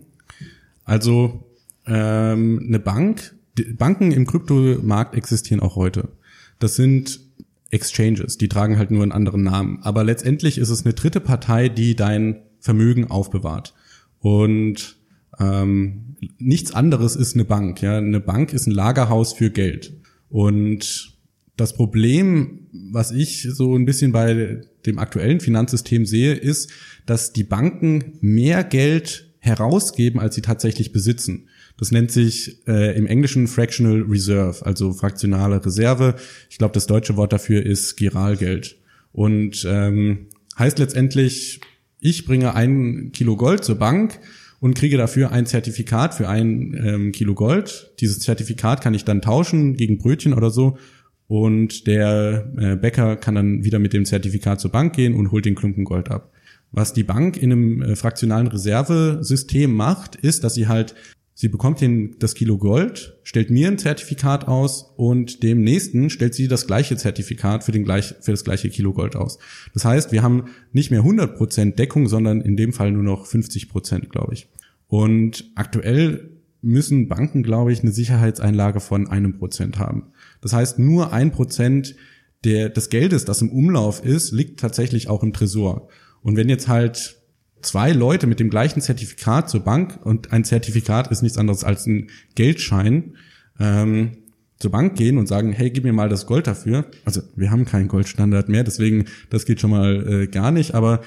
Also 0.85 1.45
ähm, 1.87 2.65
eine 2.67 2.81
Bank, 2.81 3.35
Banken 3.77 4.11
im 4.11 4.27
Kryptomarkt 4.27 5.15
existieren 5.15 5.61
auch 5.61 5.77
heute. 5.77 6.09
Das 6.59 6.75
sind 6.75 7.28
Exchanges, 7.71 8.39
die 8.39 8.49
tragen 8.49 8.79
halt 8.79 8.91
nur 8.91 9.03
einen 9.03 9.13
anderen 9.13 9.43
Namen. 9.43 9.81
Aber 9.83 10.05
letztendlich 10.05 10.59
ist 10.59 10.71
es 10.71 10.85
eine 10.85 10.95
dritte 10.95 11.21
Partei, 11.21 11.69
die 11.69 11.95
dein 11.95 12.43
Vermögen 12.61 13.11
aufbewahrt. 13.11 13.75
Und 14.21 14.97
ähm, 15.39 16.17
nichts 16.39 16.73
anderes 16.73 17.15
ist 17.15 17.35
eine 17.35 17.45
Bank. 17.45 17.83
Ja, 17.83 17.99
eine 17.99 18.21
Bank 18.21 18.53
ist 18.53 18.67
ein 18.67 18.73
Lagerhaus 18.73 19.33
für 19.33 19.51
Geld. 19.51 19.93
Und 20.29 21.19
das 21.57 21.75
Problem, 21.75 22.69
was 22.91 23.11
ich 23.11 23.43
so 23.43 23.75
ein 23.75 23.85
bisschen 23.85 24.13
bei 24.13 24.63
dem 24.87 24.99
aktuellen 24.99 25.41
Finanzsystem 25.41 26.07
sehe, 26.07 26.35
ist, 26.35 26.71
dass 27.05 27.33
die 27.33 27.45
Banken 27.45 28.19
mehr 28.21 28.65
Geld 28.65 29.35
herausgeben, 29.41 30.21
als 30.21 30.35
sie 30.35 30.43
tatsächlich 30.43 30.93
besitzen. 30.93 31.49
Das 31.79 31.93
nennt 31.93 32.11
sich 32.11 32.67
äh, 32.67 32.97
im 32.97 33.07
Englischen 33.07 33.47
Fractional 33.47 34.03
Reserve, 34.03 34.67
also 34.67 34.93
fraktionale 34.93 35.65
Reserve. 35.65 36.17
Ich 36.51 36.59
glaube, 36.59 36.75
das 36.75 36.87
deutsche 36.87 37.17
Wort 37.17 37.33
dafür 37.33 37.65
ist 37.65 37.97
Giralgeld. 37.97 38.77
Und 39.13 39.65
ähm, 39.69 40.27
heißt 40.59 40.79
letztendlich, 40.81 41.61
ich 42.01 42.25
bringe 42.27 42.55
ein 42.55 43.13
Kilo 43.13 43.37
Gold 43.37 43.65
zur 43.65 43.77
Bank 43.77 44.19
und 44.61 44.75
kriege 44.75 44.97
dafür 44.97 45.31
ein 45.31 45.47
Zertifikat 45.47 46.15
für 46.15 46.29
ein 46.29 46.75
ähm, 46.85 47.13
Kilo 47.13 47.35
Gold. 47.35 47.93
Dieses 48.01 48.19
Zertifikat 48.21 48.81
kann 48.81 48.95
ich 48.95 49.05
dann 49.05 49.23
tauschen 49.23 49.75
gegen 49.77 49.99
Brötchen 49.99 50.35
oder 50.35 50.51
so. 50.51 50.79
Und 51.29 51.87
der 51.87 52.51
äh, 52.59 52.77
Bäcker 52.77 53.17
kann 53.17 53.37
dann 53.37 53.63
wieder 53.63 53.79
mit 53.79 53.93
dem 53.93 54.05
Zertifikat 54.05 54.61
zur 54.61 54.73
Bank 54.73 54.97
gehen 54.97 55.15
und 55.15 55.31
holt 55.31 55.45
den 55.45 55.55
Klumpen 55.55 55.85
Gold 55.85 56.11
ab. 56.11 56.33
Was 56.73 56.93
die 56.93 57.05
Bank 57.05 57.37
in 57.37 57.53
einem 57.53 57.83
äh, 57.83 57.97
fraktionalen 57.97 58.49
Reservesystem 58.49 59.73
macht, 59.73 60.17
ist, 60.17 60.43
dass 60.43 60.55
sie 60.55 60.67
halt 60.67 60.95
Sie 61.41 61.47
bekommt 61.47 61.81
den, 61.81 62.17
das 62.19 62.35
Kilo 62.35 62.59
Gold, 62.59 63.17
stellt 63.23 63.49
mir 63.49 63.69
ein 63.69 63.79
Zertifikat 63.79 64.49
aus 64.49 64.93
und 64.97 65.45
dem 65.45 65.63
nächsten 65.63 66.11
stellt 66.11 66.35
sie 66.35 66.49
das 66.49 66.67
gleiche 66.67 66.97
Zertifikat 66.97 67.63
für, 67.63 67.71
den 67.71 67.85
gleich, 67.85 68.17
für 68.21 68.33
das 68.33 68.43
gleiche 68.43 68.71
Kilo 68.71 68.93
Gold 68.93 69.15
aus. 69.15 69.39
Das 69.73 69.85
heißt, 69.85 70.11
wir 70.11 70.25
haben 70.25 70.47
nicht 70.73 70.91
mehr 70.91 71.03
100% 71.03 71.77
Deckung, 71.77 72.09
sondern 72.09 72.41
in 72.41 72.57
dem 72.57 72.73
Fall 72.73 72.91
nur 72.91 73.05
noch 73.05 73.25
50%, 73.25 74.09
glaube 74.09 74.35
ich. 74.35 74.49
Und 74.89 75.49
aktuell 75.55 76.29
müssen 76.61 77.07
Banken, 77.07 77.45
glaube 77.45 77.71
ich, 77.73 77.83
eine 77.83 77.93
Sicherheitseinlage 77.93 78.81
von 78.81 79.07
einem 79.07 79.39
Prozent 79.39 79.79
haben. 79.79 80.11
Das 80.41 80.53
heißt, 80.53 80.81
nur 80.81 81.13
ein 81.13 81.31
Prozent 81.31 81.95
der, 82.43 82.69
des 82.69 82.89
Geldes, 82.89 83.25
das 83.25 83.43
im 83.43 83.53
Umlauf 83.53 84.05
ist, 84.05 84.33
liegt 84.33 84.59
tatsächlich 84.59 85.09
auch 85.09 85.23
im 85.23 85.33
Tresor. 85.33 85.87
Und 86.21 86.37
wenn 86.37 86.49
jetzt 86.49 86.67
halt 86.67 87.18
zwei 87.63 87.93
Leute 87.93 88.27
mit 88.27 88.41
dem 88.41 88.51
gleichen 88.51 88.81
Zertifikat 88.81 89.49
zur 89.49 89.61
Bank 89.61 89.99
und 90.05 90.33
ein 90.33 90.45
Zertifikat 90.45 91.11
ist 91.11 91.23
nichts 91.23 91.39
anderes 91.39 91.65
als 91.65 91.87
ein 91.87 92.09
Geldschein 92.35 93.17
ähm, 93.59 94.19
zur 94.59 94.71
Bank 94.71 94.97
gehen 94.97 95.19
und 95.19 95.27
sagen, 95.27 95.53
hey, 95.53 95.71
gib 95.71 95.85
mir 95.85 95.93
mal 95.93 96.09
das 96.09 96.27
Gold 96.27 96.47
dafür. 96.47 96.87
Also 97.05 97.23
wir 97.37 97.51
haben 97.51 97.65
keinen 97.65 97.89
Goldstandard 97.89 98.49
mehr, 98.49 98.65
deswegen 98.65 99.05
das 99.31 99.47
geht 99.47 99.61
schon 99.61 99.71
mal 99.71 100.23
äh, 100.23 100.27
gar 100.27 100.51
nicht. 100.51 100.75
Aber 100.75 101.03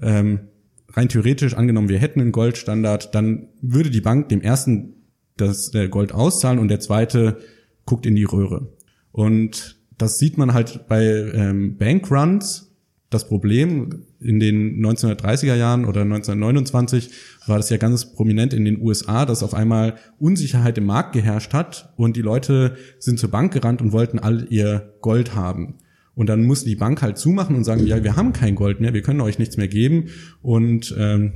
ähm, 0.00 0.40
rein 0.88 1.08
theoretisch 1.08 1.54
angenommen, 1.54 1.88
wir 1.88 1.98
hätten 1.98 2.20
einen 2.20 2.32
Goldstandard, 2.32 3.14
dann 3.14 3.48
würde 3.60 3.90
die 3.90 4.00
Bank 4.00 4.28
dem 4.28 4.40
ersten 4.40 4.94
das 5.36 5.74
äh, 5.74 5.88
Gold 5.88 6.12
auszahlen 6.12 6.58
und 6.58 6.68
der 6.68 6.80
zweite 6.80 7.38
guckt 7.84 8.06
in 8.06 8.14
die 8.14 8.24
Röhre. 8.24 8.72
Und 9.12 9.78
das 9.98 10.18
sieht 10.18 10.38
man 10.38 10.54
halt 10.54 10.88
bei 10.88 11.04
ähm, 11.04 11.76
Bankruns. 11.76 12.73
Das 13.14 13.28
Problem, 13.28 14.02
in 14.18 14.40
den 14.40 14.84
1930er 14.84 15.54
Jahren 15.54 15.84
oder 15.84 16.00
1929 16.00 17.10
war 17.46 17.58
das 17.58 17.70
ja 17.70 17.76
ganz 17.76 18.12
prominent 18.12 18.52
in 18.52 18.64
den 18.64 18.82
USA, 18.82 19.24
dass 19.24 19.44
auf 19.44 19.54
einmal 19.54 19.94
Unsicherheit 20.18 20.78
im 20.78 20.86
Markt 20.86 21.12
geherrscht 21.12 21.52
hat 21.52 21.92
und 21.96 22.16
die 22.16 22.22
Leute 22.22 22.76
sind 22.98 23.20
zur 23.20 23.30
Bank 23.30 23.52
gerannt 23.52 23.80
und 23.80 23.92
wollten 23.92 24.18
all 24.18 24.48
ihr 24.50 24.94
Gold 25.00 25.36
haben. 25.36 25.76
Und 26.16 26.28
dann 26.28 26.42
musste 26.42 26.68
die 26.68 26.74
Bank 26.74 27.02
halt 27.02 27.16
zumachen 27.16 27.54
und 27.54 27.62
sagen, 27.62 27.86
ja, 27.86 28.02
wir 28.02 28.16
haben 28.16 28.32
kein 28.32 28.56
Gold 28.56 28.80
mehr, 28.80 28.94
wir 28.94 29.02
können 29.02 29.20
euch 29.20 29.38
nichts 29.38 29.56
mehr 29.56 29.68
geben. 29.68 30.06
Und 30.42 30.92
ähm, 30.98 31.34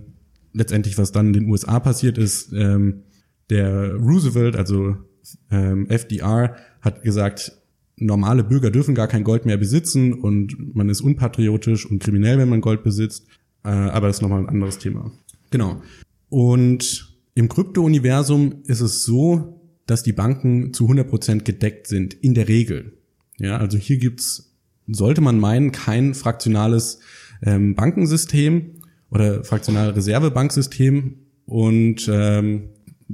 letztendlich, 0.52 0.98
was 0.98 1.12
dann 1.12 1.28
in 1.28 1.32
den 1.34 1.48
USA 1.48 1.78
passiert 1.78 2.18
ist, 2.18 2.52
ähm, 2.54 3.04
der 3.50 3.94
Roosevelt, 3.94 4.56
also 4.56 4.96
ähm, 5.52 5.88
FDR, 5.88 6.56
hat 6.80 7.02
gesagt, 7.02 7.52
normale 8.00 8.44
Bürger 8.44 8.70
dürfen 8.70 8.94
gar 8.94 9.08
kein 9.08 9.24
Gold 9.24 9.46
mehr 9.46 9.56
besitzen 9.56 10.12
und 10.14 10.74
man 10.74 10.88
ist 10.88 11.00
unpatriotisch 11.00 11.86
und 11.86 12.02
kriminell, 12.02 12.38
wenn 12.38 12.48
man 12.48 12.60
Gold 12.60 12.82
besitzt. 12.82 13.26
Äh, 13.64 13.68
aber 13.68 14.06
das 14.06 14.16
ist 14.16 14.22
nochmal 14.22 14.40
ein 14.40 14.48
anderes 14.48 14.78
Thema. 14.78 15.12
Genau. 15.50 15.82
Und 16.28 17.16
im 17.34 17.48
Krypto-Universum 17.48 18.62
ist 18.66 18.80
es 18.80 19.04
so, 19.04 19.60
dass 19.86 20.02
die 20.02 20.12
Banken 20.12 20.74
zu 20.74 20.86
100% 20.88 21.44
gedeckt 21.44 21.86
sind, 21.86 22.14
in 22.14 22.34
der 22.34 22.48
Regel. 22.48 22.98
Ja, 23.38 23.56
also 23.58 23.78
hier 23.78 23.98
gibt's, 23.98 24.56
sollte 24.86 25.20
man 25.20 25.38
meinen, 25.38 25.72
kein 25.72 26.14
fraktionales 26.14 27.00
ähm, 27.42 27.74
Bankensystem 27.74 28.82
oder 29.10 29.44
fraktionale 29.44 29.96
Reservebanksystem 29.96 31.16
und 31.46 32.10
ähm, 32.12 32.70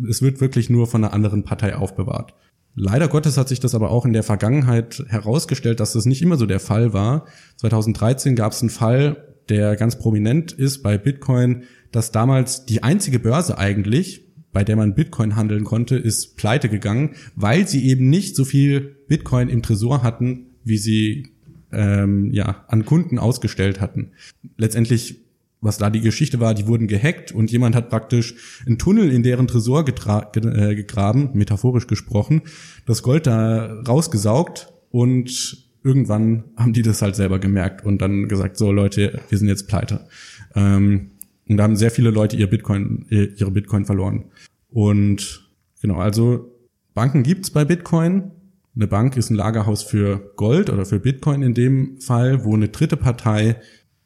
es 0.09 0.23
wird 0.23 0.41
wirklich 0.41 0.71
nur 0.71 0.87
von 0.87 1.05
einer 1.05 1.13
anderen 1.13 1.45
Partei 1.45 1.77
aufbewahrt. 1.77 2.35
Leider 2.77 3.09
Gottes 3.09 3.37
hat 3.37 3.49
sich 3.49 3.61
das 3.61 3.75
aber 3.75 3.91
auch 3.91 4.05
in 4.05 4.13
der 4.13 4.25
Vergangenheit 4.25 5.05
herausgestellt, 5.09 5.81
dass 5.81 5.93
das 5.93 6.07
nicht 6.07 6.23
immer 6.23 6.37
so 6.37 6.47
der 6.47 6.61
Fall 6.61 6.93
war. 6.93 7.27
2013 7.57 8.35
gab 8.35 8.53
es 8.53 8.63
einen 8.63 8.71
Fall, 8.71 9.35
der 9.49 9.77
ganz 9.77 9.97
prominent 9.99 10.53
ist 10.53 10.83
bei 10.83 10.99
Bitcoin, 10.99 11.65
dass 11.93 12.11
damals 12.11 12.67
die 12.67 12.83
einzige 12.83 13.19
Börse 13.19 13.59
eigentlich, 13.59 14.23
bei 14.53 14.65
der 14.65 14.77
man 14.77 14.95
Bitcoin 14.95 15.37
handeln 15.37 15.65
konnte, 15.65 15.97
ist 15.97 16.37
pleite 16.37 16.69
gegangen, 16.69 17.15
weil 17.37 17.69
sie 17.69 17.87
eben 17.87 18.09
nicht 18.11 18.35
so 18.35 18.45
viel 18.45 18.97
Bitcoin 19.09 19.49
im 19.49 19.63
Tresor 19.63 20.03
hatten, 20.03 20.47
wie 20.65 20.79
sie 20.79 21.35
ähm, 21.73 22.31
ja 22.33 22.65
an 22.69 22.85
Kunden 22.85 23.19
ausgestellt 23.19 23.81
hatten. 23.81 24.13
Letztendlich 24.57 25.24
was 25.65 25.79
da 25.79 25.89
die 25.89 26.03
Geschichte 26.03 26.41
war, 26.41 26.55
die 26.55 26.67
wurden 26.67 26.87
gehackt 26.87 27.33
und 27.33 27.51
jemand 27.51 27.75
hat 27.75 27.89
praktisch 27.89 28.35
einen 28.67 28.79
Tunnel 28.79 29.11
in 29.11 29.23
deren 29.23 29.47
Tresor 29.47 29.81
äh, 29.81 30.75
gegraben, 30.75 31.31
metaphorisch 31.33 31.87
gesprochen, 31.87 32.43
das 32.87 33.03
Gold 33.03 33.27
da 33.27 33.83
rausgesaugt 33.83 34.73
und 34.91 35.65
irgendwann 35.83 36.45
haben 36.57 36.75
die 36.75 36.83
das 36.83 37.01
halt 37.03 37.17
selber 37.17 37.39
gemerkt 37.39 37.85
und 37.85 38.03
dann 38.03 38.29
gesagt, 38.29 38.59
so 38.59 38.73
Leute, 38.73 39.21
wir 39.29 39.39
sind 39.39 39.49
jetzt 39.49 39.67
pleite. 39.67 40.07
Ähm, 40.55 41.13
und 41.49 41.57
da 41.57 41.65
haben 41.65 41.77
sehr 41.77 41.91
viele 41.91 42.11
Leute 42.11 42.37
ihr 42.37 42.49
Bitcoin, 42.49 43.07
ihre 43.09 43.51
Bitcoin 43.51 43.85
verloren. 43.85 44.25
Und 44.71 45.51
genau, 45.81 45.97
also 45.97 46.53
Banken 46.95 47.23
gibt's 47.23 47.51
bei 47.51 47.65
Bitcoin. 47.65 48.31
Eine 48.77 48.87
Bank 48.87 49.17
ist 49.17 49.31
ein 49.31 49.37
Lagerhaus 49.37 49.83
für 49.83 50.33
Gold 50.37 50.71
oder 50.71 50.85
für 50.85 51.01
Bitcoin 51.01 51.43
in 51.43 51.55
dem 51.55 52.01
Fall, 52.01 52.45
wo 52.45 52.55
eine 52.55 52.69
dritte 52.69 52.97
Partei 52.97 53.57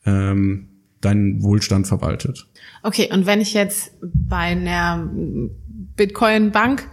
ähm, 0.05 0.69
deinen 1.01 1.43
Wohlstand 1.43 1.87
verwaltet. 1.87 2.47
Okay, 2.83 3.11
und 3.13 3.27
wenn 3.27 3.41
ich 3.41 3.55
jetzt 3.55 3.93
bei 4.01 4.37
einer 4.37 5.09
Bitcoin-Bank 5.97 6.89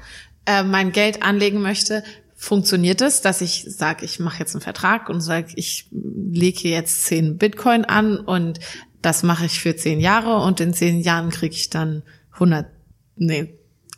äh, 0.45 0.63
mein 0.63 0.91
Geld 0.91 1.23
anlegen 1.23 1.61
möchte, 1.61 2.03
funktioniert 2.35 3.01
es, 3.01 3.21
dass 3.21 3.41
ich 3.41 3.65
sage, 3.67 4.05
ich 4.05 4.19
mache 4.19 4.39
jetzt 4.39 4.55
einen 4.55 4.61
Vertrag 4.61 5.09
und 5.09 5.21
sage, 5.21 5.53
ich 5.55 5.87
lege 5.91 6.69
jetzt 6.69 7.05
zehn 7.05 7.37
Bitcoin 7.37 7.85
an 7.85 8.17
und 8.17 8.59
das 9.01 9.23
mache 9.23 9.45
ich 9.45 9.59
für 9.59 9.75
zehn 9.75 9.99
Jahre 9.99 10.43
und 10.45 10.59
in 10.59 10.73
zehn 10.73 10.99
Jahren 10.99 11.29
kriege 11.29 11.55
ich 11.55 11.69
dann 11.69 12.03
100, 12.33 12.67
nee, 13.15 13.53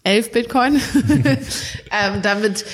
elf 0.08 0.32
Bitcoin. 0.32 0.76
ähm, 1.92 2.22
damit 2.24 2.66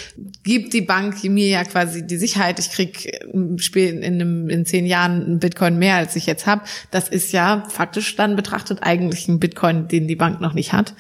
gibt 0.44 0.74
die 0.74 0.82
Bank 0.82 1.24
mir 1.24 1.48
ja 1.48 1.64
quasi 1.64 2.06
die 2.06 2.18
Sicherheit, 2.18 2.60
ich 2.60 2.70
krieg 2.70 3.12
in, 3.34 4.04
einem, 4.04 4.50
in 4.50 4.66
zehn 4.66 4.86
Jahren 4.86 5.24
einen 5.24 5.40
Bitcoin 5.40 5.80
mehr, 5.80 5.96
als 5.96 6.16
ich 6.16 6.28
jetzt 6.28 6.46
habe. 6.46 6.62
Das 6.92 7.10
ist 7.10 7.32
ja 7.32 7.66
faktisch 7.70 8.16
dann 8.16 8.36
betrachtet 8.36 8.80
eigentlich 8.84 9.28
ein 9.28 9.40
Bitcoin, 9.40 9.88
den 9.88 10.08
die 10.08 10.16
Bank 10.16 10.42
noch 10.42 10.54
nicht 10.54 10.74
hat. 10.74 10.94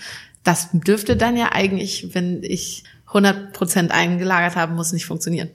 Das 0.43 0.69
dürfte 0.73 1.15
dann 1.15 1.38
ja 1.38 1.51
eigentlich, 1.51 2.09
wenn 2.13 2.41
ich 2.41 2.84
100 3.07 3.53
Prozent 3.53 3.91
eingelagert 3.91 4.55
haben 4.55 4.75
muss, 4.75 4.91
nicht 4.91 5.05
funktionieren. 5.05 5.49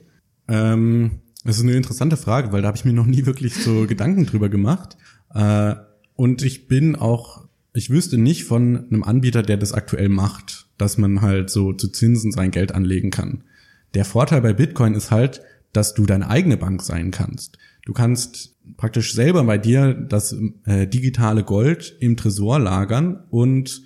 Ähm, 0.47 1.19
das 1.43 1.57
ist 1.57 1.63
eine 1.63 1.73
interessante 1.73 2.15
Frage, 2.15 2.53
weil 2.53 2.61
da 2.61 2.69
habe 2.69 2.77
ich 2.77 2.85
mir 2.85 2.93
noch 2.93 3.05
nie 3.05 3.25
wirklich 3.25 3.53
so 3.53 3.85
Gedanken 3.87 4.25
drüber 4.25 4.47
gemacht. 4.47 4.95
Äh, 5.33 5.75
und 6.15 6.41
ich 6.41 6.67
bin 6.67 6.95
auch, 6.95 7.47
ich 7.73 7.89
wüsste 7.89 8.17
nicht 8.17 8.45
von 8.45 8.87
einem 8.89 9.03
Anbieter, 9.03 9.43
der 9.43 9.57
das 9.57 9.73
aktuell 9.73 10.09
macht 10.09 10.58
dass 10.79 10.97
man 10.97 11.21
halt 11.21 11.51
so 11.51 11.73
zu 11.73 11.89
Zinsen 11.89 12.31
sein 12.31 12.49
Geld 12.49 12.73
anlegen 12.73 13.11
kann. 13.11 13.43
Der 13.93 14.05
Vorteil 14.05 14.41
bei 14.41 14.53
Bitcoin 14.53 14.95
ist 14.95 15.11
halt, 15.11 15.41
dass 15.73 15.93
du 15.93 16.05
deine 16.05 16.29
eigene 16.29 16.57
Bank 16.57 16.81
sein 16.81 17.11
kannst. 17.11 17.57
Du 17.85 17.93
kannst 17.93 18.55
praktisch 18.77 19.13
selber 19.13 19.43
bei 19.43 19.57
dir 19.57 19.93
das 19.93 20.35
äh, 20.65 20.87
digitale 20.87 21.43
Gold 21.43 21.95
im 21.99 22.17
Tresor 22.17 22.59
lagern 22.59 23.23
und 23.29 23.83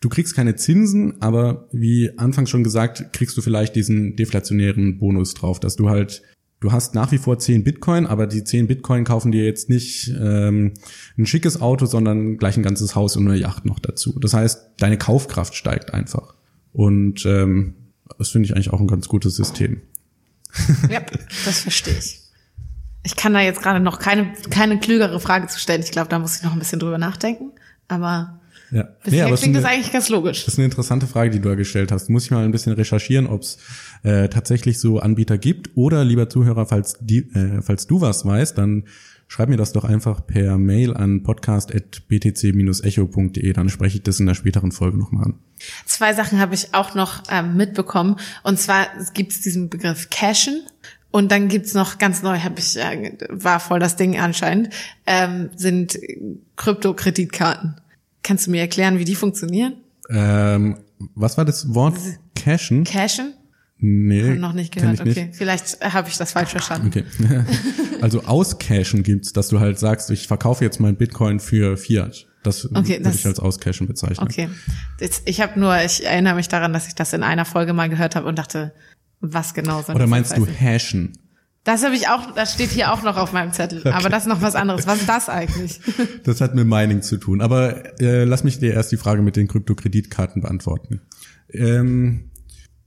du 0.00 0.08
kriegst 0.08 0.34
keine 0.34 0.56
Zinsen, 0.56 1.20
aber 1.20 1.68
wie 1.72 2.18
anfangs 2.18 2.50
schon 2.50 2.64
gesagt, 2.64 3.12
kriegst 3.12 3.36
du 3.36 3.42
vielleicht 3.42 3.76
diesen 3.76 4.16
deflationären 4.16 4.98
Bonus 4.98 5.34
drauf, 5.34 5.60
dass 5.60 5.76
du 5.76 5.88
halt 5.88 6.22
du 6.64 6.72
hast 6.72 6.94
nach 6.94 7.12
wie 7.12 7.18
vor 7.18 7.38
10 7.38 7.62
Bitcoin, 7.62 8.06
aber 8.06 8.26
die 8.26 8.42
10 8.42 8.66
Bitcoin 8.66 9.04
kaufen 9.04 9.30
dir 9.30 9.44
jetzt 9.44 9.68
nicht 9.68 10.10
ähm, 10.18 10.72
ein 11.18 11.26
schickes 11.26 11.60
Auto, 11.60 11.84
sondern 11.84 12.38
gleich 12.38 12.56
ein 12.56 12.62
ganzes 12.62 12.94
Haus 12.94 13.16
und 13.16 13.28
eine 13.28 13.36
Yacht 13.36 13.66
noch 13.66 13.78
dazu. 13.78 14.18
Das 14.18 14.32
heißt, 14.32 14.70
deine 14.78 14.96
Kaufkraft 14.96 15.54
steigt 15.54 15.92
einfach. 15.92 16.34
Und 16.72 17.26
ähm, 17.26 17.74
das 18.18 18.30
finde 18.30 18.46
ich 18.46 18.54
eigentlich 18.54 18.72
auch 18.72 18.80
ein 18.80 18.86
ganz 18.86 19.08
gutes 19.08 19.36
System. 19.36 19.82
Ja, 20.88 21.00
das 21.44 21.60
verstehe 21.60 21.98
ich. 21.98 22.20
Ich 23.02 23.16
kann 23.16 23.34
da 23.34 23.40
jetzt 23.40 23.60
gerade 23.60 23.80
noch 23.80 23.98
keine, 23.98 24.32
keine 24.50 24.78
klügere 24.78 25.18
Frage 25.18 25.48
zu 25.48 25.58
stellen. 25.58 25.82
Ich 25.82 25.90
glaube, 25.90 26.08
da 26.08 26.20
muss 26.20 26.36
ich 26.36 26.44
noch 26.44 26.52
ein 26.52 26.60
bisschen 26.60 26.78
drüber 26.78 26.96
nachdenken. 26.96 27.50
Aber 27.88 28.40
Ja. 28.74 28.88
Bisher 29.04 29.30
es 29.32 29.40
klingt 29.40 29.56
ist 29.56 29.62
das 29.62 29.70
eine- 29.70 29.76
eigentlich 29.78 29.92
ganz 29.92 30.08
logisch. 30.08 30.44
Das 30.44 30.54
ist 30.54 30.58
eine 30.58 30.64
interessante 30.64 31.06
Frage, 31.06 31.30
die 31.30 31.38
du 31.40 31.48
da 31.48 31.54
gestellt 31.54 31.92
hast. 31.92 32.10
Muss 32.10 32.24
ich 32.24 32.32
mal 32.32 32.44
ein 32.44 32.50
bisschen 32.50 32.72
recherchieren, 32.72 33.28
ob 33.28 33.42
es 33.42 33.58
äh, 34.02 34.28
tatsächlich 34.28 34.80
so 34.80 34.98
Anbieter 34.98 35.38
gibt. 35.38 35.70
Oder, 35.76 36.04
lieber 36.04 36.28
Zuhörer, 36.28 36.66
falls, 36.66 36.96
die, 37.00 37.18
äh, 37.34 37.62
falls 37.62 37.86
du 37.86 38.00
was 38.00 38.26
weißt, 38.26 38.58
dann 38.58 38.84
schreib 39.28 39.48
mir 39.48 39.56
das 39.56 39.72
doch 39.72 39.84
einfach 39.84 40.26
per 40.26 40.58
Mail 40.58 40.92
an 40.94 41.22
podcast.btc-echo.de. 41.22 43.52
Dann 43.52 43.68
spreche 43.68 43.98
ich 43.98 44.02
das 44.02 44.18
in 44.20 44.26
der 44.26 44.34
späteren 44.34 44.72
Folge 44.72 44.98
nochmal 44.98 45.24
an. 45.26 45.34
Zwei 45.86 46.12
Sachen 46.14 46.38
habe 46.40 46.54
ich 46.54 46.74
auch 46.74 46.94
noch 46.94 47.22
ähm, 47.30 47.56
mitbekommen. 47.56 48.16
Und 48.42 48.58
zwar 48.58 48.86
gibt 49.14 49.32
es 49.32 49.40
diesen 49.40 49.70
Begriff 49.70 50.10
Cashen. 50.10 50.62
Und 51.10 51.30
dann 51.30 51.48
gibt's 51.48 51.74
noch 51.74 51.98
ganz 51.98 52.22
neu, 52.24 52.40
habe 52.40 52.58
ich 52.58 52.76
äh, 52.76 53.12
war 53.30 53.60
voll 53.60 53.78
das 53.78 53.94
Ding 53.94 54.18
anscheinend, 54.18 54.70
ähm, 55.06 55.50
sind 55.54 55.96
Kryptokreditkarten. 56.56 57.76
Kannst 58.24 58.48
du 58.48 58.50
mir 58.50 58.60
erklären, 58.62 58.98
wie 58.98 59.04
die 59.04 59.14
funktionieren? 59.14 59.74
Ähm, 60.10 60.78
was 61.14 61.36
war 61.38 61.44
das 61.44 61.72
Wort? 61.74 61.94
Cashen? 62.34 62.82
Cashen? 62.82 63.34
Nee, 63.78 64.34
Noch 64.36 64.52
nicht 64.54 64.72
gehört. 64.74 65.00
Okay, 65.00 65.30
vielleicht 65.32 65.80
äh, 65.82 65.90
habe 65.90 66.08
ich 66.08 66.16
das 66.16 66.32
falsch 66.32 66.50
verstanden. 66.50 66.88
Okay. 66.88 67.04
also 68.00 68.22
auscashen 68.24 69.02
gibt's, 69.02 69.32
dass 69.32 69.48
du 69.48 69.60
halt 69.60 69.78
sagst, 69.78 70.10
ich 70.10 70.26
verkaufe 70.26 70.64
jetzt 70.64 70.80
mein 70.80 70.96
Bitcoin 70.96 71.38
für 71.38 71.76
Fiat. 71.76 72.26
Das 72.42 72.64
Okay, 72.64 72.94
würde 72.94 73.02
das- 73.02 73.16
ich 73.16 73.26
als 73.26 73.40
auscashen 73.40 73.86
bezeichnen. 73.86 74.26
Okay. 74.26 74.48
Jetzt, 75.00 75.22
ich 75.26 75.40
habe 75.40 75.58
nur, 75.60 75.76
ich 75.82 76.04
erinnere 76.06 76.34
mich 76.34 76.48
daran, 76.48 76.72
dass 76.72 76.86
ich 76.88 76.94
das 76.94 77.12
in 77.12 77.22
einer 77.22 77.44
Folge 77.44 77.72
mal 77.72 77.88
gehört 77.88 78.16
habe 78.16 78.26
und 78.26 78.38
dachte, 78.38 78.72
was 79.20 79.54
genau 79.54 79.82
soll 79.82 79.94
Oder 79.96 80.04
das 80.04 80.10
meinst 80.10 80.30
jetzt 80.32 80.40
du 80.40 80.46
heißen? 80.46 80.60
hashen? 80.60 81.12
Das 81.64 81.82
habe 81.82 81.96
ich 81.96 82.08
auch, 82.08 82.34
das 82.34 82.52
steht 82.52 82.70
hier 82.70 82.92
auch 82.92 83.02
noch 83.02 83.16
auf 83.16 83.32
meinem 83.32 83.52
Zettel. 83.52 83.82
Aber 83.88 84.10
das 84.10 84.24
ist 84.24 84.28
noch 84.28 84.42
was 84.42 84.54
anderes. 84.54 84.86
Was 84.86 85.00
ist 85.00 85.08
das 85.08 85.28
eigentlich? 85.30 85.80
Das 86.24 86.40
hat 86.40 86.54
mit 86.54 86.66
Mining 86.66 87.02
zu 87.02 87.16
tun. 87.16 87.40
Aber 87.40 88.00
äh, 88.00 88.24
lass 88.24 88.44
mich 88.44 88.58
dir 88.58 88.74
erst 88.74 88.92
die 88.92 88.96
Frage 88.96 89.22
mit 89.22 89.36
den 89.36 89.48
Kryptokreditkarten 89.48 90.42
beantworten. 90.42 91.00
Ähm, 91.50 92.30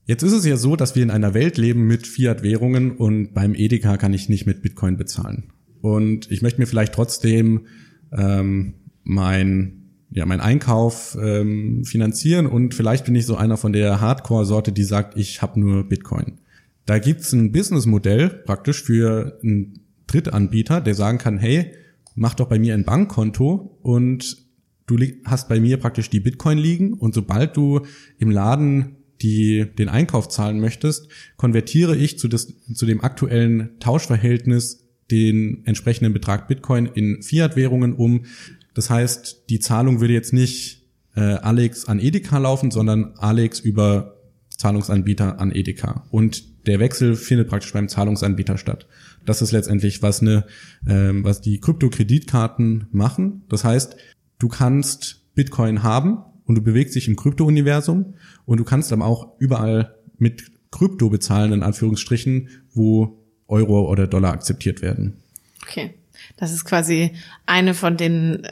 jetzt 0.05 0.23
ist 0.23 0.33
es 0.33 0.45
ja 0.45 0.57
so, 0.57 0.75
dass 0.75 0.95
wir 0.95 1.03
in 1.03 1.11
einer 1.11 1.33
Welt 1.33 1.57
leben 1.57 1.87
mit 1.87 2.05
Fiat-Währungen 2.05 2.91
und 2.95 3.33
beim 3.33 3.55
Edeka 3.55 3.97
kann 3.97 4.13
ich 4.13 4.29
nicht 4.29 4.45
mit 4.45 4.61
Bitcoin 4.61 4.97
bezahlen. 4.97 5.51
Und 5.81 6.31
ich 6.31 6.41
möchte 6.41 6.59
mir 6.59 6.67
vielleicht 6.67 6.93
trotzdem 6.93 7.65
ähm, 8.11 8.75
mein 9.03 9.73
ja, 10.09 10.25
mein 10.25 10.39
Einkauf 10.39 11.17
ähm, 11.21 11.83
finanzieren 11.83 12.47
und 12.47 12.73
vielleicht 12.73 13.05
bin 13.05 13.15
ich 13.15 13.25
so 13.25 13.35
einer 13.35 13.57
von 13.57 13.73
der 13.73 13.99
Hardcore-Sorte, 13.99 14.71
die 14.71 14.83
sagt, 14.83 15.17
ich 15.17 15.41
habe 15.41 15.59
nur 15.59 15.83
Bitcoin. 15.83 16.39
Da 16.87 16.99
gibt's 16.99 17.33
ein 17.33 17.51
Businessmodell 17.51 18.29
praktisch 18.29 18.81
für 18.81 19.37
einen 19.43 19.81
Drittanbieter, 20.07 20.79
der 20.79 20.95
sagen 20.95 21.17
kann, 21.17 21.37
hey, 21.37 21.73
mach 22.15 22.33
doch 22.33 22.47
bei 22.47 22.57
mir 22.57 22.73
ein 22.73 22.85
Bankkonto 22.85 23.77
und 23.83 24.37
du 24.87 24.97
hast 25.25 25.49
bei 25.49 25.59
mir 25.59 25.77
praktisch 25.77 26.09
die 26.09 26.21
Bitcoin 26.21 26.57
liegen 26.57 26.93
und 26.93 27.13
sobald 27.13 27.57
du 27.57 27.81
im 28.19 28.31
Laden 28.31 28.95
die, 29.21 29.65
den 29.77 29.89
Einkauf 29.89 30.29
zahlen 30.29 30.61
möchtest, 30.61 31.09
konvertiere 31.35 31.97
ich 31.97 32.17
zu, 32.17 32.29
des, 32.29 32.53
zu 32.73 32.85
dem 32.85 33.03
aktuellen 33.03 33.77
Tauschverhältnis 33.79 34.85
den 35.11 35.65
entsprechenden 35.65 36.13
Betrag 36.13 36.47
Bitcoin 36.47 36.85
in 36.85 37.21
Fiat-Währungen 37.21 37.95
um. 37.95 38.23
Das 38.73 38.89
heißt, 38.89 39.49
die 39.49 39.59
Zahlung 39.59 39.99
würde 39.99 40.13
jetzt 40.13 40.31
nicht 40.31 40.85
äh, 41.15 41.19
Alex 41.19 41.85
an 41.85 41.99
Edeka 41.99 42.37
laufen, 42.37 42.71
sondern 42.71 43.15
Alex 43.17 43.59
über 43.59 44.21
Zahlungsanbieter 44.49 45.39
an 45.39 45.51
Edeka. 45.51 46.05
Und 46.11 46.56
der 46.67 46.79
Wechsel 46.79 47.15
findet 47.15 47.49
praktisch 47.49 47.73
beim 47.73 47.87
Zahlungsanbieter 47.87 48.57
statt. 48.57 48.87
Das 49.25 49.41
ist 49.41 49.51
letztendlich, 49.51 50.01
was 50.01 50.21
eine, 50.21 50.45
ähm, 50.87 51.23
was 51.23 51.41
die 51.41 51.59
Kryptokreditkarten 51.59 52.87
machen. 52.91 53.43
Das 53.49 53.63
heißt, 53.63 53.95
du 54.39 54.47
kannst 54.47 55.23
Bitcoin 55.35 55.83
haben 55.83 56.19
und 56.45 56.55
du 56.55 56.61
bewegst 56.61 56.95
dich 56.95 57.07
im 57.07 57.15
Krypto-Universum 57.15 58.15
und 58.45 58.57
du 58.57 58.63
kannst 58.63 58.91
aber 58.93 59.05
auch 59.05 59.39
überall 59.39 59.95
mit 60.17 60.51
Krypto 60.71 61.09
bezahlen, 61.09 61.53
in 61.53 61.63
Anführungsstrichen, 61.63 62.49
wo 62.73 63.23
Euro 63.47 63.89
oder 63.89 64.07
Dollar 64.07 64.33
akzeptiert 64.33 64.81
werden. 64.81 65.17
Okay. 65.63 65.93
Das 66.35 66.51
ist 66.51 66.65
quasi 66.65 67.11
eine 67.45 67.73
von 67.73 67.95
den 67.95 68.45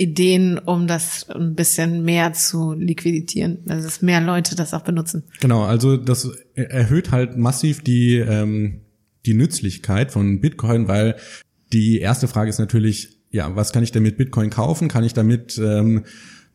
Ideen, 0.00 0.58
um 0.58 0.86
das 0.86 1.28
ein 1.28 1.54
bisschen 1.54 2.02
mehr 2.04 2.32
zu 2.32 2.72
liquidieren. 2.72 3.58
Also, 3.68 3.84
dass 3.84 4.02
mehr 4.02 4.20
Leute 4.20 4.56
das 4.56 4.72
auch 4.72 4.82
benutzen. 4.82 5.24
Genau, 5.40 5.62
also 5.62 5.96
das 5.96 6.30
erhöht 6.54 7.10
halt 7.10 7.36
massiv 7.36 7.82
die, 7.82 8.16
ähm, 8.16 8.80
die 9.26 9.34
Nützlichkeit 9.34 10.10
von 10.10 10.40
Bitcoin, 10.40 10.88
weil 10.88 11.16
die 11.72 11.98
erste 11.98 12.28
Frage 12.28 12.48
ist 12.48 12.58
natürlich, 12.58 13.20
ja, 13.30 13.54
was 13.54 13.72
kann 13.72 13.82
ich 13.82 13.92
denn 13.92 14.02
mit 14.02 14.16
Bitcoin 14.16 14.50
kaufen? 14.50 14.88
Kann 14.88 15.04
ich 15.04 15.12
damit 15.12 15.58
ähm, 15.62 16.04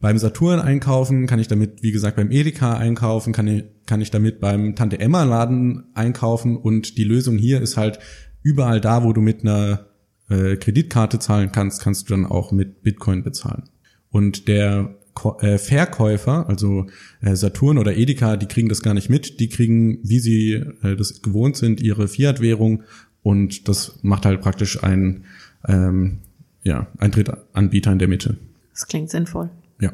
beim 0.02 0.18
Saturn 0.18 0.60
einkaufen? 0.60 1.28
Kann 1.28 1.40
ich 1.40 1.48
damit, 1.48 1.84
wie 1.84 1.92
gesagt, 1.92 2.18
beim 2.18 2.32
Edeka 2.32 2.78
einkaufen? 2.78 3.32
Kann 3.32 3.48
ich, 3.48 3.64
kann 3.86 4.02
ich 4.02 4.12
damit 4.12 4.40
beim 4.40 4.76
Tante 4.76 5.00
Emma 5.00 5.24
Laden 5.24 5.86
einkaufen? 5.94 6.58
Und 6.58 6.98
die 6.98 7.04
Lösung 7.04 7.38
hier 7.38 7.62
ist 7.62 7.78
halt 7.78 8.00
überall 8.42 8.82
da, 8.82 9.04
wo 9.04 9.14
du 9.14 9.22
mit 9.22 9.42
einer 9.42 9.88
äh, 10.30 10.56
Kreditkarte 10.56 11.20
zahlen 11.20 11.52
kannst, 11.52 11.82
kannst 11.82 12.10
du 12.10 12.14
dann 12.14 12.26
auch 12.26 12.52
mit 12.52 12.84
Bitcoin 12.84 13.24
bezahlen. 13.24 13.64
Und 14.10 14.48
der 14.48 14.96
äh, 15.40 15.58
Verkäufer, 15.58 16.48
also 16.50 16.88
äh, 17.22 17.36
Saturn 17.36 17.78
oder 17.78 17.96
Edeka, 17.96 18.38
die 18.38 18.48
kriegen 18.48 18.70
das 18.70 18.82
gar 18.82 18.94
nicht 18.94 19.10
mit. 19.10 19.40
Die 19.40 19.50
kriegen, 19.50 20.00
wie 20.04 20.20
sie 20.20 20.54
äh, 20.84 20.96
das 20.96 21.22
gewohnt 21.22 21.58
sind, 21.58 21.82
ihre 21.82 22.08
Fiat-Währung 22.08 22.84
und 23.26 23.68
das 23.68 23.98
macht 24.04 24.26
halt 24.26 24.42
praktisch 24.42 24.84
ein, 24.84 25.24
ähm, 25.68 26.20
ja, 26.64 26.88
ein 26.98 27.12
Drittanbieter 27.12 27.92
in 27.92 28.00
der 28.00 28.08
Mitte. 28.08 28.38
Das 28.72 28.88
klingt 28.88 29.10
sinnvoll. 29.10 29.50
Ja. 29.80 29.94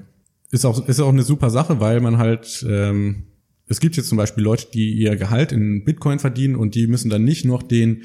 Ist 0.51 0.65
auch, 0.65 0.85
ist 0.87 0.99
auch 0.99 1.09
eine 1.09 1.23
super 1.23 1.49
Sache, 1.49 1.79
weil 1.79 2.01
man 2.01 2.17
halt, 2.17 2.65
ähm, 2.67 3.23
es 3.67 3.79
gibt 3.79 3.95
jetzt 3.95 4.09
zum 4.09 4.17
Beispiel 4.17 4.43
Leute, 4.43 4.67
die 4.73 4.91
ihr 4.93 5.15
Gehalt 5.15 5.53
in 5.53 5.85
Bitcoin 5.85 6.19
verdienen 6.19 6.55
und 6.55 6.75
die 6.75 6.87
müssen 6.87 7.09
dann 7.09 7.23
nicht 7.23 7.45
noch 7.45 7.63
den 7.63 8.03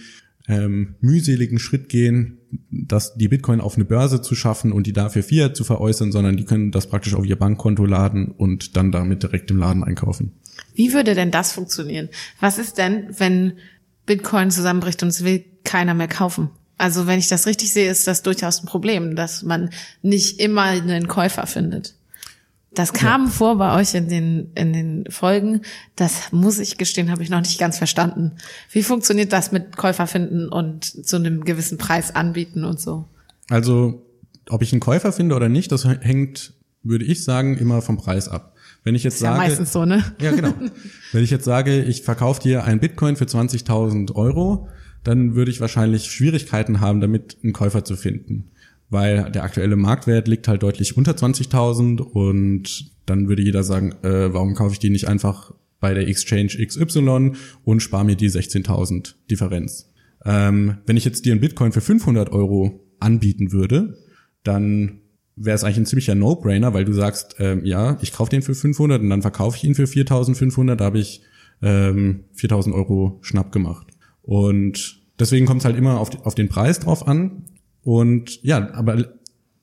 ähm, 0.48 0.94
mühseligen 1.00 1.58
Schritt 1.58 1.88
gehen, 1.88 2.38
dass 2.70 3.14
die 3.14 3.28
Bitcoin 3.28 3.60
auf 3.60 3.76
eine 3.76 3.84
Börse 3.84 4.22
zu 4.22 4.34
schaffen 4.34 4.72
und 4.72 4.86
die 4.86 4.92
dafür 4.92 5.22
Fiat 5.22 5.56
zu 5.56 5.64
veräußern, 5.64 6.12
sondern 6.12 6.36
die 6.36 6.44
können 6.44 6.70
das 6.70 6.86
praktisch 6.86 7.14
auf 7.14 7.26
ihr 7.26 7.36
Bankkonto 7.36 7.84
laden 7.84 8.28
und 8.28 8.76
dann 8.76 8.92
damit 8.92 9.22
direkt 9.22 9.50
im 9.50 9.58
Laden 9.58 9.82
einkaufen. 9.82 10.32
Wie 10.74 10.92
würde 10.92 11.14
denn 11.14 11.30
das 11.30 11.52
funktionieren? 11.52 12.08
Was 12.40 12.58
ist 12.58 12.78
denn, 12.78 13.08
wenn 13.18 13.54
Bitcoin 14.06 14.50
zusammenbricht 14.50 15.02
und 15.02 15.08
es 15.08 15.24
will 15.24 15.44
keiner 15.64 15.94
mehr 15.94 16.08
kaufen? 16.08 16.50
Also 16.78 17.06
wenn 17.06 17.18
ich 17.18 17.28
das 17.28 17.46
richtig 17.46 17.72
sehe, 17.72 17.90
ist 17.90 18.06
das 18.06 18.22
durchaus 18.22 18.62
ein 18.62 18.66
Problem, 18.66 19.16
dass 19.16 19.42
man 19.42 19.70
nicht 20.02 20.40
immer 20.40 20.64
einen 20.64 21.08
Käufer 21.08 21.46
findet. 21.46 21.94
Das 22.76 22.92
kam 22.92 23.28
vor 23.28 23.56
bei 23.56 23.74
euch 23.80 23.94
in 23.94 24.10
den, 24.10 24.52
in 24.54 24.74
den 24.74 25.04
Folgen. 25.08 25.62
Das 25.96 26.30
muss 26.30 26.58
ich 26.58 26.76
gestehen, 26.76 27.10
habe 27.10 27.22
ich 27.22 27.30
noch 27.30 27.40
nicht 27.40 27.58
ganz 27.58 27.78
verstanden. 27.78 28.32
Wie 28.70 28.82
funktioniert 28.82 29.32
das 29.32 29.50
mit 29.50 29.78
Käufer 29.78 30.06
finden 30.06 30.50
und 30.50 30.84
zu 30.84 31.16
einem 31.16 31.44
gewissen 31.44 31.78
Preis 31.78 32.14
anbieten 32.14 32.64
und 32.64 32.78
so? 32.78 33.08
Also, 33.48 34.06
ob 34.50 34.60
ich 34.60 34.72
einen 34.72 34.80
Käufer 34.80 35.10
finde 35.12 35.34
oder 35.34 35.48
nicht, 35.48 35.72
das 35.72 35.86
hängt, 35.86 36.52
würde 36.82 37.06
ich 37.06 37.24
sagen, 37.24 37.56
immer 37.56 37.80
vom 37.80 37.96
Preis 37.96 38.28
ab. 38.28 38.54
Wenn 38.84 38.94
ich 38.94 39.04
jetzt 39.04 39.14
Ist 39.14 39.22
ja 39.22 39.32
sage, 39.32 39.48
meistens 39.48 39.72
so, 39.72 39.86
ne? 39.86 40.04
Ja, 40.20 40.32
genau. 40.32 40.52
Wenn 41.12 41.24
ich 41.24 41.30
jetzt 41.30 41.46
sage, 41.46 41.82
ich 41.82 42.02
verkaufe 42.02 42.42
dir 42.42 42.64
ein 42.64 42.78
Bitcoin 42.78 43.16
für 43.16 43.24
20.000 43.24 44.14
Euro, 44.14 44.68
dann 45.02 45.34
würde 45.34 45.50
ich 45.50 45.62
wahrscheinlich 45.62 46.10
Schwierigkeiten 46.10 46.80
haben, 46.80 47.00
damit 47.00 47.38
einen 47.42 47.54
Käufer 47.54 47.84
zu 47.84 47.96
finden. 47.96 48.50
Weil 48.88 49.30
der 49.32 49.42
aktuelle 49.42 49.76
Marktwert 49.76 50.28
liegt 50.28 50.46
halt 50.48 50.62
deutlich 50.62 50.96
unter 50.96 51.12
20.000 51.12 52.00
und 52.00 52.92
dann 53.04 53.28
würde 53.28 53.42
jeder 53.42 53.62
sagen, 53.62 53.92
äh, 54.02 54.32
warum 54.32 54.54
kaufe 54.54 54.74
ich 54.74 54.78
die 54.78 54.90
nicht 54.90 55.08
einfach 55.08 55.52
bei 55.80 55.94
der 55.94 56.08
Exchange 56.08 56.64
XY 56.64 57.32
und 57.64 57.80
spare 57.80 58.04
mir 58.04 58.16
die 58.16 58.30
16.000 58.30 59.14
Differenz. 59.30 59.92
Ähm, 60.24 60.78
wenn 60.86 60.96
ich 60.96 61.04
jetzt 61.04 61.24
dir 61.24 61.32
einen 61.32 61.40
Bitcoin 61.40 61.72
für 61.72 61.80
500 61.80 62.30
Euro 62.30 62.80
anbieten 62.98 63.52
würde, 63.52 63.98
dann 64.42 65.00
wäre 65.36 65.54
es 65.54 65.64
eigentlich 65.64 65.78
ein 65.78 65.86
ziemlicher 65.86 66.14
No-Brainer, 66.14 66.72
weil 66.72 66.84
du 66.84 66.92
sagst, 66.92 67.36
ähm, 67.38 67.64
ja, 67.64 67.98
ich 68.00 68.12
kaufe 68.12 68.30
den 68.30 68.42
für 68.42 68.54
500 68.54 69.02
und 69.02 69.10
dann 69.10 69.22
verkaufe 69.22 69.56
ich 69.56 69.64
ihn 69.64 69.74
für 69.74 69.84
4.500, 69.84 70.76
da 70.76 70.86
habe 70.86 70.98
ich 70.98 71.22
ähm, 71.62 72.24
4.000 72.36 72.72
Euro 72.72 73.18
Schnapp 73.20 73.52
gemacht. 73.52 73.86
Und 74.22 75.02
deswegen 75.18 75.46
kommt 75.46 75.60
es 75.60 75.64
halt 75.64 75.76
immer 75.76 76.00
auf, 76.00 76.24
auf 76.24 76.34
den 76.34 76.48
Preis 76.48 76.80
drauf 76.80 77.06
an. 77.06 77.44
Und 77.86 78.42
ja, 78.42 78.72
aber 78.72 79.14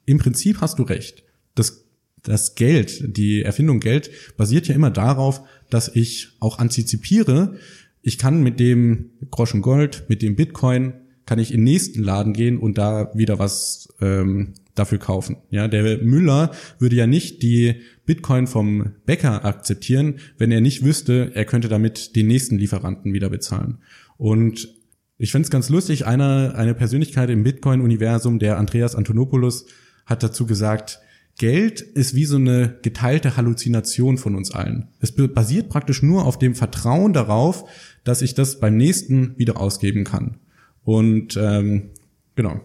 im 0.05 0.17
Prinzip 0.17 0.61
hast 0.61 0.79
du 0.79 0.83
recht. 0.83 1.25
Das, 1.55 1.83
das 2.21 2.55
Geld, 2.55 3.17
die 3.17 3.41
Erfindung 3.41 3.81
Geld 3.81 4.11
basiert 4.37 4.65
ja 4.69 4.75
immer 4.75 4.91
darauf, 4.91 5.41
dass 5.69 5.93
ich 5.93 6.29
auch 6.39 6.57
antizipiere, 6.57 7.57
ich 8.01 8.17
kann 8.17 8.41
mit 8.41 8.61
dem 8.61 9.09
Groschen 9.29 9.61
Gold, 9.61 10.05
mit 10.07 10.21
dem 10.21 10.37
Bitcoin, 10.37 10.93
kann 11.25 11.37
ich 11.37 11.51
in 11.51 11.57
den 11.57 11.65
nächsten 11.65 12.01
Laden 12.01 12.31
gehen 12.31 12.59
und 12.59 12.77
da 12.77 13.11
wieder 13.13 13.39
was 13.39 13.89
ähm, 13.99 14.53
dafür 14.73 14.99
kaufen. 14.99 15.35
Ja, 15.49 15.67
der 15.67 15.97
Müller 15.97 16.51
würde 16.79 16.95
ja 16.95 17.07
nicht 17.07 17.41
die 17.43 17.81
Bitcoin 18.05 18.47
vom 18.47 18.93
Bäcker 19.05 19.43
akzeptieren, 19.43 20.19
wenn 20.37 20.49
er 20.49 20.61
nicht 20.61 20.85
wüsste, 20.85 21.31
er 21.33 21.43
könnte 21.43 21.67
damit 21.67 22.15
den 22.15 22.27
nächsten 22.27 22.57
Lieferanten 22.57 23.11
wieder 23.11 23.29
bezahlen. 23.29 23.79
Und 24.15 24.69
ich 25.17 25.31
finde 25.31 25.45
es 25.45 25.51
ganz 25.51 25.69
lustig, 25.69 26.05
einer, 26.05 26.55
eine 26.55 26.73
Persönlichkeit 26.73 27.29
im 27.29 27.43
Bitcoin-Universum, 27.43 28.39
der 28.39 28.57
Andreas 28.57 28.95
Antonopoulos, 28.95 29.65
hat 30.05 30.23
dazu 30.23 30.45
gesagt, 30.45 30.99
Geld 31.37 31.81
ist 31.81 32.13
wie 32.13 32.25
so 32.25 32.35
eine 32.35 32.77
geteilte 32.83 33.37
Halluzination 33.37 34.17
von 34.17 34.35
uns 34.35 34.51
allen. 34.51 34.89
Es 34.99 35.13
basiert 35.13 35.69
praktisch 35.69 36.03
nur 36.03 36.25
auf 36.25 36.37
dem 36.37 36.53
Vertrauen 36.53 37.13
darauf, 37.13 37.67
dass 38.03 38.21
ich 38.21 38.35
das 38.35 38.59
beim 38.59 38.77
nächsten 38.77 39.37
wieder 39.37 39.59
ausgeben 39.59 40.03
kann. 40.03 40.37
Und 40.83 41.37
ähm, 41.37 41.89
genau, 42.35 42.61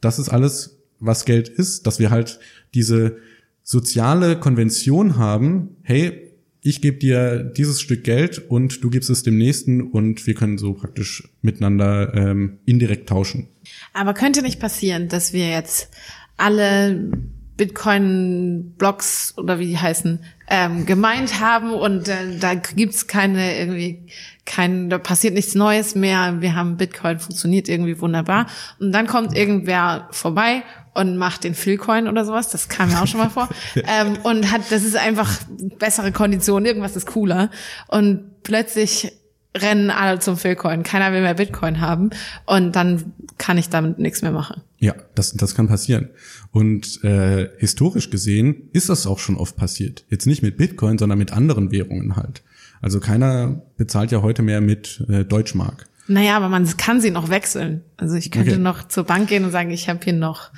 das 0.00 0.18
ist 0.18 0.28
alles, 0.28 0.78
was 1.00 1.24
Geld 1.24 1.48
ist, 1.48 1.86
dass 1.86 1.98
wir 1.98 2.10
halt 2.10 2.38
diese 2.74 3.16
soziale 3.62 4.38
Konvention 4.38 5.16
haben, 5.16 5.76
hey, 5.82 6.31
ich 6.62 6.80
gebe 6.80 6.98
dir 6.98 7.42
dieses 7.42 7.80
Stück 7.80 8.04
Geld 8.04 8.38
und 8.38 8.84
du 8.84 8.90
gibst 8.90 9.10
es 9.10 9.24
dem 9.24 9.36
nächsten 9.36 9.82
und 9.82 10.26
wir 10.26 10.34
können 10.34 10.58
so 10.58 10.74
praktisch 10.74 11.28
miteinander 11.42 12.14
ähm, 12.14 12.58
indirekt 12.64 13.08
tauschen. 13.08 13.48
Aber 13.92 14.14
könnte 14.14 14.42
nicht 14.42 14.60
passieren, 14.60 15.08
dass 15.08 15.32
wir 15.32 15.50
jetzt 15.50 15.90
alle 16.36 17.10
Bitcoin-Blocks 17.56 19.34
oder 19.36 19.58
wie 19.58 19.66
die 19.66 19.78
heißen, 19.78 20.20
ähm, 20.48 20.86
gemeint 20.86 21.40
haben 21.40 21.72
und 21.72 22.08
äh, 22.08 22.38
da 22.38 22.54
gibt's 22.54 23.06
keine 23.06 23.58
irgendwie 23.58 24.06
kein, 24.44 24.88
da 24.88 24.98
passiert 24.98 25.34
nichts 25.34 25.54
Neues 25.54 25.94
mehr. 25.94 26.40
Wir 26.40 26.54
haben 26.54 26.76
Bitcoin 26.76 27.18
funktioniert 27.18 27.68
irgendwie 27.68 28.00
wunderbar 28.00 28.46
und 28.78 28.92
dann 28.92 29.06
kommt 29.06 29.36
irgendwer 29.36 30.08
vorbei 30.10 30.62
und 30.94 31.16
macht 31.16 31.44
den 31.44 31.54
Philcoin 31.54 32.08
oder 32.08 32.24
sowas. 32.24 32.50
Das 32.50 32.68
kam 32.68 32.90
mir 32.90 33.02
auch 33.02 33.06
schon 33.06 33.20
mal 33.20 33.30
vor 33.30 33.48
ähm, 33.74 34.18
und 34.22 34.50
hat, 34.50 34.62
das 34.70 34.84
ist 34.84 34.96
einfach 34.96 35.38
bessere 35.78 36.12
Konditionen. 36.12 36.66
Irgendwas 36.66 36.96
ist 36.96 37.06
cooler 37.06 37.50
und 37.88 38.42
plötzlich 38.42 39.12
rennen 39.56 39.90
alle 39.90 40.18
zum 40.18 40.36
Philcoin. 40.36 40.82
Keiner 40.82 41.12
will 41.12 41.20
mehr 41.20 41.34
Bitcoin 41.34 41.80
haben 41.80 42.10
und 42.46 42.74
dann 42.74 43.12
kann 43.38 43.58
ich 43.58 43.68
damit 43.68 43.98
nichts 43.98 44.22
mehr 44.22 44.32
machen. 44.32 44.62
Ja, 44.78 44.94
das, 45.14 45.32
das 45.32 45.54
kann 45.54 45.68
passieren. 45.68 46.08
Und 46.50 47.02
äh, 47.04 47.50
historisch 47.58 48.10
gesehen 48.10 48.70
ist 48.72 48.88
das 48.88 49.06
auch 49.06 49.18
schon 49.18 49.36
oft 49.36 49.56
passiert. 49.56 50.04
Jetzt 50.08 50.26
nicht 50.26 50.42
mit 50.42 50.56
Bitcoin, 50.56 50.98
sondern 50.98 51.18
mit 51.18 51.32
anderen 51.32 51.70
Währungen 51.70 52.16
halt. 52.16 52.42
Also 52.80 52.98
keiner 52.98 53.62
bezahlt 53.76 54.10
ja 54.10 54.22
heute 54.22 54.42
mehr 54.42 54.60
mit 54.60 55.04
äh, 55.08 55.24
Deutschmark. 55.24 55.86
Naja, 56.08 56.36
aber 56.36 56.48
man 56.48 56.66
kann 56.76 57.00
sie 57.00 57.10
noch 57.10 57.30
wechseln. 57.30 57.82
Also 57.96 58.16
ich 58.16 58.30
könnte 58.30 58.52
okay. 58.52 58.60
noch 58.60 58.88
zur 58.88 59.04
Bank 59.04 59.28
gehen 59.28 59.44
und 59.44 59.52
sagen, 59.52 59.70
ich 59.70 59.88
habe 59.88 60.00
hier 60.02 60.12
noch 60.14 60.50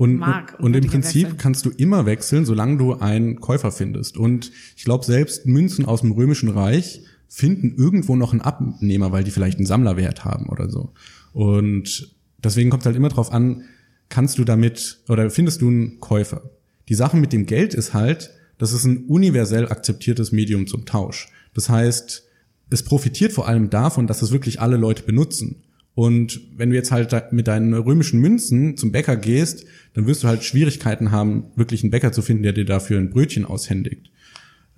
und, 0.00 0.16
Mark. 0.16 0.54
Und, 0.58 0.64
und 0.64 0.76
im 0.76 0.86
Prinzip 0.86 1.24
wechseln. 1.24 1.36
kannst 1.36 1.66
du 1.66 1.70
immer 1.76 2.06
wechseln, 2.06 2.46
solange 2.46 2.78
du 2.78 2.94
einen 2.94 3.38
Käufer 3.38 3.70
findest. 3.70 4.16
Und 4.16 4.50
ich 4.74 4.84
glaube, 4.84 5.04
selbst 5.04 5.44
Münzen 5.44 5.84
aus 5.84 6.00
dem 6.00 6.12
Römischen 6.12 6.48
Reich 6.48 7.02
finden 7.28 7.74
irgendwo 7.76 8.16
noch 8.16 8.32
einen 8.32 8.40
Abnehmer, 8.40 9.12
weil 9.12 9.24
die 9.24 9.30
vielleicht 9.30 9.58
einen 9.58 9.66
Sammlerwert 9.66 10.24
haben 10.24 10.48
oder 10.48 10.70
so. 10.70 10.94
Und 11.34 12.16
deswegen 12.42 12.70
kommt 12.70 12.82
es 12.82 12.86
halt 12.86 12.96
immer 12.96 13.10
drauf 13.10 13.30
an, 13.30 13.64
kannst 14.08 14.38
du 14.38 14.44
damit 14.44 15.00
oder 15.06 15.28
findest 15.28 15.60
du 15.60 15.68
einen 15.68 16.00
Käufer? 16.00 16.48
Die 16.88 16.94
Sache 16.94 17.18
mit 17.18 17.34
dem 17.34 17.44
Geld 17.44 17.74
ist 17.74 17.92
halt, 17.92 18.30
das 18.56 18.72
ist 18.72 18.86
ein 18.86 19.04
universell 19.04 19.68
akzeptiertes 19.68 20.32
Medium 20.32 20.66
zum 20.66 20.86
Tausch. 20.86 21.28
Das 21.52 21.68
heißt, 21.68 22.24
es 22.70 22.82
profitiert 22.84 23.32
vor 23.32 23.46
allem 23.46 23.68
davon, 23.68 24.06
dass 24.06 24.22
es 24.22 24.32
wirklich 24.32 24.62
alle 24.62 24.78
Leute 24.78 25.02
benutzen. 25.02 25.56
Und 26.00 26.40
wenn 26.56 26.70
du 26.70 26.76
jetzt 26.76 26.92
halt 26.92 27.30
mit 27.30 27.46
deinen 27.46 27.74
römischen 27.74 28.20
Münzen 28.20 28.78
zum 28.78 28.90
Bäcker 28.90 29.16
gehst, 29.16 29.66
dann 29.92 30.06
wirst 30.06 30.22
du 30.22 30.28
halt 30.28 30.42
Schwierigkeiten 30.42 31.10
haben, 31.10 31.48
wirklich 31.56 31.82
einen 31.82 31.90
Bäcker 31.90 32.10
zu 32.10 32.22
finden, 32.22 32.42
der 32.42 32.54
dir 32.54 32.64
dafür 32.64 32.98
ein 32.98 33.10
Brötchen 33.10 33.44
aushändigt. 33.44 34.10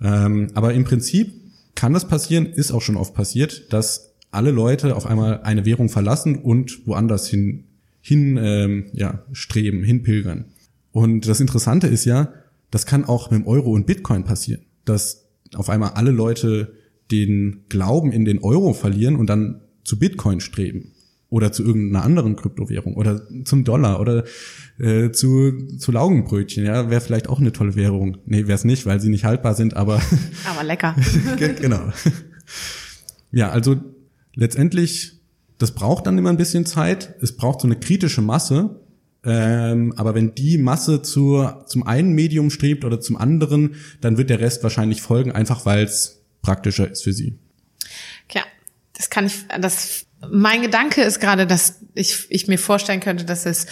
Ähm, 0.01 0.49
aber 0.53 0.73
im 0.73 0.83
Prinzip 0.83 1.31
kann 1.75 1.93
das 1.93 2.09
passieren, 2.09 2.45
ist 2.45 2.73
auch 2.73 2.81
schon 2.81 2.97
oft 2.97 3.13
passiert, 3.13 3.71
dass 3.71 4.15
alle 4.31 4.51
Leute 4.51 4.97
auf 4.97 5.05
einmal 5.05 5.43
eine 5.43 5.65
Währung 5.65 5.87
verlassen 5.87 6.35
und 6.35 6.85
woanders 6.85 7.29
hin, 7.29 7.63
hin 8.01 8.37
ähm, 8.37 8.87
ja, 8.91 9.23
streben, 9.31 9.81
hinpilgern. 9.81 10.47
Und 10.91 11.25
das 11.25 11.39
Interessante 11.39 11.87
ist 11.87 12.03
ja, 12.03 12.33
das 12.69 12.85
kann 12.85 13.05
auch 13.05 13.31
mit 13.31 13.39
dem 13.39 13.47
Euro 13.47 13.71
und 13.71 13.87
Bitcoin 13.87 14.25
passieren, 14.25 14.63
dass 14.83 15.29
auf 15.55 15.69
einmal 15.69 15.91
alle 15.91 16.11
Leute 16.11 16.73
den 17.11 17.61
Glauben 17.69 18.11
in 18.11 18.25
den 18.25 18.39
Euro 18.39 18.73
verlieren 18.73 19.15
und 19.15 19.27
dann 19.27 19.61
zu 19.85 19.97
Bitcoin 19.97 20.41
streben 20.41 20.92
oder 21.33 21.51
zu 21.51 21.63
irgendeiner 21.63 22.05
anderen 22.05 22.35
Kryptowährung 22.35 22.93
oder 22.93 23.23
zum 23.43 23.63
Dollar 23.63 23.99
oder 23.99 24.23
äh, 24.77 25.09
zu, 25.09 25.67
zu 25.79 25.91
Laugenbrötchen, 25.91 26.63
ja, 26.63 26.91
wäre 26.91 27.01
vielleicht 27.01 27.27
auch 27.27 27.39
eine 27.39 27.51
tolle 27.51 27.75
Währung. 27.75 28.19
Nee, 28.27 28.43
wäre 28.43 28.53
es 28.53 28.65
nicht, 28.65 28.85
weil 28.85 29.01
sie 29.01 29.09
nicht 29.09 29.25
haltbar 29.25 29.55
sind, 29.55 29.75
aber 29.75 29.99
aber 30.45 30.63
lecker. 30.63 30.95
genau. 31.59 31.91
Ja, 33.31 33.49
also 33.49 33.81
letztendlich, 34.35 35.21
das 35.57 35.71
braucht 35.71 36.05
dann 36.05 36.19
immer 36.19 36.29
ein 36.29 36.37
bisschen 36.37 36.67
Zeit. 36.67 37.15
Es 37.19 37.35
braucht 37.35 37.61
so 37.61 37.67
eine 37.67 37.77
kritische 37.77 38.21
Masse. 38.21 38.79
Ähm, 39.25 39.91
aber 39.97 40.13
wenn 40.13 40.35
die 40.35 40.59
Masse 40.59 41.01
zur, 41.01 41.65
zum 41.65 41.87
einen 41.87 42.13
Medium 42.13 42.51
strebt 42.51 42.85
oder 42.85 43.01
zum 43.01 43.17
anderen, 43.17 43.75
dann 44.01 44.19
wird 44.19 44.29
der 44.29 44.39
Rest 44.39 44.61
wahrscheinlich 44.61 45.01
folgen, 45.01 45.31
einfach 45.31 45.65
weil 45.65 45.83
es 45.83 46.21
praktischer 46.43 46.91
ist 46.91 47.03
für 47.03 47.13
sie. 47.13 47.39
Ja, 48.31 48.43
das 48.95 49.09
kann 49.09 49.25
ich, 49.25 49.45
das 49.59 50.05
mein 50.31 50.61
Gedanke 50.61 51.01
ist 51.01 51.19
gerade, 51.19 51.47
dass 51.47 51.79
ich, 51.93 52.27
ich 52.29 52.47
mir 52.47 52.57
vorstellen 52.57 52.99
könnte, 52.99 53.25
dass 53.25 53.45
es, 53.45 53.67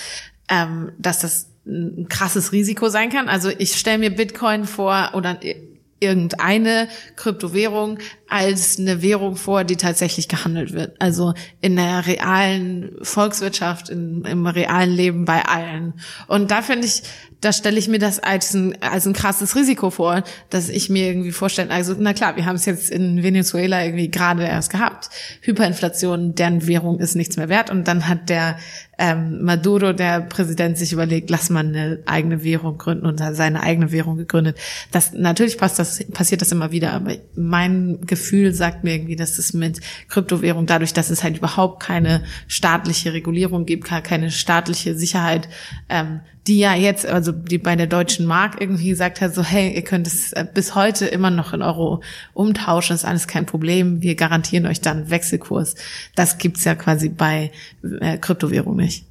ähm, 0.49 0.91
dass 0.97 1.19
das 1.19 1.49
ein 1.65 2.07
krasses 2.09 2.51
Risiko 2.51 2.89
sein 2.89 3.09
kann. 3.09 3.29
Also 3.29 3.49
ich 3.49 3.75
stelle 3.75 3.99
mir 3.99 4.09
Bitcoin 4.09 4.65
vor 4.65 5.11
oder 5.13 5.39
irgendeine 6.01 6.89
Kryptowährung 7.15 7.99
als 8.27 8.79
eine 8.79 9.01
Währung 9.01 9.35
vor, 9.35 9.63
die 9.63 9.77
tatsächlich 9.77 10.27
gehandelt 10.27 10.73
wird. 10.73 10.99
Also 10.99 11.33
in 11.61 11.75
der 11.75 12.05
realen 12.07 12.97
Volkswirtschaft, 13.01 13.89
in, 13.89 14.25
im 14.25 14.47
realen 14.47 14.91
Leben 14.91 15.25
bei 15.25 15.43
allen. 15.43 15.93
Und 16.27 16.49
da 16.49 16.61
finde 16.61 16.87
ich, 16.87 17.03
da 17.39 17.53
stelle 17.53 17.77
ich 17.77 17.87
mir 17.87 17.99
das 17.99 18.19
als 18.19 18.53
ein, 18.53 18.81
als 18.81 19.05
ein 19.05 19.13
krasses 19.13 19.55
Risiko 19.55 19.89
vor, 19.89 20.23
dass 20.49 20.69
ich 20.69 20.89
mir 20.89 21.07
irgendwie 21.07 21.31
vorstelle, 21.31 21.71
also 21.71 21.95
na 21.97 22.13
klar, 22.13 22.35
wir 22.35 22.45
haben 22.45 22.55
es 22.55 22.65
jetzt 22.65 22.89
in 22.89 23.21
Venezuela 23.21 23.83
irgendwie 23.83 24.09
gerade 24.09 24.43
erst 24.43 24.71
gehabt. 24.71 25.09
Hyperinflation, 25.41 26.35
deren 26.35 26.67
Währung 26.67 26.99
ist 26.99 27.15
nichts 27.15 27.37
mehr 27.37 27.49
wert. 27.49 27.69
Und 27.69 27.87
dann 27.87 28.07
hat 28.07 28.29
der 28.29 28.57
ähm, 29.01 29.43
Maduro, 29.43 29.93
der 29.93 30.21
Präsident, 30.21 30.77
sich 30.77 30.93
überlegt, 30.93 31.31
lass 31.31 31.49
mal 31.49 31.65
eine 31.65 32.03
eigene 32.05 32.43
Währung 32.43 32.77
gründen 32.77 33.07
und 33.07 33.17
seine 33.17 33.63
eigene 33.63 33.91
Währung 33.91 34.15
gegründet. 34.15 34.59
Das 34.91 35.11
natürlich 35.13 35.57
passt 35.57 35.79
das, 35.79 36.03
passiert 36.11 36.41
das 36.43 36.51
immer 36.51 36.71
wieder, 36.71 36.93
aber 36.93 37.15
mein 37.35 38.01
Gefühl 38.05 38.53
sagt 38.53 38.83
mir 38.83 38.93
irgendwie, 38.93 39.15
dass 39.15 39.39
es 39.39 39.53
mit 39.53 39.79
Kryptowährung, 40.07 40.67
dadurch, 40.67 40.93
dass 40.93 41.09
es 41.09 41.23
halt 41.23 41.37
überhaupt 41.37 41.81
keine 41.81 42.23
staatliche 42.47 43.11
Regulierung 43.11 43.65
gibt, 43.65 43.85
keine 43.85 44.29
staatliche 44.29 44.95
Sicherheit, 44.95 45.49
ähm, 45.89 46.19
die 46.47 46.57
ja 46.57 46.73
jetzt, 46.73 47.05
also 47.05 47.31
die 47.31 47.59
bei 47.59 47.75
der 47.75 47.87
deutschen 47.87 48.25
Mark 48.25 48.59
irgendwie 48.59 48.89
gesagt 48.89 49.21
hat, 49.21 49.35
so 49.35 49.43
hey, 49.43 49.73
ihr 49.75 49.83
könnt 49.83 50.07
es 50.07 50.33
äh, 50.33 50.45
bis 50.51 50.73
heute 50.73 51.05
immer 51.05 51.29
noch 51.29 51.53
in 51.53 51.61
Euro 51.61 52.01
umtauschen, 52.33 52.95
ist 52.95 53.05
alles 53.05 53.27
kein 53.27 53.45
Problem, 53.45 54.01
wir 54.01 54.15
garantieren 54.15 54.65
euch 54.65 54.81
dann 54.81 55.09
Wechselkurs. 55.09 55.75
Das 56.15 56.39
gibt's 56.39 56.63
ja 56.63 56.73
quasi 56.73 57.09
bei 57.09 57.51
äh, 57.99 58.17
Kryptowährung 58.17 58.75
nicht. 58.75 59.05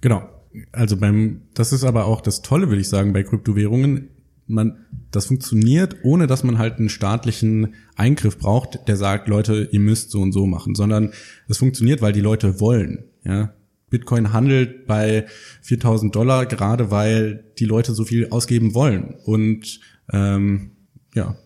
Genau. 0.00 0.28
Also 0.72 0.96
beim, 0.96 1.42
das 1.54 1.72
ist 1.72 1.84
aber 1.84 2.06
auch 2.06 2.20
das 2.20 2.42
Tolle, 2.42 2.68
würde 2.68 2.80
ich 2.80 2.88
sagen, 2.88 3.12
bei 3.12 3.22
Kryptowährungen. 3.22 4.10
Man, 4.46 4.86
das 5.10 5.26
funktioniert, 5.26 5.96
ohne 6.02 6.26
dass 6.26 6.42
man 6.42 6.58
halt 6.58 6.78
einen 6.78 6.88
staatlichen 6.88 7.74
Eingriff 7.96 8.38
braucht, 8.38 8.88
der 8.88 8.96
sagt, 8.96 9.28
Leute, 9.28 9.68
ihr 9.72 9.80
müsst 9.80 10.10
so 10.10 10.20
und 10.20 10.32
so 10.32 10.46
machen, 10.46 10.74
sondern 10.74 11.12
es 11.48 11.58
funktioniert, 11.58 12.00
weil 12.00 12.12
die 12.12 12.22
Leute 12.22 12.58
wollen. 12.60 13.04
Ja, 13.24 13.52
Bitcoin 13.90 14.32
handelt 14.32 14.86
bei 14.86 15.26
4000 15.62 16.14
Dollar, 16.14 16.46
gerade 16.46 16.90
weil 16.90 17.44
die 17.58 17.64
Leute 17.64 17.94
so 17.94 18.04
viel 18.04 18.28
ausgeben 18.30 18.74
wollen. 18.74 19.14
Und 19.24 19.80
ähm, 20.12 20.72
ja, 21.14 21.36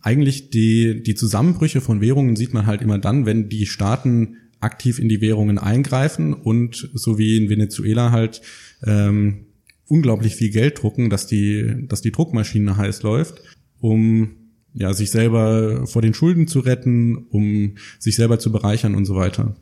eigentlich 0.00 0.50
die, 0.50 1.02
die 1.02 1.14
Zusammenbrüche 1.14 1.80
von 1.80 2.00
Währungen 2.00 2.36
sieht 2.36 2.54
man 2.54 2.66
halt 2.66 2.82
immer 2.82 2.98
dann, 2.98 3.26
wenn 3.26 3.48
die 3.48 3.66
Staaten 3.66 4.36
aktiv 4.60 4.98
in 4.98 5.08
die 5.08 5.20
Währungen 5.20 5.58
eingreifen 5.58 6.32
und 6.32 6.88
so 6.94 7.18
wie 7.18 7.36
in 7.36 7.50
Venezuela 7.50 8.10
halt 8.10 8.40
ähm, 8.84 9.46
unglaublich 9.86 10.36
viel 10.36 10.50
Geld 10.50 10.82
drucken, 10.82 11.10
dass 11.10 11.26
die, 11.26 11.86
dass 11.86 12.00
die 12.00 12.12
Druckmaschine 12.12 12.76
heiß 12.76 13.02
läuft, 13.02 13.42
um 13.80 14.30
ja, 14.72 14.92
sich 14.92 15.10
selber 15.10 15.86
vor 15.86 16.02
den 16.02 16.14
Schulden 16.14 16.48
zu 16.48 16.60
retten, 16.60 17.26
um 17.30 17.74
sich 17.98 18.16
selber 18.16 18.38
zu 18.38 18.50
bereichern 18.50 18.94
und 18.94 19.04
so 19.04 19.14
weiter. 19.14 19.54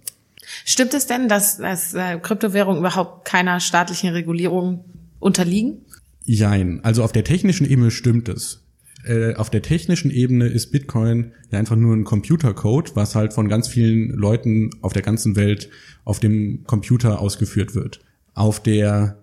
Stimmt 0.65 0.95
es 0.95 1.07
denn, 1.07 1.29
dass, 1.29 1.59
dass 1.59 1.95
äh, 1.95 2.19
Kryptowährungen 2.19 2.81
überhaupt 2.81 3.25
keiner 3.25 3.61
staatlichen 3.61 4.11
Regulierung 4.11 4.85
unterliegen? 5.19 5.85
Jein. 6.25 6.81
Also 6.85 7.03
auf 7.03 7.13
der 7.13 7.25
technischen 7.25 7.69
Ebene 7.69 7.91
stimmt 7.91 8.29
es. 8.29 8.65
Äh, 9.05 9.35
auf 9.35 9.51
der 9.51 9.63
technischen 9.63 10.11
Ebene 10.11 10.47
ist 10.47 10.71
Bitcoin 10.71 11.33
ja 11.51 11.59
einfach 11.59 11.77
nur 11.77 11.95
ein 11.95 12.05
Computercode, 12.05 12.95
was 12.95 13.15
halt 13.15 13.33
von 13.33 13.49
ganz 13.49 13.67
vielen 13.69 14.11
Leuten 14.11 14.71
auf 14.81 14.93
der 14.93 15.03
ganzen 15.03 15.35
Welt 15.35 15.71
auf 16.05 16.21
dem 16.21 16.65
Computer 16.65 17.21
ausgeführt 17.21 17.75
wird. 17.75 18.01
Auf 18.35 18.63
der 18.63 19.19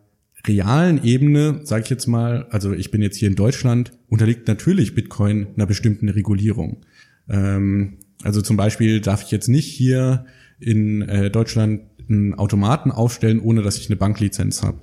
realen 0.45 1.03
Ebene, 1.03 1.61
sage 1.63 1.84
ich 1.84 1.89
jetzt 1.89 2.07
mal, 2.07 2.47
also 2.49 2.73
ich 2.73 2.91
bin 2.91 3.01
jetzt 3.01 3.17
hier 3.17 3.30
in 3.30 3.36
Deutschland, 3.36 3.91
unterliegt 4.07 4.47
natürlich 4.47 4.95
Bitcoin 4.95 5.47
einer 5.55 5.65
bestimmten 5.65 6.09
Regulierung. 6.09 6.82
Ähm, 7.30 7.97
also 8.23 8.41
zum 8.41 8.57
Beispiel 8.57 8.99
darf 8.99 9.23
ich 9.23 9.32
jetzt 9.32 9.47
nicht 9.47 9.67
hier 9.67 10.25
in 10.60 11.01
äh, 11.01 11.30
Deutschland 11.30 11.82
einen 12.10 12.34
Automaten 12.34 12.91
aufstellen, 12.91 13.39
ohne 13.39 13.62
dass 13.62 13.78
ich 13.78 13.89
eine 13.89 13.95
Banklizenz 13.95 14.64
habe. 14.64 14.80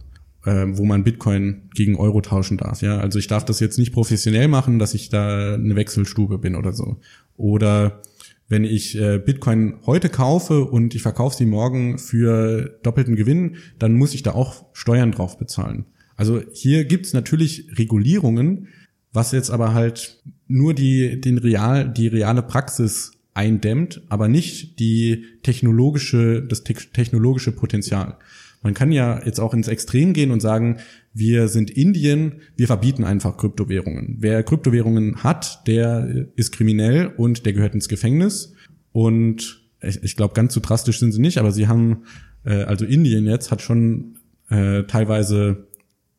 äh, 0.47 0.66
wo 0.79 0.85
man 0.85 1.05
Bitcoin 1.05 1.68
gegen 1.74 1.97
Euro 1.97 2.20
tauschen 2.20 2.57
darf. 2.57 2.81
Ja, 2.81 2.99
also 2.99 3.18
ich 3.18 3.27
darf 3.27 3.45
das 3.45 3.61
jetzt 3.61 3.79
nicht 3.79 3.93
professionell 3.93 4.49
machen, 4.49 4.79
dass 4.79 4.95
ich 4.95 5.09
da 5.11 5.55
eine 5.55 5.77
Wechselstube 5.77 6.39
bin 6.39 6.55
oder 6.55 6.72
so. 6.72 6.99
Oder 7.37 8.01
wenn 8.49 8.64
ich 8.64 8.97
äh, 8.97 9.18
Bitcoin 9.18 9.74
heute 9.87 10.09
kaufe 10.09 10.64
und 10.64 10.95
ich 10.95 11.03
verkaufe 11.03 11.37
sie 11.37 11.47
morgen 11.47 11.99
für 11.99 12.79
doppelten 12.85 13.16
Gewinn, 13.16 13.57
dann 13.79 13.95
muss 13.95 14.14
ich 14.14 14.22
da 14.22 14.33
auch 14.33 14.66
Steuern 14.72 15.11
drauf 15.11 15.37
bezahlen. 15.37 15.85
Also 16.14 16.41
hier 16.53 16.85
gibt's 16.85 17.12
natürlich 17.12 17.77
Regulierungen, 17.77 18.68
was 19.12 19.33
jetzt 19.33 19.51
aber 19.51 19.74
halt 19.74 20.22
nur 20.47 20.74
die, 20.74 21.20
den 21.20 21.39
real, 21.39 21.93
die 21.93 22.07
reale 22.07 22.43
Praxis 22.43 23.12
eindämmt, 23.37 24.03
aber 24.09 24.28
nicht 24.28 24.78
die 24.80 25.24
technologische, 25.43 26.43
das 26.43 26.64
te 26.64 26.74
technologische 26.74 27.53
Potenzial. 27.53 28.16
Man 28.62 28.74
kann 28.74 28.91
ja 28.91 29.24
jetzt 29.24 29.39
auch 29.39 29.55
ins 29.55 29.68
Extrem 29.68 30.12
gehen 30.12 30.30
und 30.30 30.41
sagen, 30.41 30.78
wir 31.12 31.49
sind 31.49 31.70
Indien, 31.70 32.41
wir 32.57 32.66
verbieten 32.66 33.05
einfach 33.05 33.37
Kryptowährungen. 33.37 34.16
Wer 34.18 34.43
Kryptowährungen 34.43 35.22
hat, 35.22 35.66
der 35.66 36.28
ist 36.34 36.53
kriminell 36.53 37.12
und 37.16 37.47
der 37.47 37.53
gehört 37.53 37.74
ins 37.74 37.89
Gefängnis. 37.89 38.55
Und 38.93 39.62
ich, 39.82 40.03
ich 40.03 40.16
glaube, 40.16 40.34
ganz 40.34 40.53
so 40.55 40.61
drastisch 40.61 40.99
sind 40.99 41.12
sie 41.12 41.20
nicht, 41.20 41.39
aber 41.39 41.53
sie 41.53 41.68
haben, 41.68 42.05
äh, 42.45 42.62
also 42.64 42.84
Indien 42.84 43.26
jetzt 43.26 43.51
hat 43.51 43.62
schon 43.62 44.18
äh, 44.49 44.84
teilweise 44.84 45.68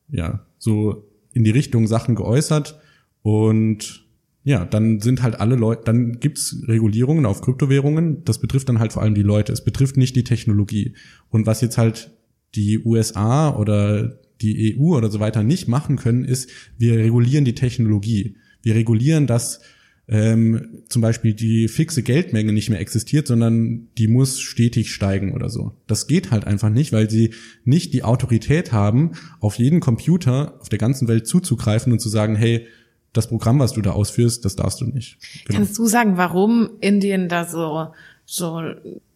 ja 0.09 0.45
so 0.57 1.09
in 1.33 1.43
die 1.43 1.51
Richtung 1.51 1.87
Sachen 1.87 2.15
geäußert 2.15 2.79
und 3.23 4.06
ja, 4.47 4.63
dann 4.63 5.01
sind 5.01 5.23
halt 5.23 5.41
alle 5.41 5.57
Leute, 5.57 5.81
dann 5.83 6.21
gibt's 6.21 6.55
Regulierungen 6.69 7.25
auf 7.25 7.41
Kryptowährungen. 7.41 8.23
Das 8.23 8.39
betrifft 8.39 8.69
dann 8.69 8.79
halt 8.79 8.93
vor 8.93 9.01
allem 9.03 9.13
die 9.13 9.21
Leute. 9.21 9.51
Es 9.51 9.61
betrifft 9.61 9.97
nicht 9.97 10.15
die 10.15 10.23
Technologie. 10.23 10.93
Und 11.29 11.45
was 11.45 11.59
jetzt 11.59 11.77
halt 11.77 12.11
die 12.55 12.79
USA 12.79 13.53
oder 13.53 14.21
die 14.39 14.77
EU 14.79 14.95
oder 14.95 15.11
so 15.11 15.19
weiter 15.19 15.43
nicht 15.43 15.67
machen 15.67 15.97
können, 15.97 16.23
ist, 16.23 16.49
wir 16.77 16.97
regulieren 16.97 17.43
die 17.43 17.55
Technologie. 17.55 18.37
Wir 18.63 18.75
regulieren, 18.75 19.27
dass 19.27 19.59
ähm, 20.07 20.81
zum 20.87 21.01
Beispiel 21.01 21.33
die 21.33 21.67
fixe 21.67 22.01
Geldmenge 22.01 22.53
nicht 22.53 22.69
mehr 22.69 22.79
existiert, 22.79 23.27
sondern 23.27 23.89
die 23.97 24.07
muss 24.07 24.39
stetig 24.39 24.93
steigen 24.93 25.33
oder 25.33 25.49
so. 25.49 25.73
Das 25.87 26.07
geht 26.07 26.31
halt 26.31 26.47
einfach 26.47 26.69
nicht, 26.69 26.93
weil 26.93 27.09
sie 27.09 27.31
nicht 27.65 27.93
die 27.93 28.03
Autorität 28.03 28.71
haben, 28.71 29.11
auf 29.41 29.55
jeden 29.55 29.81
Computer 29.81 30.57
auf 30.61 30.69
der 30.69 30.79
ganzen 30.79 31.09
Welt 31.09 31.27
zuzugreifen 31.27 31.91
und 31.91 31.99
zu 31.99 32.07
sagen, 32.07 32.37
hey, 32.37 32.65
das 33.13 33.27
Programm, 33.27 33.59
was 33.59 33.73
du 33.73 33.81
da 33.81 33.91
ausführst, 33.91 34.45
das 34.45 34.55
darfst 34.55 34.81
du 34.81 34.85
nicht. 34.85 35.17
Genau. 35.45 35.59
Kannst 35.59 35.77
du 35.77 35.85
sagen, 35.85 36.17
warum 36.17 36.69
Indien 36.81 37.29
da 37.29 37.45
so, 37.45 37.87
so 38.25 38.61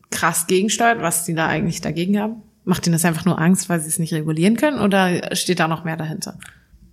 krass 0.09 0.47
gegensteuert, 0.47 1.01
was 1.01 1.25
die 1.25 1.33
da 1.33 1.47
eigentlich 1.47 1.81
dagegen 1.81 2.19
haben? 2.19 2.43
Macht 2.63 2.85
ihnen 2.85 2.93
das 2.93 3.05
einfach 3.05 3.25
nur 3.25 3.39
Angst, 3.39 3.69
weil 3.69 3.79
sie 3.79 3.87
es 3.87 3.99
nicht 3.99 4.13
regulieren 4.13 4.55
können 4.55 4.79
oder 4.79 5.35
steht 5.35 5.59
da 5.59 5.67
noch 5.67 5.83
mehr 5.83 5.97
dahinter? 5.97 6.37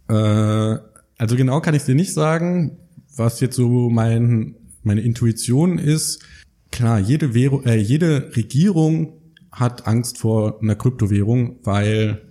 Äh, 0.09 0.78
also 1.18 1.36
genau 1.36 1.61
kann 1.61 1.74
ich 1.74 1.82
dir 1.82 1.94
nicht 1.94 2.12
sagen, 2.12 2.78
was 3.16 3.40
jetzt 3.40 3.57
so 3.57 3.90
mein, 3.90 4.55
meine 4.82 5.03
Intuition 5.03 5.78
ist. 5.78 6.22
Klar, 6.70 6.99
jede, 6.99 7.34
Währung, 7.34 7.64
äh, 7.64 7.76
jede 7.76 8.34
Regierung 8.36 9.14
hat 9.51 9.86
Angst 9.86 10.18
vor 10.18 10.61
einer 10.62 10.76
Kryptowährung, 10.76 11.59
weil 11.64 12.22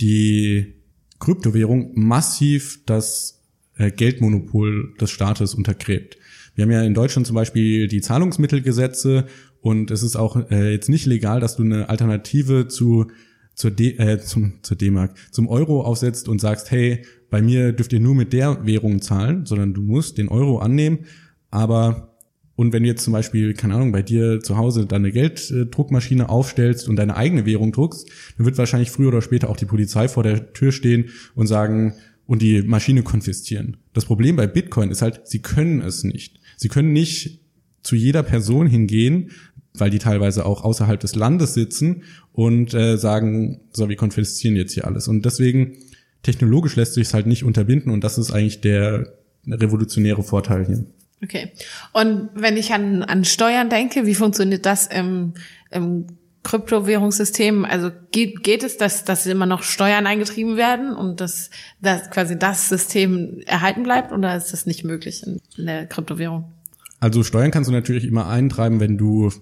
die 0.00 0.74
Kryptowährung 1.18 1.92
massiv 1.94 2.80
das 2.86 3.43
Geldmonopol 3.76 4.94
des 5.00 5.10
Staates 5.10 5.54
untergräbt. 5.54 6.18
Wir 6.54 6.62
haben 6.64 6.70
ja 6.70 6.82
in 6.82 6.94
Deutschland 6.94 7.26
zum 7.26 7.34
Beispiel 7.34 7.88
die 7.88 8.00
Zahlungsmittelgesetze 8.00 9.26
und 9.60 9.90
es 9.90 10.02
ist 10.02 10.16
auch 10.16 10.50
äh, 10.50 10.72
jetzt 10.72 10.88
nicht 10.88 11.06
legal, 11.06 11.40
dass 11.40 11.56
du 11.56 11.62
eine 11.62 11.88
Alternative 11.88 12.68
zu 12.68 13.06
zur 13.54 13.70
D, 13.70 13.96
äh, 13.96 14.18
zum 14.18 14.54
zur 14.62 14.76
D-Mark 14.76 15.14
zum 15.30 15.48
Euro 15.48 15.82
aufsetzt 15.82 16.28
und 16.28 16.40
sagst, 16.40 16.70
hey, 16.70 17.04
bei 17.30 17.40
mir 17.42 17.72
dürft 17.72 17.92
ihr 17.92 18.00
nur 18.00 18.14
mit 18.14 18.32
der 18.32 18.64
Währung 18.66 19.00
zahlen, 19.00 19.46
sondern 19.46 19.74
du 19.74 19.82
musst 19.82 20.18
den 20.18 20.28
Euro 20.28 20.58
annehmen. 20.58 21.06
Aber 21.50 22.14
und 22.56 22.72
wenn 22.72 22.84
du 22.84 22.88
jetzt 22.88 23.02
zum 23.02 23.12
Beispiel, 23.12 23.54
keine 23.54 23.74
Ahnung, 23.74 23.90
bei 23.90 24.02
dir 24.02 24.40
zu 24.40 24.56
Hause 24.56 24.86
deine 24.86 25.10
Gelddruckmaschine 25.10 26.28
aufstellst 26.28 26.88
und 26.88 26.96
deine 26.96 27.16
eigene 27.16 27.46
Währung 27.46 27.72
druckst, 27.72 28.08
dann 28.36 28.46
wird 28.46 28.58
wahrscheinlich 28.58 28.90
früher 28.90 29.08
oder 29.08 29.22
später 29.22 29.50
auch 29.50 29.56
die 29.56 29.64
Polizei 29.64 30.06
vor 30.06 30.22
der 30.22 30.52
Tür 30.52 30.70
stehen 30.70 31.06
und 31.34 31.48
sagen, 31.48 31.94
und 32.26 32.42
die 32.42 32.62
Maschine 32.62 33.02
konfiszieren. 33.02 33.76
Das 33.92 34.04
Problem 34.04 34.36
bei 34.36 34.46
Bitcoin 34.46 34.90
ist 34.90 35.02
halt, 35.02 35.22
sie 35.24 35.40
können 35.40 35.80
es 35.82 36.04
nicht. 36.04 36.40
Sie 36.56 36.68
können 36.68 36.92
nicht 36.92 37.40
zu 37.82 37.96
jeder 37.96 38.22
Person 38.22 38.66
hingehen, 38.66 39.30
weil 39.74 39.90
die 39.90 39.98
teilweise 39.98 40.46
auch 40.46 40.64
außerhalb 40.64 41.00
des 41.00 41.14
Landes 41.14 41.54
sitzen 41.54 42.04
und 42.32 42.74
äh, 42.74 42.96
sagen, 42.96 43.60
so, 43.72 43.88
wir 43.88 43.96
konfiszieren 43.96 44.56
jetzt 44.56 44.72
hier 44.72 44.86
alles. 44.86 45.08
Und 45.08 45.24
deswegen, 45.24 45.76
technologisch 46.22 46.76
lässt 46.76 46.94
sich 46.94 47.08
es 47.08 47.14
halt 47.14 47.26
nicht 47.26 47.44
unterbinden 47.44 47.92
und 47.92 48.02
das 48.04 48.18
ist 48.18 48.30
eigentlich 48.30 48.60
der 48.60 49.14
revolutionäre 49.46 50.22
Vorteil 50.22 50.66
hier. 50.66 50.86
Okay. 51.22 51.50
Und 51.92 52.30
wenn 52.34 52.56
ich 52.56 52.72
an, 52.72 53.02
an 53.02 53.24
Steuern 53.24 53.68
denke, 53.68 54.06
wie 54.06 54.14
funktioniert 54.14 54.64
das 54.66 54.86
im, 54.86 55.34
im 55.70 56.06
Kryptowährungssystem, 56.44 57.64
also 57.64 57.90
geht, 58.12 58.44
geht 58.44 58.62
es, 58.62 58.76
dass, 58.76 59.04
dass 59.04 59.26
immer 59.26 59.46
noch 59.46 59.62
Steuern 59.62 60.06
eingetrieben 60.06 60.56
werden 60.56 60.94
und 60.94 61.20
dass, 61.20 61.50
dass 61.80 62.10
quasi 62.10 62.38
das 62.38 62.68
System 62.68 63.40
erhalten 63.46 63.82
bleibt 63.82 64.12
oder 64.12 64.36
ist 64.36 64.52
das 64.52 64.66
nicht 64.66 64.84
möglich 64.84 65.26
in, 65.26 65.40
in 65.56 65.66
der 65.66 65.86
Kryptowährung? 65.86 66.52
Also 67.00 67.22
Steuern 67.22 67.50
kannst 67.50 67.68
du 67.68 67.72
natürlich 67.72 68.04
immer 68.04 68.28
eintreiben, 68.28 68.78
wenn 68.78 68.96
du 68.96 69.32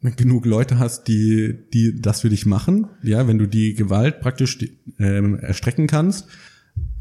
genug 0.00 0.46
Leute 0.46 0.78
hast, 0.78 1.08
die, 1.08 1.56
die 1.72 2.00
das 2.00 2.20
für 2.20 2.28
dich 2.28 2.46
machen, 2.46 2.88
ja, 3.02 3.26
wenn 3.26 3.38
du 3.38 3.46
die 3.46 3.74
Gewalt 3.74 4.20
praktisch 4.20 4.58
ähm, 4.98 5.38
erstrecken 5.38 5.86
kannst. 5.86 6.28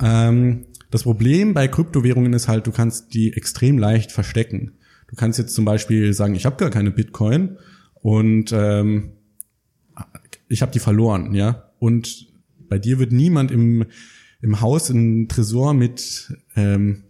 Ähm, 0.02 0.66
das 0.90 1.04
Problem 1.04 1.54
bei 1.54 1.68
Kryptowährungen 1.68 2.34
ist 2.34 2.48
halt, 2.48 2.66
du 2.66 2.72
kannst 2.72 3.14
die 3.14 3.34
extrem 3.34 3.78
leicht 3.78 4.12
verstecken. 4.12 4.74
Du 5.08 5.16
kannst 5.16 5.40
jetzt 5.40 5.54
zum 5.54 5.66
Beispiel 5.66 6.14
sagen, 6.14 6.36
ich 6.36 6.46
habe 6.46 6.58
gar 6.58 6.70
keine 6.70 6.92
Bitcoin 6.92 7.58
und 8.02 8.52
ähm, 8.54 9.12
ich 10.48 10.62
habe 10.62 10.72
die 10.72 10.80
verloren, 10.80 11.34
ja. 11.34 11.72
Und 11.80 12.28
bei 12.70 12.80
dir 12.80 13.00
wird 13.00 13.12
niemand 13.12 13.52
im, 13.52 13.86
im 14.42 14.62
Haus 14.62 14.90
einen 14.90 15.28
Tresor 15.28 15.74
mit, 15.74 16.34
ähm, 16.56 17.04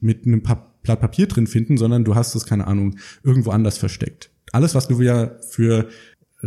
mit 0.00 0.26
einem 0.26 0.42
pa 0.42 0.70
Blatt 0.82 1.00
Papier 1.00 1.26
drin 1.26 1.46
finden, 1.46 1.78
sondern 1.78 2.04
du 2.04 2.14
hast 2.14 2.34
es, 2.34 2.44
keine 2.44 2.66
Ahnung, 2.66 2.96
irgendwo 3.22 3.52
anders 3.52 3.78
versteckt. 3.78 4.30
Alles, 4.52 4.74
was 4.74 4.86
du 4.86 5.00
ja 5.00 5.38
für 5.50 5.88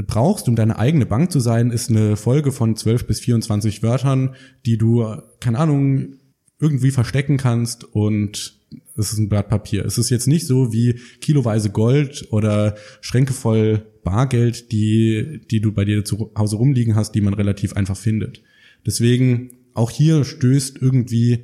brauchst, 0.06 0.48
um 0.48 0.56
deine 0.56 0.78
eigene 0.78 1.06
Bank 1.06 1.32
zu 1.32 1.40
sein, 1.40 1.72
ist 1.72 1.90
eine 1.90 2.16
Folge 2.16 2.52
von 2.52 2.76
12 2.76 3.08
bis 3.08 3.20
24 3.20 3.82
Wörtern, 3.82 4.36
die 4.66 4.78
du, 4.78 5.06
keine 5.40 5.58
Ahnung, 5.58 6.18
irgendwie 6.60 6.92
verstecken 6.92 7.38
kannst 7.38 7.84
und 7.84 8.60
es 8.96 9.14
ist 9.14 9.20
ein 9.20 9.30
Blatt 9.30 9.50
Papier. 9.50 9.86
Es 9.86 9.98
ist 9.98 10.10
jetzt 10.10 10.28
nicht 10.28 10.48
so 10.48 10.74
wie 10.74 11.00
kiloweise 11.22 11.70
Gold 11.70 12.28
oder 12.32 12.76
Schränke 13.02 13.34
voll 13.34 13.86
Bargeld, 14.08 14.72
die, 14.72 15.42
die 15.52 15.60
du 15.60 15.74
bei 15.74 15.84
dir 15.84 16.06
zu 16.06 16.32
Hause 16.38 16.56
rumliegen 16.56 16.96
hast, 16.96 17.12
die 17.12 17.20
man 17.20 17.34
relativ 17.34 17.74
einfach 17.74 17.98
findet. 17.98 18.42
Deswegen 18.86 19.52
auch 19.74 19.92
hier 19.92 20.24
stößt 20.24 20.78
irgendwie 20.82 21.44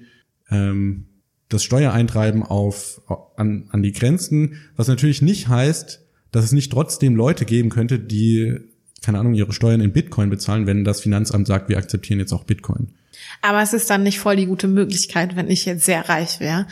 ähm, 0.50 1.08
das 1.50 1.64
Steuereintreiben 1.66 2.42
auf 2.42 3.02
an, 3.36 3.66
an 3.72 3.84
die 3.84 3.92
Grenzen, 3.92 4.56
was 4.78 4.88
natürlich 4.88 5.22
nicht 5.22 5.50
heißt, 5.50 6.02
dass 6.32 6.46
es 6.46 6.54
nicht 6.54 6.72
trotzdem 6.72 7.18
Leute 7.18 7.44
geben 7.44 7.70
könnte, 7.70 8.00
die 8.00 8.58
keine 9.02 9.20
Ahnung 9.20 9.34
ihre 9.34 9.52
Steuern 9.52 9.82
in 9.82 9.92
Bitcoin 9.92 10.30
bezahlen, 10.30 10.66
wenn 10.66 10.86
das 10.86 11.02
Finanzamt 11.02 11.46
sagt, 11.46 11.68
wir 11.68 11.78
akzeptieren 11.78 12.20
jetzt 12.20 12.32
auch 12.32 12.46
Bitcoin. 12.46 12.94
Aber 13.42 13.62
es 13.62 13.74
ist 13.74 13.90
dann 13.90 14.04
nicht 14.04 14.20
voll 14.20 14.38
die 14.38 14.46
gute 14.46 14.70
Möglichkeit, 14.70 15.36
wenn 15.36 15.50
ich 15.50 15.66
jetzt 15.66 15.84
sehr 15.84 16.08
reich 16.08 16.40
wäre, 16.40 16.68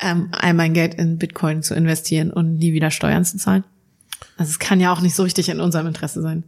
ähm, 0.00 0.28
all 0.32 0.54
mein 0.54 0.74
Geld 0.74 0.94
in 0.94 1.18
Bitcoin 1.18 1.62
zu 1.62 1.74
investieren 1.74 2.32
und 2.32 2.58
nie 2.58 2.72
wieder 2.72 2.90
Steuern 2.90 3.24
zu 3.24 3.38
zahlen. 3.38 3.62
Also 4.36 4.50
es 4.50 4.58
kann 4.58 4.80
ja 4.80 4.92
auch 4.92 5.00
nicht 5.00 5.14
so 5.14 5.22
richtig 5.22 5.48
in 5.48 5.60
unserem 5.60 5.86
Interesse 5.86 6.22
sein. 6.22 6.44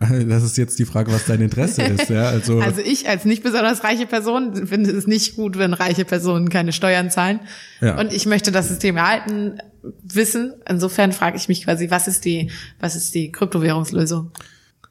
Das 0.28 0.42
ist 0.42 0.56
jetzt 0.56 0.78
die 0.78 0.84
Frage, 0.84 1.12
was 1.12 1.26
dein 1.26 1.40
Interesse 1.40 1.82
ist. 1.82 2.10
Ja? 2.10 2.24
Also, 2.24 2.60
also 2.60 2.80
ich 2.80 3.08
als 3.08 3.24
nicht 3.24 3.42
besonders 3.42 3.84
reiche 3.84 4.06
Person 4.06 4.66
finde 4.66 4.90
es 4.90 5.06
nicht 5.06 5.36
gut, 5.36 5.58
wenn 5.58 5.72
reiche 5.72 6.04
Personen 6.04 6.48
keine 6.48 6.72
Steuern 6.72 7.10
zahlen. 7.10 7.40
Ja. 7.80 7.98
Und 7.98 8.12
ich 8.12 8.26
möchte 8.26 8.52
das 8.52 8.68
System 8.68 8.96
erhalten, 8.96 9.58
wissen. 10.02 10.54
Insofern 10.68 11.12
frage 11.12 11.36
ich 11.36 11.48
mich 11.48 11.64
quasi, 11.64 11.90
was 11.90 12.08
ist 12.08 12.24
die, 12.24 12.50
was 12.80 12.96
ist 12.96 13.14
die 13.14 13.30
Kryptowährungslösung? 13.32 14.30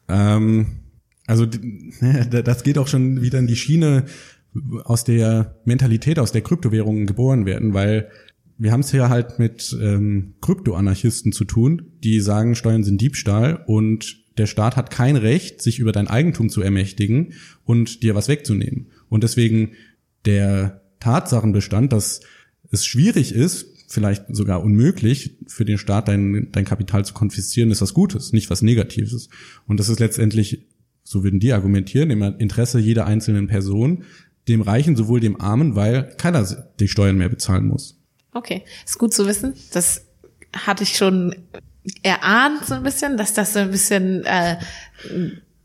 Ähm, 0.07 0.79
also 1.27 1.45
das 2.29 2.63
geht 2.63 2.77
auch 2.77 2.87
schon 2.87 3.21
wieder 3.21 3.39
in 3.39 3.47
die 3.47 3.55
Schiene 3.55 4.05
aus 4.83 5.03
der 5.03 5.55
Mentalität, 5.65 6.19
aus 6.19 6.31
der 6.31 6.41
Kryptowährungen 6.41 7.07
geboren 7.07 7.45
werden, 7.45 7.73
weil 7.73 8.09
wir 8.57 8.71
haben 8.71 8.81
es 8.81 8.91
hier 8.91 9.09
halt 9.09 9.39
mit 9.39 9.75
ähm, 9.81 10.35
Kryptoanarchisten 10.41 11.31
zu 11.31 11.45
tun, 11.45 11.93
die 12.03 12.19
sagen, 12.19 12.55
Steuern 12.55 12.83
sind 12.83 13.01
Diebstahl 13.01 13.63
und 13.67 14.23
der 14.37 14.47
Staat 14.47 14.75
hat 14.75 14.89
kein 14.89 15.15
Recht, 15.15 15.61
sich 15.61 15.79
über 15.79 15.91
dein 15.91 16.07
Eigentum 16.07 16.49
zu 16.49 16.61
ermächtigen 16.61 17.33
und 17.65 18.03
dir 18.03 18.15
was 18.15 18.27
wegzunehmen. 18.27 18.87
Und 19.09 19.23
deswegen 19.23 19.71
der 20.25 20.81
Tatsachenbestand, 20.99 21.93
dass 21.93 22.21
es 22.71 22.85
schwierig 22.85 23.33
ist, 23.33 23.67
vielleicht 23.87 24.25
sogar 24.29 24.63
unmöglich, 24.63 25.37
für 25.47 25.65
den 25.65 25.77
Staat 25.77 26.07
dein, 26.07 26.49
dein 26.51 26.65
Kapital 26.65 27.05
zu 27.05 27.13
konfiszieren, 27.13 27.69
ist 27.69 27.81
was 27.81 27.93
Gutes, 27.93 28.33
nicht 28.33 28.49
was 28.49 28.63
Negatives. 28.63 29.29
Und 29.67 29.79
das 29.79 29.89
ist 29.89 29.99
letztendlich 29.99 30.67
so 31.03 31.23
würden 31.23 31.39
die 31.39 31.53
argumentieren, 31.53 32.09
im 32.09 32.21
Interesse 32.39 32.79
jeder 32.79 33.05
einzelnen 33.05 33.47
Person, 33.47 34.03
dem 34.47 34.61
Reichen 34.61 34.95
sowohl 34.95 35.19
dem 35.19 35.39
Armen, 35.39 35.75
weil 35.75 36.15
keiner 36.17 36.45
die 36.79 36.87
Steuern 36.87 37.17
mehr 37.17 37.29
bezahlen 37.29 37.67
muss. 37.67 38.02
Okay, 38.33 38.63
ist 38.85 38.97
gut 38.97 39.13
zu 39.13 39.27
wissen. 39.27 39.53
Das 39.71 40.05
hatte 40.53 40.83
ich 40.83 40.97
schon 40.97 41.35
erahnt 42.01 42.65
so 42.65 42.75
ein 42.75 42.83
bisschen, 42.83 43.17
dass 43.17 43.33
das 43.33 43.53
so 43.53 43.59
ein 43.59 43.71
bisschen 43.71 44.23
äh, 44.25 44.57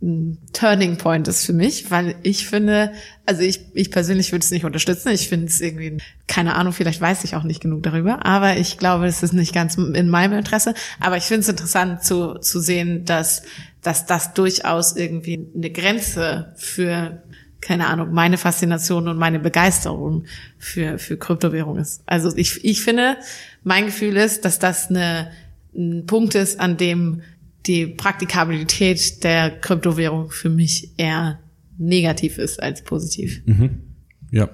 ein 0.01 0.39
Turning 0.53 0.97
Point 0.97 1.27
ist 1.27 1.45
für 1.45 1.53
mich, 1.53 1.91
weil 1.91 2.15
ich 2.23 2.47
finde, 2.47 2.93
also 3.27 3.43
ich, 3.43 3.61
ich 3.75 3.91
persönlich 3.91 4.31
würde 4.31 4.45
es 4.45 4.51
nicht 4.51 4.65
unterstützen. 4.65 5.09
Ich 5.09 5.29
finde 5.29 5.47
es 5.47 5.61
irgendwie, 5.61 5.99
keine 6.29 6.55
Ahnung, 6.55 6.73
vielleicht 6.73 7.01
weiß 7.01 7.25
ich 7.25 7.35
auch 7.35 7.43
nicht 7.43 7.61
genug 7.61 7.83
darüber, 7.83 8.25
aber 8.25 8.57
ich 8.57 8.79
glaube, 8.79 9.07
es 9.07 9.23
ist 9.25 9.33
nicht 9.33 9.53
ganz 9.53 9.77
in 9.77 10.09
meinem 10.09 10.39
Interesse. 10.39 10.75
Aber 11.01 11.17
ich 11.17 11.25
finde 11.25 11.41
es 11.41 11.49
interessant 11.49 12.05
zu, 12.05 12.35
zu 12.35 12.61
sehen, 12.61 13.05
dass, 13.07 13.43
dass 13.83 14.07
das 14.07 14.35
durchaus 14.35 14.95
irgendwie 14.95 15.49
eine 15.57 15.71
Grenze 15.71 16.53
für 16.57 17.23
keine 17.61 17.87
Ahnung, 17.87 18.13
meine 18.13 18.39
Faszination 18.39 19.09
und 19.09 19.19
meine 19.19 19.39
Begeisterung 19.39 20.25
für, 20.59 20.99
für 20.99 21.17
Kryptowährung 21.17 21.77
ist. 21.79 22.03
Also 22.07 22.35
ich, 22.37 22.65
ich 22.65 22.83
finde, 22.83 23.17
mein 23.65 23.87
Gefühl 23.87 24.17
ist, 24.17 24.45
dass 24.45 24.59
das 24.59 24.89
eine, 24.89 25.31
ein 25.75 26.07
Punkt 26.07 26.35
ist, 26.35 26.61
an 26.61 26.77
dem 26.77 27.23
die 27.67 27.87
Praktikabilität 27.87 29.23
der 29.25 29.51
Kryptowährung 29.51 30.31
für 30.31 30.49
mich 30.49 30.93
eher 30.97 31.41
negativ 31.77 32.39
ist 32.39 32.63
als 32.63 32.83
positiv. 32.83 33.43
Mhm. 33.47 33.83
Ja, 34.31 34.49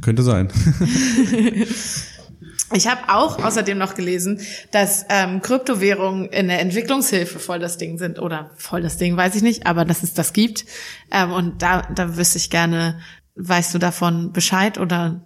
könnte 0.00 0.22
sein. 0.22 0.48
Ich 2.74 2.86
habe 2.86 3.08
auch 3.08 3.42
außerdem 3.42 3.78
noch 3.78 3.94
gelesen, 3.94 4.40
dass 4.70 5.04
ähm, 5.08 5.42
Kryptowährungen 5.42 6.26
in 6.26 6.48
der 6.48 6.60
Entwicklungshilfe 6.60 7.38
voll 7.38 7.58
das 7.58 7.78
Ding 7.78 7.98
sind 7.98 8.18
oder 8.18 8.50
voll 8.56 8.82
das 8.82 8.96
Ding, 8.96 9.16
weiß 9.16 9.34
ich 9.34 9.42
nicht, 9.42 9.66
aber 9.66 9.84
dass 9.84 10.02
es 10.02 10.14
das 10.14 10.32
gibt. 10.32 10.64
Ähm, 11.10 11.32
und 11.32 11.62
da, 11.62 11.82
da 11.94 12.16
wüsste 12.16 12.38
ich 12.38 12.50
gerne, 12.50 13.00
weißt 13.36 13.74
du 13.74 13.78
davon 13.78 14.32
Bescheid 14.32 14.78
oder? 14.78 15.22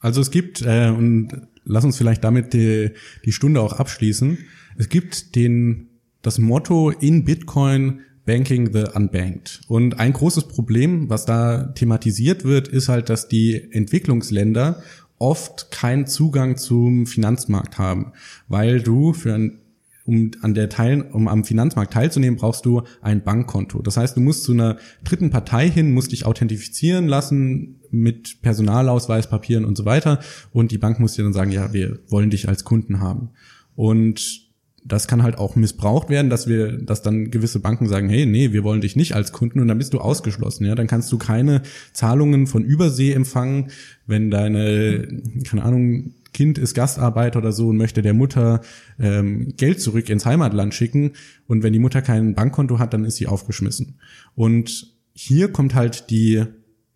Also 0.00 0.20
es 0.20 0.30
gibt 0.30 0.62
äh, 0.62 0.88
und 0.88 1.48
lass 1.64 1.84
uns 1.84 1.96
vielleicht 1.96 2.24
damit 2.24 2.52
die, 2.52 2.90
die 3.24 3.32
Stunde 3.32 3.60
auch 3.60 3.74
abschließen. 3.74 4.38
Es 4.76 4.88
gibt 4.88 5.34
den 5.36 5.90
das 6.22 6.38
Motto 6.38 6.90
in 6.90 7.24
Bitcoin 7.24 8.00
Banking 8.26 8.72
the 8.72 8.84
Unbanked. 8.94 9.60
Und 9.68 10.00
ein 10.00 10.12
großes 10.12 10.48
Problem, 10.48 11.10
was 11.10 11.26
da 11.26 11.64
thematisiert 11.74 12.44
wird, 12.44 12.68
ist 12.68 12.88
halt, 12.88 13.10
dass 13.10 13.28
die 13.28 13.70
Entwicklungsländer 13.70 14.82
oft 15.18 15.70
keinen 15.70 16.06
Zugang 16.06 16.56
zum 16.56 17.06
Finanzmarkt 17.06 17.78
haben, 17.78 18.12
weil 18.48 18.80
du 18.80 19.12
für 19.12 19.34
ein 19.34 19.60
um 20.06 20.32
an 20.42 20.54
der 20.54 20.68
Teil, 20.68 21.00
um 21.12 21.28
am 21.28 21.44
Finanzmarkt 21.44 21.94
teilzunehmen, 21.94 22.38
brauchst 22.38 22.66
du 22.66 22.82
ein 23.00 23.24
Bankkonto. 23.24 23.80
Das 23.80 23.96
heißt, 23.96 24.16
du 24.16 24.20
musst 24.20 24.44
zu 24.44 24.52
einer 24.52 24.76
dritten 25.02 25.30
Partei 25.30 25.70
hin, 25.70 25.94
musst 25.94 26.12
dich 26.12 26.26
authentifizieren 26.26 27.08
lassen 27.08 27.80
mit 27.90 28.42
Personalausweis, 28.42 29.30
Papieren 29.30 29.64
und 29.64 29.76
so 29.76 29.86
weiter. 29.86 30.20
Und 30.52 30.72
die 30.72 30.78
Bank 30.78 31.00
muss 31.00 31.14
dir 31.14 31.24
dann 31.24 31.32
sagen, 31.32 31.52
ja, 31.52 31.72
wir 31.72 32.00
wollen 32.08 32.28
dich 32.28 32.48
als 32.48 32.64
Kunden 32.64 33.00
haben. 33.00 33.30
Und 33.76 34.43
das 34.84 35.08
kann 35.08 35.22
halt 35.22 35.38
auch 35.38 35.56
missbraucht 35.56 36.10
werden, 36.10 36.28
dass 36.28 36.46
wir, 36.46 36.72
dass 36.72 37.00
dann 37.00 37.30
gewisse 37.30 37.58
Banken 37.58 37.88
sagen, 37.88 38.08
hey, 38.08 38.26
nee, 38.26 38.52
wir 38.52 38.64
wollen 38.64 38.82
dich 38.82 38.96
nicht 38.96 39.14
als 39.14 39.32
Kunden 39.32 39.60
und 39.60 39.68
dann 39.68 39.78
bist 39.78 39.94
du 39.94 39.98
ausgeschlossen, 39.98 40.66
ja, 40.66 40.74
dann 40.74 40.86
kannst 40.86 41.10
du 41.10 41.18
keine 41.18 41.62
Zahlungen 41.94 42.46
von 42.46 42.64
Übersee 42.64 43.12
empfangen, 43.12 43.70
wenn 44.06 44.30
deine, 44.30 45.22
keine 45.48 45.64
Ahnung, 45.64 46.14
Kind 46.34 46.58
ist 46.58 46.74
Gastarbeiter 46.74 47.38
oder 47.38 47.52
so 47.52 47.68
und 47.68 47.76
möchte 47.76 48.02
der 48.02 48.12
Mutter 48.12 48.60
ähm, 48.98 49.54
Geld 49.56 49.80
zurück 49.80 50.10
ins 50.10 50.26
Heimatland 50.26 50.74
schicken 50.74 51.12
und 51.46 51.62
wenn 51.62 51.72
die 51.72 51.78
Mutter 51.78 52.02
kein 52.02 52.34
Bankkonto 52.34 52.78
hat, 52.78 52.92
dann 52.92 53.04
ist 53.04 53.16
sie 53.16 53.28
aufgeschmissen. 53.28 54.00
Und 54.34 54.92
hier 55.14 55.50
kommt 55.52 55.74
halt 55.74 56.10
die 56.10 56.44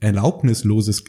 Erlaubnisloses, 0.00 1.04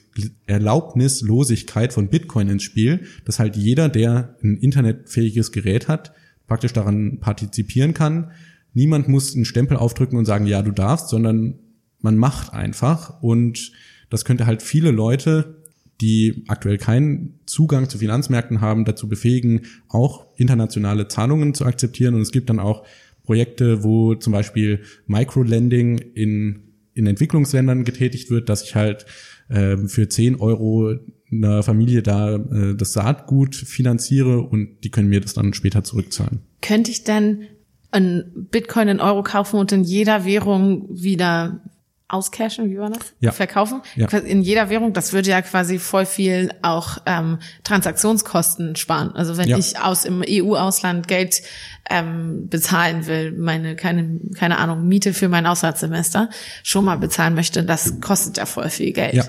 Erlaubnislosigkeit 0.47 1.91
von 1.91 2.07
Bitcoin 2.07 2.49
ins 2.49 2.63
Spiel, 2.63 3.01
dass 3.25 3.39
halt 3.39 3.55
jeder, 3.55 3.89
der 3.89 4.35
ein 4.41 4.57
internetfähiges 4.57 5.51
Gerät 5.51 5.87
hat, 5.87 6.13
praktisch 6.49 6.73
daran 6.73 7.19
partizipieren 7.19 7.93
kann. 7.93 8.31
Niemand 8.73 9.07
muss 9.07 9.33
einen 9.33 9.45
Stempel 9.45 9.77
aufdrücken 9.77 10.17
und 10.17 10.25
sagen, 10.25 10.45
ja, 10.45 10.61
du 10.61 10.71
darfst, 10.71 11.07
sondern 11.07 11.59
man 12.01 12.17
macht 12.17 12.53
einfach. 12.53 13.21
Und 13.21 13.71
das 14.09 14.25
könnte 14.25 14.45
halt 14.45 14.61
viele 14.61 14.91
Leute, 14.91 15.63
die 16.01 16.43
aktuell 16.47 16.77
keinen 16.77 17.39
Zugang 17.45 17.89
zu 17.89 17.97
Finanzmärkten 17.97 18.61
haben, 18.61 18.85
dazu 18.85 19.07
befähigen, 19.07 19.61
auch 19.87 20.27
internationale 20.37 21.07
Zahlungen 21.07 21.53
zu 21.53 21.65
akzeptieren. 21.65 22.15
Und 22.15 22.21
es 22.21 22.31
gibt 22.31 22.49
dann 22.49 22.59
auch 22.59 22.85
Projekte, 23.23 23.83
wo 23.83 24.15
zum 24.15 24.33
Beispiel 24.33 24.81
Microlending 25.07 25.97
in, 25.97 26.63
in 26.93 27.05
Entwicklungsländern 27.05 27.83
getätigt 27.83 28.31
wird, 28.31 28.49
dass 28.49 28.63
ich 28.63 28.75
halt 28.75 29.05
äh, 29.49 29.77
für 29.77 30.07
10 30.09 30.37
Euro 30.37 30.95
einer 31.31 31.63
Familie 31.63 32.01
da 32.03 32.35
äh, 32.35 32.75
das 32.75 32.93
Saatgut 32.93 33.55
finanziere 33.55 34.39
und 34.41 34.83
die 34.83 34.89
können 34.91 35.09
mir 35.09 35.21
das 35.21 35.33
dann 35.33 35.53
später 35.53 35.83
zurückzahlen. 35.83 36.41
Könnte 36.61 36.91
ich 36.91 37.03
denn 37.03 37.43
ein 37.91 38.31
Bitcoin 38.51 38.87
in 38.87 38.99
Euro 38.99 39.23
kaufen 39.23 39.59
und 39.59 39.71
in 39.71 39.83
jeder 39.83 40.25
Währung 40.25 40.87
wieder 40.89 41.61
auscashen, 42.07 42.71
wie 42.71 42.77
war 42.79 42.89
das? 42.89 43.13
Ja. 43.19 43.31
Verkaufen? 43.31 43.81
Ja. 43.95 44.07
In 44.07 44.41
jeder 44.41 44.71
Währung, 44.71 44.93
das 44.93 45.13
würde 45.13 45.29
ja 45.29 45.43
quasi 45.43 45.77
voll 45.77 46.07
viel 46.07 46.49
auch 46.63 46.97
ähm, 47.05 47.37
Transaktionskosten 47.63 48.75
sparen. 48.75 49.11
Also 49.15 49.37
wenn 49.37 49.47
Ja. 49.47 49.57
ich 49.57 49.79
aus 49.79 50.05
im 50.05 50.23
EU-Ausland 50.27 51.07
Geld 51.07 51.41
ähm, 51.89 52.47
bezahlen 52.49 53.05
will, 53.07 53.31
meine, 53.33 53.75
keine, 53.75 54.19
keine 54.35 54.57
Ahnung, 54.57 54.87
Miete 54.87 55.13
für 55.13 55.29
mein 55.29 55.45
Auslandssemester 55.45 56.29
schon 56.63 56.85
mal 56.85 56.97
bezahlen 56.97 57.35
möchte, 57.35 57.63
das 57.63 58.01
kostet 58.01 58.37
ja 58.37 58.45
voll 58.47 58.69
viel 58.69 58.91
Geld. 58.91 59.13
Ja. 59.13 59.25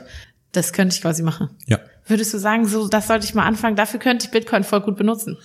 Das 0.52 0.72
könnte 0.72 0.94
ich 0.94 1.02
quasi 1.02 1.22
machen. 1.22 1.50
Ja. 1.66 1.78
Würdest 2.10 2.34
du 2.34 2.38
sagen, 2.38 2.66
so, 2.66 2.88
das 2.88 3.06
sollte 3.06 3.24
ich 3.24 3.34
mal 3.34 3.46
anfangen, 3.46 3.76
dafür 3.76 4.00
könnte 4.00 4.26
ich 4.26 4.30
Bitcoin 4.30 4.64
voll 4.64 4.80
gut 4.80 4.96
benutzen? 4.96 5.36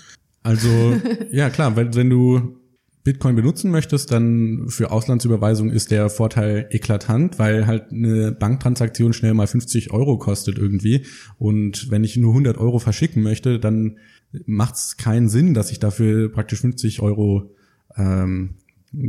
Also, 0.43 0.99
ja 1.31 1.49
klar, 1.49 1.75
wenn, 1.75 1.95
wenn 1.95 2.09
du 2.09 2.59
Bitcoin 3.03 3.35
benutzen 3.35 3.69
möchtest, 3.69 4.11
dann 4.11 4.65
für 4.67 4.91
Auslandsüberweisung 4.91 5.69
ist 5.69 5.91
der 5.91 6.09
Vorteil 6.09 6.67
eklatant, 6.71 7.37
weil 7.37 7.67
halt 7.67 7.91
eine 7.91 8.31
Banktransaktion 8.31 9.13
schnell 9.13 9.35
mal 9.35 9.45
50 9.45 9.91
Euro 9.91 10.17
kostet 10.17 10.57
irgendwie. 10.57 11.05
Und 11.37 11.91
wenn 11.91 12.03
ich 12.03 12.17
nur 12.17 12.31
100 12.31 12.57
Euro 12.57 12.79
verschicken 12.79 13.21
möchte, 13.21 13.59
dann 13.59 13.99
macht 14.47 14.75
es 14.75 14.97
keinen 14.97 15.29
Sinn, 15.29 15.53
dass 15.53 15.71
ich 15.71 15.79
dafür 15.79 16.31
praktisch 16.31 16.61
50 16.61 16.99
Euro 17.01 17.53
ähm, 17.95 18.55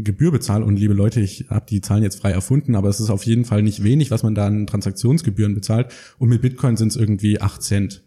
Gebühr 0.04 0.30
bezahle. 0.30 0.64
Und 0.64 0.76
liebe 0.76 0.94
Leute, 0.94 1.20
ich 1.20 1.46
habe 1.48 1.66
die 1.68 1.80
Zahlen 1.80 2.02
jetzt 2.02 2.20
frei 2.20 2.30
erfunden, 2.30 2.74
aber 2.74 2.88
es 2.88 3.00
ist 3.00 3.10
auf 3.10 3.24
jeden 3.24 3.44
Fall 3.44 3.62
nicht 3.62 3.82
wenig, 3.82 4.10
was 4.10 4.22
man 4.22 4.34
da 4.34 4.46
an 4.46 4.66
Transaktionsgebühren 4.66 5.54
bezahlt. 5.54 5.92
Und 6.18 6.28
mit 6.28 6.42
Bitcoin 6.42 6.76
sind 6.76 6.88
es 6.88 6.96
irgendwie 6.96 7.40
8 7.40 7.62
Cent. 7.62 8.02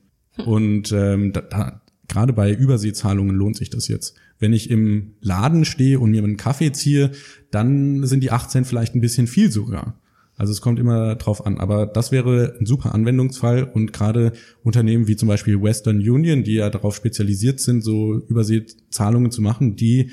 Und 0.45 0.91
ähm, 0.91 1.33
da, 1.33 1.41
da, 1.41 1.81
gerade 2.07 2.33
bei 2.33 2.53
Überseezahlungen 2.53 3.35
lohnt 3.35 3.57
sich 3.57 3.69
das 3.69 3.87
jetzt. 3.87 4.15
Wenn 4.39 4.53
ich 4.53 4.69
im 4.69 5.15
Laden 5.21 5.65
stehe 5.65 5.99
und 5.99 6.11
mir 6.11 6.23
einen 6.23 6.37
Kaffee 6.37 6.71
ziehe, 6.71 7.11
dann 7.51 8.05
sind 8.05 8.21
die 8.23 8.31
8 8.31 8.49
Cent 8.51 8.67
vielleicht 8.67 8.95
ein 8.95 9.01
bisschen 9.01 9.27
viel 9.27 9.51
sogar. 9.51 9.99
Also 10.39 10.53
es 10.53 10.61
kommt 10.61 10.79
immer 10.79 11.15
drauf 11.15 11.45
an. 11.45 11.57
Aber 11.57 11.85
das 11.85 12.13
wäre 12.13 12.55
ein 12.59 12.65
super 12.65 12.95
Anwendungsfall 12.95 13.65
und 13.65 13.91
gerade 13.91 14.31
Unternehmen 14.63 15.07
wie 15.07 15.17
zum 15.17 15.27
Beispiel 15.27 15.61
Western 15.61 15.97
Union, 15.97 16.43
die 16.43 16.53
ja 16.53 16.69
darauf 16.69 16.95
spezialisiert 16.95 17.59
sind, 17.59 17.83
so 17.83 18.19
Überseezahlungen 18.29 19.31
zu 19.31 19.41
machen, 19.41 19.75
die 19.75 20.11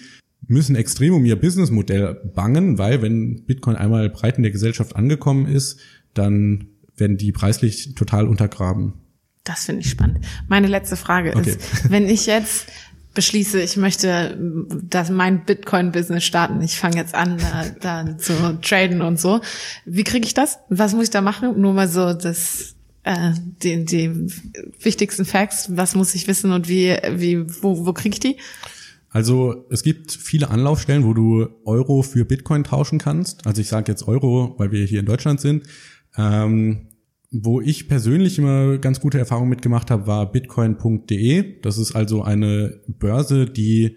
müssen 0.48 0.76
extrem 0.76 1.14
um 1.14 1.24
ihr 1.24 1.36
Businessmodell 1.36 2.14
bangen, 2.34 2.78
weil 2.78 3.02
wenn 3.02 3.44
Bitcoin 3.44 3.76
einmal 3.76 4.08
breit 4.10 4.36
in 4.36 4.42
der 4.42 4.52
Gesellschaft 4.52 4.96
angekommen 4.96 5.46
ist, 5.46 5.80
dann 6.14 6.68
werden 6.96 7.16
die 7.16 7.32
preislich 7.32 7.94
total 7.94 8.26
untergraben. 8.26 8.94
Das 9.44 9.66
finde 9.66 9.82
ich 9.82 9.90
spannend. 9.90 10.24
Meine 10.48 10.66
letzte 10.66 10.96
Frage 10.96 11.34
Okay. 11.36 11.50
ist, 11.50 11.60
wenn 11.90 12.08
ich 12.08 12.26
jetzt 12.26 12.66
beschließe, 13.14 13.60
ich 13.60 13.76
möchte 13.76 14.38
das 14.82 15.10
mein 15.10 15.44
Bitcoin-Business 15.44 16.24
starten, 16.24 16.60
ich 16.62 16.76
fange 16.76 16.96
jetzt 16.96 17.14
an, 17.14 17.38
da, 17.38 18.04
da 18.04 18.18
zu 18.18 18.58
traden 18.60 19.02
und 19.02 19.18
so. 19.18 19.40
Wie 19.84 20.04
kriege 20.04 20.26
ich 20.26 20.34
das? 20.34 20.58
Was 20.68 20.94
muss 20.94 21.04
ich 21.04 21.10
da 21.10 21.22
machen? 21.22 21.60
Nur 21.60 21.72
mal 21.72 21.88
so 21.88 22.12
das 22.12 22.74
äh, 23.04 23.32
die, 23.62 23.84
die 23.84 24.10
wichtigsten 24.80 25.24
Facts, 25.24 25.68
was 25.76 25.94
muss 25.94 26.14
ich 26.14 26.26
wissen 26.28 26.52
und 26.52 26.68
wie, 26.68 26.96
wie 27.12 27.46
wo, 27.62 27.86
wo 27.86 27.92
kriege 27.92 28.14
ich 28.14 28.20
die? 28.20 28.36
Also 29.16 29.64
es 29.70 29.82
gibt 29.82 30.12
viele 30.12 30.50
Anlaufstellen, 30.50 31.06
wo 31.06 31.14
du 31.14 31.48
Euro 31.64 32.02
für 32.02 32.26
Bitcoin 32.26 32.64
tauschen 32.64 32.98
kannst. 32.98 33.46
Also 33.46 33.62
ich 33.62 33.68
sage 33.68 33.90
jetzt 33.90 34.06
Euro, 34.06 34.56
weil 34.58 34.72
wir 34.72 34.84
hier 34.84 35.00
in 35.00 35.06
Deutschland 35.06 35.40
sind. 35.40 35.62
Ähm, 36.18 36.88
wo 37.30 37.62
ich 37.62 37.88
persönlich 37.88 38.38
immer 38.38 38.76
ganz 38.76 39.00
gute 39.00 39.18
Erfahrungen 39.18 39.48
mitgemacht 39.48 39.90
habe, 39.90 40.06
war 40.06 40.30
bitcoin.de. 40.30 41.62
Das 41.62 41.78
ist 41.78 41.96
also 41.96 42.24
eine 42.24 42.82
Börse, 42.88 43.46
die 43.46 43.96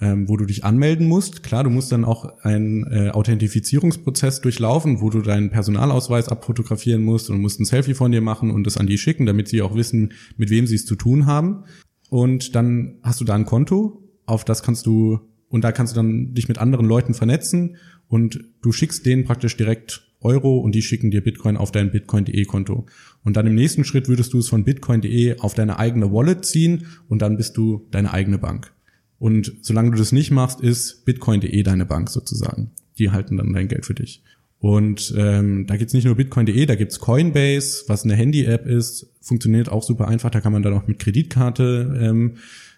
ähm, 0.00 0.28
wo 0.28 0.36
du 0.36 0.44
dich 0.44 0.62
anmelden 0.62 1.08
musst. 1.08 1.42
Klar, 1.42 1.64
du 1.64 1.70
musst 1.70 1.90
dann 1.90 2.04
auch 2.04 2.38
einen 2.44 2.84
äh, 2.92 3.10
Authentifizierungsprozess 3.10 4.40
durchlaufen, 4.40 5.00
wo 5.00 5.10
du 5.10 5.20
deinen 5.20 5.50
Personalausweis 5.50 6.28
abfotografieren 6.28 7.02
musst 7.02 7.28
und 7.28 7.40
musst 7.40 7.58
ein 7.58 7.64
Selfie 7.64 7.94
von 7.94 8.12
dir 8.12 8.20
machen 8.20 8.52
und 8.52 8.68
es 8.68 8.76
an 8.76 8.86
die 8.86 8.98
schicken, 8.98 9.26
damit 9.26 9.48
sie 9.48 9.62
auch 9.62 9.74
wissen, 9.74 10.12
mit 10.36 10.48
wem 10.48 10.68
sie 10.68 10.76
es 10.76 10.86
zu 10.86 10.94
tun 10.94 11.26
haben. 11.26 11.64
Und 12.08 12.54
dann 12.54 12.98
hast 13.02 13.20
du 13.20 13.24
da 13.24 13.34
ein 13.34 13.46
Konto, 13.46 13.99
auf 14.30 14.44
das 14.44 14.62
kannst 14.62 14.86
du 14.86 15.20
und 15.48 15.64
da 15.64 15.72
kannst 15.72 15.94
du 15.94 15.96
dann 15.96 16.32
dich 16.34 16.48
mit 16.48 16.58
anderen 16.58 16.86
Leuten 16.86 17.12
vernetzen 17.12 17.76
und 18.08 18.40
du 18.62 18.72
schickst 18.72 19.04
denen 19.04 19.24
praktisch 19.24 19.56
direkt 19.56 20.06
Euro 20.20 20.58
und 20.58 20.74
die 20.74 20.82
schicken 20.82 21.10
dir 21.10 21.22
Bitcoin 21.22 21.56
auf 21.56 21.72
dein 21.72 21.90
bitcoin.de 21.90 22.44
Konto. 22.44 22.86
Und 23.24 23.36
dann 23.36 23.46
im 23.46 23.54
nächsten 23.54 23.84
Schritt 23.84 24.08
würdest 24.08 24.32
du 24.32 24.38
es 24.38 24.48
von 24.48 24.64
bitcoin.de 24.64 25.38
auf 25.38 25.54
deine 25.54 25.78
eigene 25.78 26.12
Wallet 26.12 26.44
ziehen 26.44 26.86
und 27.08 27.22
dann 27.22 27.36
bist 27.36 27.56
du 27.56 27.86
deine 27.90 28.12
eigene 28.12 28.38
Bank. 28.38 28.72
Und 29.18 29.52
solange 29.62 29.90
du 29.90 29.98
das 29.98 30.12
nicht 30.12 30.30
machst, 30.30 30.60
ist 30.60 31.04
bitcoin.de 31.04 31.62
deine 31.62 31.86
Bank 31.86 32.10
sozusagen. 32.10 32.70
Die 32.98 33.10
halten 33.10 33.36
dann 33.36 33.52
dein 33.52 33.68
Geld 33.68 33.86
für 33.86 33.94
dich. 33.94 34.22
Und 34.58 35.14
ähm, 35.16 35.66
da 35.66 35.76
gibt's 35.76 35.94
nicht 35.94 36.04
nur 36.04 36.16
bitcoin.de, 36.16 36.66
da 36.66 36.74
gibt's 36.74 37.00
Coinbase, 37.00 37.84
was 37.88 38.04
eine 38.04 38.14
Handy-App 38.14 38.66
ist, 38.66 39.10
funktioniert 39.22 39.70
auch 39.70 39.82
super 39.82 40.06
einfach, 40.06 40.30
da 40.30 40.42
kann 40.42 40.52
man 40.52 40.62
dann 40.62 40.74
auch 40.74 40.86
mit 40.86 40.98
Kreditkarte 40.98 41.98
ähm, 41.98 42.36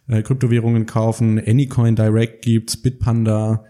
äh, 0.09 0.22
Kryptowährungen 0.22 0.86
kaufen. 0.86 1.38
Anycoin 1.38 1.96
Direct 1.96 2.42
gibt's, 2.42 2.76
Bitpanda. 2.76 3.64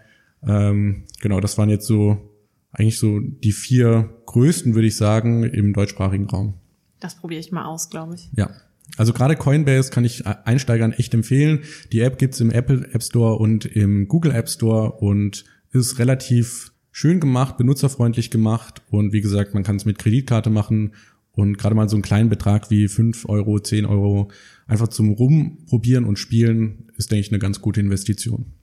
Ähm, 0.45 1.03
genau, 1.21 1.39
das 1.39 1.57
waren 1.57 1.69
jetzt 1.69 1.87
so 1.87 2.29
eigentlich 2.71 2.97
so 2.97 3.19
die 3.19 3.51
vier 3.51 4.09
größten, 4.25 4.73
würde 4.73 4.87
ich 4.87 4.97
sagen, 4.97 5.43
im 5.43 5.73
deutschsprachigen 5.73 6.25
Raum. 6.25 6.55
Das 6.99 7.15
probiere 7.15 7.39
ich 7.39 7.51
mal 7.51 7.65
aus, 7.65 7.89
glaube 7.89 8.15
ich. 8.15 8.29
Ja. 8.35 8.49
Also 8.97 9.13
gerade 9.13 9.35
Coinbase 9.35 9.91
kann 9.91 10.05
ich 10.05 10.25
Einsteigern 10.27 10.91
echt 10.91 11.13
empfehlen. 11.13 11.61
Die 11.91 12.01
App 12.01 12.17
gibt's 12.17 12.39
im 12.39 12.51
Apple 12.51 12.89
App 12.93 13.03
Store 13.03 13.35
und 13.35 13.65
im 13.65 14.07
Google 14.07 14.31
App 14.33 14.49
Store 14.49 14.91
und 14.91 15.45
ist 15.71 15.99
relativ 15.99 16.71
schön 16.91 17.19
gemacht, 17.19 17.57
benutzerfreundlich 17.57 18.29
gemacht 18.29 18.81
und 18.89 19.13
wie 19.13 19.21
gesagt, 19.21 19.53
man 19.53 19.63
kann 19.63 19.77
es 19.77 19.85
mit 19.85 19.97
Kreditkarte 19.97 20.49
machen 20.51 20.93
und 21.31 21.57
gerade 21.57 21.73
mal 21.73 21.89
so 21.89 21.95
einen 21.95 22.03
kleinen 22.03 22.29
Betrag 22.29 22.69
wie 22.69 22.87
fünf 22.87 23.27
Euro, 23.27 23.59
zehn 23.59 23.85
Euro 23.85 24.29
einfach 24.67 24.87
zum 24.87 25.11
Rumprobieren 25.11 26.05
und 26.05 26.17
Spielen 26.17 26.91
ist, 26.97 27.11
denke 27.11 27.21
ich, 27.21 27.31
eine 27.31 27.39
ganz 27.39 27.61
gute 27.61 27.79
Investition. 27.79 28.53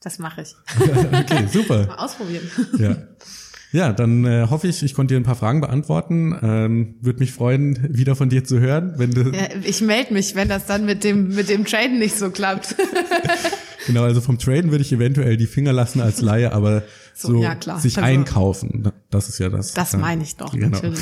Das 0.00 0.18
mache 0.18 0.42
ich. 0.42 0.54
okay, 1.12 1.46
super. 1.50 1.86
Mal 1.86 1.96
ausprobieren. 1.96 2.48
Ja. 2.78 2.96
Ja, 3.74 3.92
dann 3.92 4.24
äh, 4.24 4.46
hoffe 4.48 4.68
ich, 4.68 4.84
ich 4.84 4.94
konnte 4.94 5.14
dir 5.14 5.20
ein 5.20 5.24
paar 5.24 5.34
Fragen 5.34 5.60
beantworten. 5.60 6.38
Ähm, 6.40 6.94
Würde 7.00 7.18
mich 7.18 7.32
freuen, 7.32 7.76
wieder 7.92 8.14
von 8.14 8.28
dir 8.28 8.44
zu 8.44 8.60
hören, 8.60 8.94
wenn 8.98 9.10
du. 9.10 9.30
Ja, 9.30 9.48
ich 9.64 9.80
melde 9.80 10.14
mich, 10.14 10.36
wenn 10.36 10.48
das 10.48 10.66
dann 10.66 10.84
mit 10.84 11.02
dem 11.02 11.34
mit 11.34 11.48
dem 11.48 11.64
Traden 11.64 11.98
nicht 11.98 12.16
so 12.16 12.30
klappt. 12.30 12.76
genau, 13.88 14.04
also 14.04 14.20
vom 14.20 14.38
Traden 14.38 14.70
würde 14.70 14.82
ich 14.82 14.92
eventuell 14.92 15.36
die 15.36 15.48
Finger 15.48 15.72
lassen 15.72 16.00
als 16.00 16.20
Laie, 16.20 16.52
aber 16.52 16.84
so, 17.14 17.32
so 17.32 17.42
ja, 17.42 17.56
sich 17.80 17.98
also, 17.98 18.00
einkaufen, 18.06 18.92
das 19.10 19.28
ist 19.28 19.40
ja 19.40 19.48
das. 19.48 19.74
Das 19.74 19.96
meine 19.96 20.22
ich 20.22 20.36
doch 20.36 20.52
genau. 20.52 20.68
natürlich. 20.68 21.00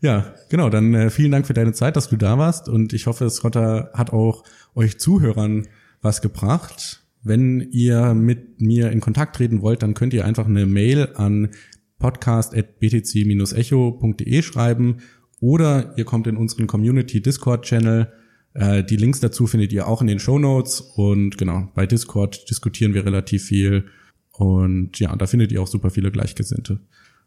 Ja, 0.00 0.34
genau. 0.48 0.70
Dann 0.70 0.94
äh, 0.94 1.10
vielen 1.10 1.32
Dank 1.32 1.46
für 1.46 1.54
deine 1.54 1.72
Zeit, 1.72 1.96
dass 1.96 2.08
du 2.08 2.16
da 2.16 2.38
warst 2.38 2.68
und 2.68 2.92
ich 2.92 3.06
hoffe, 3.06 3.24
es 3.24 3.42
hat 3.44 4.12
auch 4.12 4.44
euch 4.74 4.98
Zuhörern 4.98 5.68
was 6.00 6.22
gebracht. 6.22 7.04
Wenn 7.22 7.60
ihr 7.70 8.14
mit 8.14 8.60
mir 8.60 8.90
in 8.90 9.00
Kontakt 9.00 9.36
treten 9.36 9.60
wollt, 9.60 9.82
dann 9.82 9.94
könnt 9.94 10.14
ihr 10.14 10.24
einfach 10.24 10.46
eine 10.46 10.66
Mail 10.66 11.10
an 11.14 11.50
podcast.btc-echo.de 11.98 14.42
schreiben 14.42 14.96
oder 15.40 15.92
ihr 15.96 16.04
kommt 16.04 16.26
in 16.26 16.36
unseren 16.36 16.66
Community 16.66 17.20
Discord 17.20 17.66
Channel. 17.66 18.10
Äh, 18.54 18.82
die 18.84 18.96
Links 18.96 19.20
dazu 19.20 19.46
findet 19.46 19.72
ihr 19.72 19.86
auch 19.86 20.00
in 20.00 20.06
den 20.06 20.18
Show 20.18 20.38
Notes 20.38 20.80
und 20.80 21.36
genau, 21.36 21.68
bei 21.74 21.86
Discord 21.86 22.48
diskutieren 22.50 22.94
wir 22.94 23.04
relativ 23.04 23.44
viel 23.44 23.84
und 24.32 24.98
ja, 24.98 25.14
da 25.14 25.26
findet 25.26 25.52
ihr 25.52 25.60
auch 25.60 25.66
super 25.66 25.90
viele 25.90 26.10
Gleichgesinnte. 26.10 26.80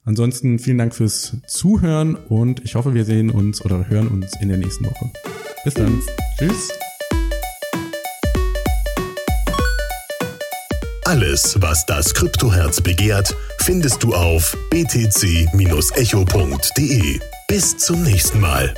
Ansonsten 0.05 0.59
vielen 0.59 0.77
Dank 0.77 0.93
fürs 0.93 1.37
Zuhören 1.47 2.15
und 2.15 2.63
ich 2.65 2.75
hoffe, 2.75 2.93
wir 2.93 3.05
sehen 3.05 3.29
uns 3.29 3.63
oder 3.63 3.87
hören 3.87 4.09
uns 4.09 4.33
in 4.41 4.49
der 4.49 4.57
nächsten 4.57 4.85
Woche. 4.85 5.11
Bis 5.63 5.73
dann. 5.75 6.01
Tschüss. 6.37 6.69
Alles, 11.05 11.61
was 11.61 11.85
das 11.85 12.13
Kryptoherz 12.13 12.81
begehrt, 12.81 13.35
findest 13.59 14.03
du 14.03 14.13
auf 14.13 14.57
btc-echo.de. 14.71 15.49
Bis 17.47 17.77
zum 17.77 18.03
nächsten 18.03 18.39
Mal. 18.39 18.73